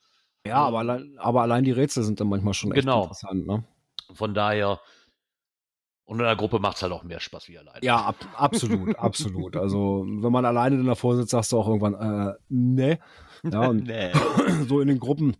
Ja, 0.47 0.59
aber 0.59 0.79
allein, 0.79 1.17
aber 1.19 1.43
allein 1.43 1.65
die 1.65 1.73
Rätsel 1.73 2.05
sind 2.05 2.21
dann 2.21 2.29
manchmal 2.29 2.55
schon 2.55 2.71
echt 2.71 2.83
genau. 2.83 3.03
interessant, 3.03 3.47
ne? 3.47 3.65
Von 4.15 4.35
daher, 4.35 4.81
und 6.05 6.21
in 6.21 6.25
der 6.25 6.37
Gruppe 6.37 6.61
macht 6.61 6.77
es 6.77 6.83
halt 6.83 6.93
auch 6.93 7.03
mehr 7.03 7.21
Spaß 7.21 7.49
wie 7.49 7.59
alleine. 7.59 7.79
Ja, 7.83 7.97
ab, 7.97 8.17
absolut, 8.37 8.97
absolut. 8.99 9.57
Also, 9.57 10.05
wenn 10.07 10.33
man 10.33 10.45
alleine 10.45 10.77
dann 10.77 10.87
davor 10.87 11.17
sitzt, 11.17 11.31
sagst 11.31 11.51
du 11.51 11.59
auch 11.59 11.67
irgendwann, 11.67 11.95
äh, 11.95 12.35
ne. 12.49 12.99
Ja, 13.45 13.73
nee. 13.73 14.13
so 14.69 14.81
in 14.81 14.89
den 14.89 15.01
Gruppen 15.01 15.37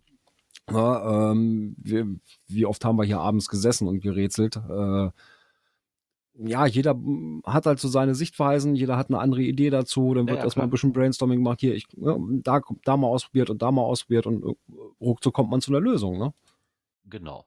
ja, 0.71 1.31
ähm, 1.31 1.75
wir, 1.77 2.07
wie 2.47 2.65
oft 2.65 2.83
haben 2.85 2.97
wir 2.97 3.03
hier 3.03 3.19
abends 3.19 3.47
gesessen 3.47 3.87
und 3.87 4.01
gerätselt? 4.01 4.55
Äh, 4.55 5.09
ja, 6.35 6.65
jeder 6.65 6.95
hat 7.45 7.65
halt 7.65 7.79
so 7.79 7.87
seine 7.87 8.15
Sichtweisen, 8.15 8.75
jeder 8.75 8.97
hat 8.97 9.09
eine 9.09 9.19
andere 9.19 9.41
Idee 9.41 9.69
dazu, 9.69 10.13
dann 10.13 10.27
wird 10.27 10.39
ja, 10.39 10.43
erstmal 10.43 10.65
ein 10.65 10.71
bisschen 10.71 10.93
Brainstorming 10.93 11.39
gemacht, 11.39 11.59
hier, 11.59 11.75
ich, 11.75 11.85
ja, 11.95 12.17
da, 12.19 12.61
da 12.83 12.97
mal 12.97 13.07
ausprobiert 13.07 13.49
und 13.49 13.61
da 13.61 13.71
mal 13.71 13.83
ausprobiert 13.83 14.25
und 14.25 14.43
äh, 14.43 14.55
ruckzuck 14.99 15.33
kommt 15.33 15.51
man 15.51 15.61
zu 15.61 15.71
einer 15.71 15.79
Lösung, 15.81 16.17
ne? 16.17 16.33
Genau. 17.05 17.45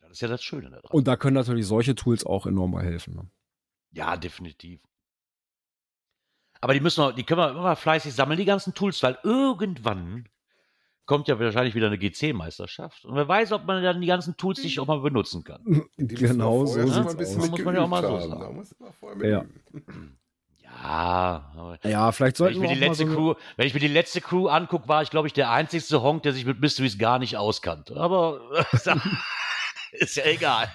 Das 0.00 0.10
ist 0.10 0.20
ja 0.20 0.28
das 0.28 0.42
Schöne 0.42 0.70
daran. 0.70 0.90
Und 0.90 1.06
da 1.06 1.16
können 1.16 1.34
natürlich 1.34 1.66
solche 1.66 1.94
Tools 1.94 2.26
auch 2.26 2.44
enorm 2.44 2.72
mal 2.72 2.84
helfen. 2.84 3.14
Ne? 3.14 3.30
Ja, 3.92 4.16
definitiv. 4.16 4.80
Aber 6.60 6.74
die 6.74 6.80
müssen 6.80 7.02
wir, 7.02 7.12
die 7.12 7.22
können 7.22 7.40
wir 7.40 7.50
immer 7.52 7.76
fleißig 7.76 8.12
sammeln, 8.12 8.36
die 8.36 8.44
ganzen 8.44 8.74
Tools, 8.74 9.02
weil 9.02 9.18
irgendwann 9.22 10.28
kommt 11.10 11.26
ja 11.26 11.40
wahrscheinlich 11.40 11.74
wieder 11.74 11.88
eine 11.88 11.98
GC-Meisterschaft. 11.98 13.04
Und 13.04 13.16
wer 13.16 13.26
weiß, 13.26 13.50
ob 13.50 13.64
man 13.66 13.82
dann 13.82 14.00
die 14.00 14.06
ganzen 14.06 14.36
Tools 14.36 14.62
nicht 14.62 14.78
auch 14.78 14.86
mal 14.86 15.00
benutzen 15.00 15.42
kann. 15.42 15.88
Die 15.96 16.14
genau 16.14 16.64
so 16.66 16.80
sieht's 16.80 16.96
aus. 17.36 17.48
muss 17.48 17.64
man 17.64 17.74
ja 17.74 17.82
auch 17.82 17.88
mal 17.88 18.00
so 18.00 18.20
sagen. 18.20 18.64
Ja. 19.24 19.44
Ja, 20.84 21.78
ja, 21.82 22.12
vielleicht 22.12 22.36
sollten 22.36 22.62
wenn 22.62 22.62
ich 22.62 22.68
mir 22.70 22.74
die 22.76 22.80
letzte 22.80 23.08
so 23.08 23.12
Crew, 23.12 23.34
wenn 23.56 23.66
ich 23.66 23.74
mir 23.74 23.80
die 23.80 23.88
letzte 23.88 24.20
Crew 24.20 24.46
angucke, 24.46 24.86
war 24.86 25.02
ich 25.02 25.10
glaube 25.10 25.26
ich 25.26 25.32
der 25.32 25.50
einzigste 25.50 26.00
Honk, 26.00 26.22
der 26.22 26.32
sich 26.32 26.46
mit 26.46 26.60
Mysteries 26.60 26.96
gar 26.96 27.18
nicht 27.18 27.36
auskannte. 27.36 27.96
Aber 27.96 28.40
ist 29.90 30.16
ja 30.16 30.24
egal. 30.26 30.72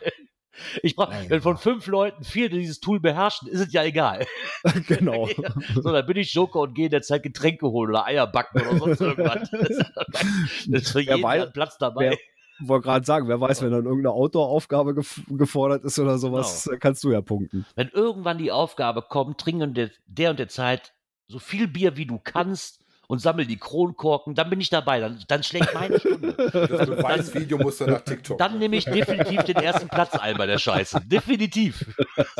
Ich 0.83 0.95
brauche, 0.95 1.13
wenn 1.27 1.41
von 1.41 1.57
fünf 1.57 1.87
Leuten 1.87 2.23
vier 2.23 2.49
dieses 2.49 2.79
Tool 2.79 2.99
beherrschen, 2.99 3.47
ist 3.47 3.59
es 3.59 3.73
ja 3.73 3.83
egal. 3.83 4.25
Genau. 4.87 5.27
so, 5.75 5.91
dann 5.91 6.05
bin 6.05 6.17
ich 6.17 6.33
Joker 6.33 6.59
und 6.59 6.73
gehe 6.73 6.85
in 6.85 6.91
der 6.91 7.01
Zeit 7.01 7.23
Getränke 7.23 7.67
holen 7.67 7.91
oder 7.91 8.05
Eier 8.05 8.27
backen 8.27 8.61
oder 8.61 8.77
sonst 8.77 9.01
irgendwas. 9.01 9.49
Das 10.67 10.81
ist 10.83 10.91
für 10.91 11.01
jeden 11.01 11.23
weiß, 11.23 11.51
Platz 11.53 11.77
dabei. 11.77 12.17
Ich 12.59 12.67
wollte 12.67 12.85
gerade 12.85 13.05
sagen, 13.05 13.27
wer 13.27 13.39
weiß, 13.39 13.61
wenn 13.61 13.71
dann 13.71 13.85
irgendeine 13.85 14.13
Outdoor-Aufgabe 14.13 14.95
gef 14.95 15.21
gefordert 15.27 15.83
ist 15.83 15.99
oder 15.99 16.17
sowas, 16.17 16.65
genau. 16.65 16.77
kannst 16.79 17.03
du 17.03 17.11
ja 17.11 17.21
punkten. 17.21 17.65
Wenn 17.75 17.89
irgendwann 17.89 18.37
die 18.37 18.51
Aufgabe 18.51 19.01
kommt, 19.01 19.39
trinken 19.39 19.73
der, 19.73 19.91
der 20.07 20.31
und 20.31 20.39
der 20.39 20.47
Zeit 20.47 20.93
so 21.27 21.39
viel 21.39 21.67
Bier 21.67 21.97
wie 21.97 22.05
du 22.05 22.19
kannst 22.23 22.84
und 23.07 23.19
sammel 23.19 23.45
die 23.45 23.57
Kronkorken, 23.57 24.35
dann 24.35 24.49
bin 24.49 24.61
ich 24.61 24.69
dabei. 24.69 24.99
Dann, 24.99 25.23
dann 25.27 25.43
schlägt 25.43 25.73
meine 25.73 25.99
Stunde. 25.99 26.35
Das 26.35 26.87
Beweisvideo 26.87 27.57
muss 27.57 27.77
dann 27.77 27.91
nach 27.91 28.01
TikTok. 28.01 28.37
Dann 28.37 28.59
nehme 28.59 28.75
ich 28.75 28.85
definitiv 28.85 29.43
den 29.43 29.57
ersten 29.57 29.87
Platz 29.87 30.15
ein 30.15 30.37
bei 30.37 30.45
der 30.45 30.57
Scheiße. 30.57 31.01
Definitiv. 31.05 31.85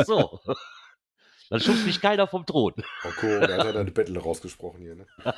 So. 0.05 0.39
Dann 1.49 1.59
schubst 1.59 1.85
mich 1.85 2.01
keiner 2.01 2.27
vom 2.27 2.45
Thron. 2.45 2.73
Okay, 3.03 3.39
da 3.39 3.57
hat 3.57 3.75
er 3.75 3.79
eine 3.79 3.91
Battle 3.91 4.19
rausgesprochen 4.19 4.81
hier, 4.81 4.95
ne? 4.95 5.05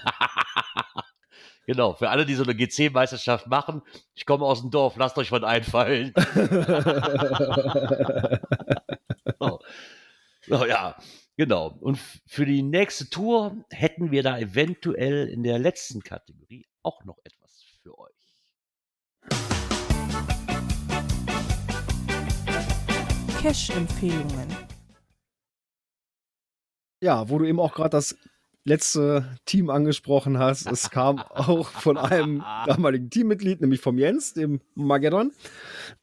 Genau, 1.67 1.93
für 1.93 2.09
alle, 2.09 2.25
die 2.25 2.35
so 2.35 2.43
eine 2.43 2.55
GC-Meisterschaft 2.55 3.47
machen, 3.47 3.81
ich 4.15 4.25
komme 4.25 4.45
aus 4.45 4.61
dem 4.61 4.71
Dorf, 4.71 4.95
lasst 4.95 5.17
euch 5.17 5.33
was 5.33 5.43
einfallen. 5.43 6.13
oh. 9.39 9.59
oh 10.49 10.65
ja, 10.65 10.95
Genau. 11.37 11.77
Und 11.81 11.99
für 12.25 12.47
die 12.47 12.63
nächste 12.63 13.11
Tour 13.11 13.63
hätten 13.69 14.09
wir 14.09 14.23
da 14.23 14.39
eventuell 14.39 15.27
in 15.27 15.43
der 15.43 15.59
letzten 15.59 16.01
Kategorie 16.01 16.67
auch 16.81 17.05
noch 17.05 17.19
etwas 17.23 17.63
für 17.83 17.95
euch. 17.99 18.15
Cash-Empfehlungen. 23.39 24.47
Ja, 27.03 27.29
wo 27.29 27.37
du 27.37 27.45
eben 27.45 27.59
auch 27.59 27.75
gerade 27.75 27.91
das 27.91 28.17
letzte 28.67 29.37
Team 29.45 29.69
angesprochen 29.69 30.37
hast. 30.37 30.69
Es 30.69 30.89
kam 30.89 31.19
auch 31.19 31.69
von 31.69 31.97
einem 31.97 32.43
damaligen 32.65 33.09
Teammitglied, 33.09 33.61
nämlich 33.61 33.79
vom 33.81 33.97
Jens, 33.97 34.33
dem 34.33 34.59
Mageddon. 34.75 35.31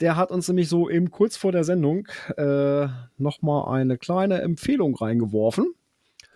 Der 0.01 0.17
hat 0.17 0.31
uns 0.31 0.49
nämlich 0.49 0.69
so 0.69 0.89
eben 0.89 1.11
kurz 1.11 1.37
vor 1.37 1.53
der 1.53 1.65
Sendung 1.65 2.09
äh, 2.37 2.89
nochmal 3.19 3.79
eine 3.79 3.99
kleine 3.99 4.41
Empfehlung 4.41 4.97
reingeworfen. 4.97 5.75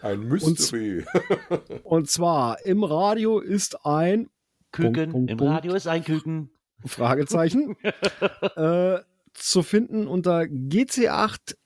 Ein 0.02 0.20
Mystery. 0.28 1.04
Und, 1.48 1.60
und 1.84 2.10
zwar 2.10 2.64
im 2.64 2.84
Radio 2.84 3.40
ist 3.40 3.84
ein 3.86 4.28
Küken. 4.70 5.12
Punkt, 5.12 5.12
Punkt, 5.12 5.30
Im 5.30 5.40
Radio 5.40 5.74
ist 5.74 5.88
ein 5.88 6.04
Küken. 6.04 6.50
Fragezeichen. 6.84 7.76
äh, 8.56 8.98
zu 9.32 9.62
finden 9.62 10.06
unter 10.06 10.40
GC8 10.42 11.56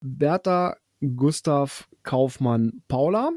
Bertha 0.00 0.76
Gustav 1.00 1.88
Kaufmann 2.02 2.82
Paula. 2.88 3.30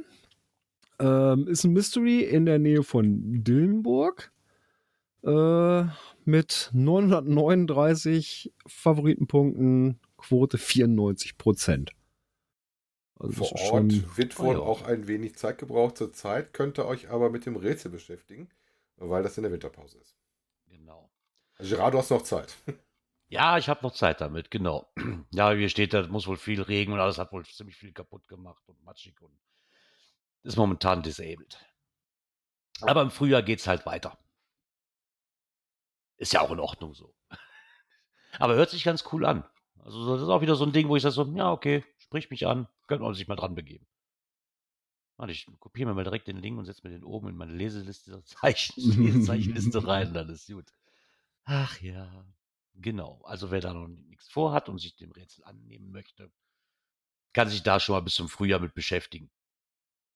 Ähm, 1.00 1.48
ist 1.48 1.64
ein 1.64 1.74
Mystery 1.74 2.22
in 2.22 2.46
der 2.46 2.60
Nähe 2.60 2.84
von 2.84 3.44
Dillenburg. 3.44 4.32
Äh, 5.24 5.84
mit 6.26 6.70
939 6.74 8.54
Favoritenpunkten, 8.66 10.00
Quote 10.18 10.58
94 10.58 11.38
Prozent. 11.38 11.92
Also 13.20 13.34
Vor 13.34 13.52
Ort 13.52 13.60
schon, 13.60 14.18
wird 14.18 14.40
wohl 14.40 14.56
oh 14.56 14.60
ja. 14.60 14.66
auch 14.66 14.84
ein 14.84 15.08
wenig 15.08 15.36
Zeit 15.36 15.58
gebraucht 15.58 15.98
zur 15.98 16.14
Zeit, 16.14 16.54
könnte 16.54 16.88
euch 16.88 17.10
aber 17.10 17.30
mit 17.30 17.46
dem 17.46 17.58
Rätsel 17.58 17.92
beschäftigen, 17.92 18.50
weil 18.96 19.24
das 19.24 19.38
in 19.38 19.44
der 19.44 19.52
Winterpause 19.52 19.98
ist. 19.98 20.16
Genau. 20.68 21.12
Also 21.56 21.76
Gerard, 21.76 21.94
du 21.94 21.98
hast 21.98 22.12
noch 22.12 22.24
Zeit. 22.24 22.56
Ja, 23.32 23.60
ich 23.60 23.70
habe 23.70 23.84
noch 23.84 23.94
Zeit 23.94 24.22
damit, 24.22 24.50
genau. 24.50 24.92
Ja, 25.32 25.52
hier 25.54 25.70
steht, 25.70 25.94
da 25.94 26.08
muss 26.08 26.26
wohl 26.26 26.38
viel 26.38 26.64
Regen 26.64 26.94
und 26.94 27.00
alles 27.00 27.20
hat 27.20 27.32
wohl 27.32 27.46
ziemlich 27.46 27.76
viel 27.76 27.92
kaputt 27.92 28.28
gemacht 28.28 28.68
und 28.68 28.84
matschig 28.84 29.22
und 29.22 29.38
ist 30.44 30.58
momentan 30.58 31.02
disabled. 31.02 31.58
Aber 32.82 33.02
im 33.02 33.12
Frühjahr 33.12 33.44
geht 33.44 33.60
es 33.60 33.68
halt 33.68 33.86
weiter. 33.86 34.18
Ist 36.18 36.34
ja 36.34 36.42
auch 36.42 36.52
in 36.52 36.60
Ordnung 36.60 36.94
so. 36.94 37.14
Aber 38.40 38.56
hört 38.56 38.70
sich 38.70 38.84
ganz 38.84 39.04
cool 39.12 39.26
an. 39.26 39.44
Also 39.80 40.14
das 40.14 40.22
ist 40.22 40.30
auch 40.30 40.42
wieder 40.42 40.56
so 40.56 40.66
ein 40.66 40.74
Ding, 40.74 40.88
wo 40.88 40.96
ich 40.96 41.04
sage 41.04 41.14
so, 41.14 41.26
ja, 41.36 41.52
okay, 41.52 41.84
Sprich 42.10 42.32
mich 42.32 42.48
an, 42.48 42.68
könnte 42.88 43.04
man 43.04 43.14
sich 43.14 43.28
mal 43.28 43.36
dran 43.36 43.54
begeben. 43.54 43.86
Warte, 45.18 45.32
ich 45.32 45.46
kopiere 45.60 45.90
mir 45.90 45.94
mal 45.94 46.04
direkt 46.04 46.28
den 46.28 46.38
Link 46.38 46.58
und 46.58 46.66
setze 46.66 46.82
mir 46.84 46.90
den 46.90 47.04
oben 47.04 47.30
in 47.30 47.36
meine 47.36 47.54
Leseliste, 47.54 48.24
Zeichen, 48.26 48.82
Lesezeichenliste 49.04 49.86
rein, 49.86 50.12
dann 50.12 50.28
ist 50.30 50.48
gut. 50.48 50.66
Ach 51.44 51.80
ja, 51.82 52.26
genau. 52.74 53.22
Also 53.26 53.52
wer 53.52 53.62
da 53.62 53.74
noch 53.74 53.88
nichts 53.88 54.28
vorhat 54.28 54.70
und 54.70 54.80
sich 54.80 54.96
dem 54.96 55.12
Rätsel 55.12 55.44
annehmen 55.44 55.92
möchte, 55.92 56.32
kann 57.34 57.48
sich 57.48 57.62
da 57.62 57.80
schon 57.80 57.94
mal 57.94 58.02
bis 58.02 58.16
zum 58.16 58.28
Frühjahr 58.28 58.60
mit 58.60 58.74
beschäftigen. 58.74 59.30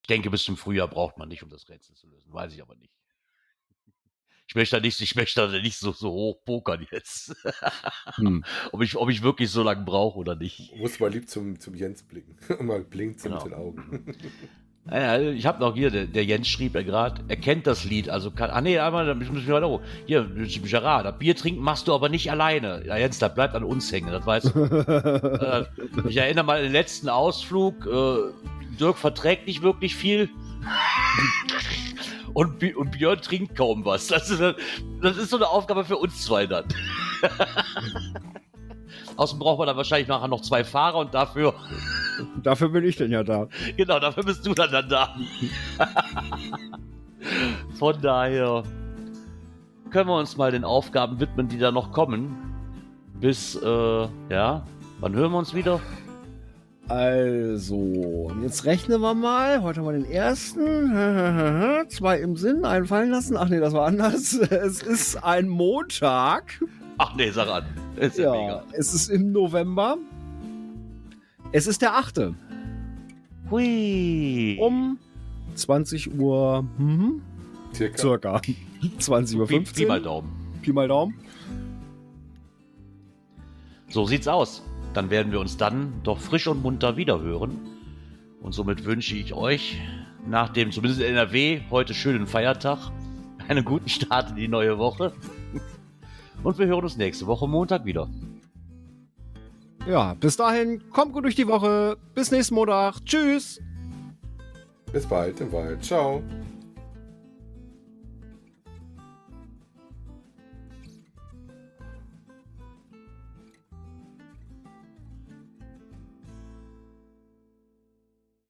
Ich 0.04 0.08
denke, 0.08 0.30
bis 0.30 0.44
zum 0.44 0.58
Frühjahr 0.58 0.90
braucht 0.90 1.18
man 1.18 1.30
nicht, 1.30 1.44
um 1.44 1.50
das 1.50 1.70
Rätsel 1.70 1.96
zu 1.96 2.08
lösen. 2.10 2.34
Weiß 2.34 2.54
ich 2.54 2.62
aber 2.62 2.76
nicht. 2.76 2.94
Ich 4.48 4.56
möchte 4.56 4.76
da 4.76 4.82
nicht, 4.82 5.00
ich 5.00 5.16
möchte 5.16 5.48
da 5.48 5.62
nicht 5.62 5.78
so, 5.78 5.94
so 5.94 6.12
hoch 6.12 6.44
pokern 6.44 6.86
jetzt. 6.92 7.34
hm. 8.16 8.44
ob, 8.74 8.82
ich, 8.82 8.98
ob 8.98 9.10
ich 9.10 9.24
wirklich 9.24 9.50
so 9.50 9.64
lange 9.64 9.86
brauche 9.86 10.20
oder 10.20 10.36
nicht. 10.36 10.76
Muss 10.76 11.00
mal 11.00 11.10
lieb 11.10 11.30
zum, 11.30 11.58
zum 11.58 11.74
Jens 11.74 12.04
blicken. 12.04 12.38
mal 12.66 12.84
blinkt 12.84 13.24
genau. 13.24 13.36
mit 13.36 13.46
den 13.46 13.54
Augen. 13.54 14.18
Naja, 14.86 15.32
ich 15.32 15.46
habe 15.46 15.62
noch 15.62 15.76
hier, 15.76 15.90
der, 15.90 16.08
der, 16.08 16.26
Jens 16.26 16.50
schrieb 16.50 16.76
ja 16.76 16.82
gerade, 16.82 17.24
er 17.30 17.38
kennt 17.38 17.68
das 17.68 17.86
Lied, 17.86 18.10
also 18.10 18.32
kann, 18.32 18.50
ah 18.50 18.60
nee, 18.60 18.78
einmal, 18.78 19.06
da 19.06 19.14
müssen 19.14 19.48
wir 19.48 19.54
weiter 19.54 19.80
Hier, 20.06 20.30
Gerard, 20.62 21.20
Bier 21.20 21.38
trinken 21.38 21.62
machst 21.62 21.88
du 21.88 21.94
aber 21.94 22.10
nicht 22.10 22.30
alleine. 22.30 22.84
Ja, 22.86 22.98
Jens, 22.98 23.18
das 23.18 23.34
bleibt 23.34 23.56
an 23.56 23.64
uns 23.64 23.90
hängen, 23.94 24.12
das 24.12 24.26
weißt 24.26 24.54
du. 24.54 24.60
äh, 24.66 25.66
ich 26.10 26.18
erinnere 26.18 26.44
mal 26.44 26.58
an 26.58 26.64
den 26.64 26.74
letzten 26.74 27.08
Ausflug, 27.08 27.86
äh, 27.86 28.34
Dirk 28.78 28.98
verträgt 28.98 29.48
nicht 29.48 29.62
wirklich 29.62 29.96
viel. 29.96 30.30
und, 32.34 32.62
und 32.76 32.92
Björn 32.92 33.22
trinkt 33.22 33.56
kaum 33.56 33.86
was. 33.86 34.08
Das 34.08 34.30
ist, 34.30 34.42
das 35.02 35.18
ist 35.18 35.30
so 35.30 35.38
eine 35.38 35.48
Aufgabe 35.48 35.86
für 35.86 35.98
uns 35.98 36.24
zwei 36.24 36.46
dann. 36.46 36.66
Außerdem 39.16 39.40
braucht 39.40 39.60
man 39.60 39.68
dann 39.68 39.78
wahrscheinlich 39.78 40.08
nachher 40.08 40.28
noch 40.28 40.42
zwei 40.42 40.64
Fahrer 40.64 40.98
und 40.98 41.14
dafür. 41.14 41.54
Dafür 42.44 42.70
bin 42.70 42.84
ich 42.84 42.96
denn 42.96 43.12
ja 43.12 43.24
da. 43.24 43.48
Genau, 43.76 44.00
dafür 44.00 44.24
bist 44.24 44.46
du 44.46 44.54
dann, 44.54 44.72
dann 44.72 44.88
da. 44.88 45.16
Von 47.80 48.00
daher 48.02 48.62
können 49.90 50.10
wir 50.10 50.18
uns 50.18 50.38
mal 50.38 50.52
den 50.52 50.64
Aufgaben 50.64 51.20
widmen, 51.20 51.48
die 51.48 51.58
da 51.58 51.72
noch 51.72 51.92
kommen. 51.92 52.36
Bis, 53.20 53.56
äh, 53.56 54.08
ja, 54.30 54.64
wann 55.00 55.16
hören 55.16 55.32
wir 55.32 55.40
uns 55.40 55.56
wieder? 55.56 55.80
Also, 56.88 58.32
jetzt 58.42 58.66
rechnen 58.66 59.02
wir 59.02 59.14
mal. 59.14 59.64
Heute 59.64 59.80
haben 59.80 59.88
wir 59.88 59.94
den 59.94 60.12
ersten. 60.12 61.86
Zwei 61.90 62.20
im 62.20 62.36
Sinn, 62.36 62.66
einen 62.66 62.86
fallen 62.86 63.10
lassen. 63.10 63.38
Ach 63.38 63.50
nee, 63.50 63.60
das 63.60 63.74
war 63.74 63.88
anders. 63.88 64.34
Es 64.34 64.84
ist 64.84 65.24
ein 65.24 65.48
Montag. 65.48 66.62
Ach 66.98 67.16
nee, 67.16 67.32
sag 67.32 67.48
an. 67.48 67.66
Ist 67.98 68.18
ja, 68.18 68.34
ja 68.34 68.42
mega. 68.42 68.64
Es 68.74 68.94
ist 68.94 69.10
im 69.10 69.32
November. 69.32 69.98
Es 71.52 71.68
ist 71.68 71.82
der 71.82 71.96
8. 71.96 72.34
Hui. 73.52 74.58
Um 74.60 74.98
20 75.56 76.20
Uhr. 76.20 76.66
Mhm. 76.78 77.22
Circa. 77.74 77.98
Circa. 77.98 78.42
20 79.00 79.40
Uhr 79.40 79.48
15. 79.48 79.74
Pi, 79.74 79.82
Pi 79.82 79.88
mal 79.88 80.02
Daumen. 80.02 80.30
Pi 80.62 80.74
mal 80.74 80.88
Daumen. 80.88 81.16
So 83.90 84.06
sieht's 84.06 84.28
aus. 84.28 84.64
Dann 84.94 85.10
werden 85.10 85.32
wir 85.32 85.40
uns 85.40 85.58
dann 85.58 85.94
doch 86.04 86.20
frisch 86.20 86.48
und 86.48 86.64
munter 86.64 86.98
wiederhören. 86.98 87.60
Und 88.42 88.54
somit 88.54 88.86
wünsche 88.86 89.16
ich 89.16 89.34
euch 89.34 89.80
nach 90.28 90.50
dem, 90.50 90.72
zumindest 90.72 91.02
in 91.02 91.08
NRW, 91.08 91.62
heute 91.70 91.94
schönen 91.94 92.28
Feiertag, 92.28 92.92
einen 93.48 93.64
guten 93.66 93.90
Start 93.90 94.32
in 94.32 94.36
die 94.36 94.48
neue 94.48 94.78
Woche. 94.78 95.14
Und 96.42 96.58
wir 96.58 96.66
hören 96.68 96.84
uns 96.84 96.98
nächste 96.98 97.28
Woche 97.28 97.48
Montag 97.48 97.86
wieder. 97.86 98.10
Ja, 99.88 100.14
bis 100.14 100.38
dahin, 100.38 100.82
kommt 100.90 101.14
gut 101.14 101.26
durch 101.26 101.36
die 101.36 101.48
Woche. 101.48 101.98
Bis 102.16 102.32
nächsten 102.32 102.56
Montag. 102.56 103.04
Tschüss. 103.06 103.62
Bis 104.92 105.06
bald 105.06 105.42
im 105.42 105.52
Wald. 105.52 105.84
Ciao. 105.84 106.22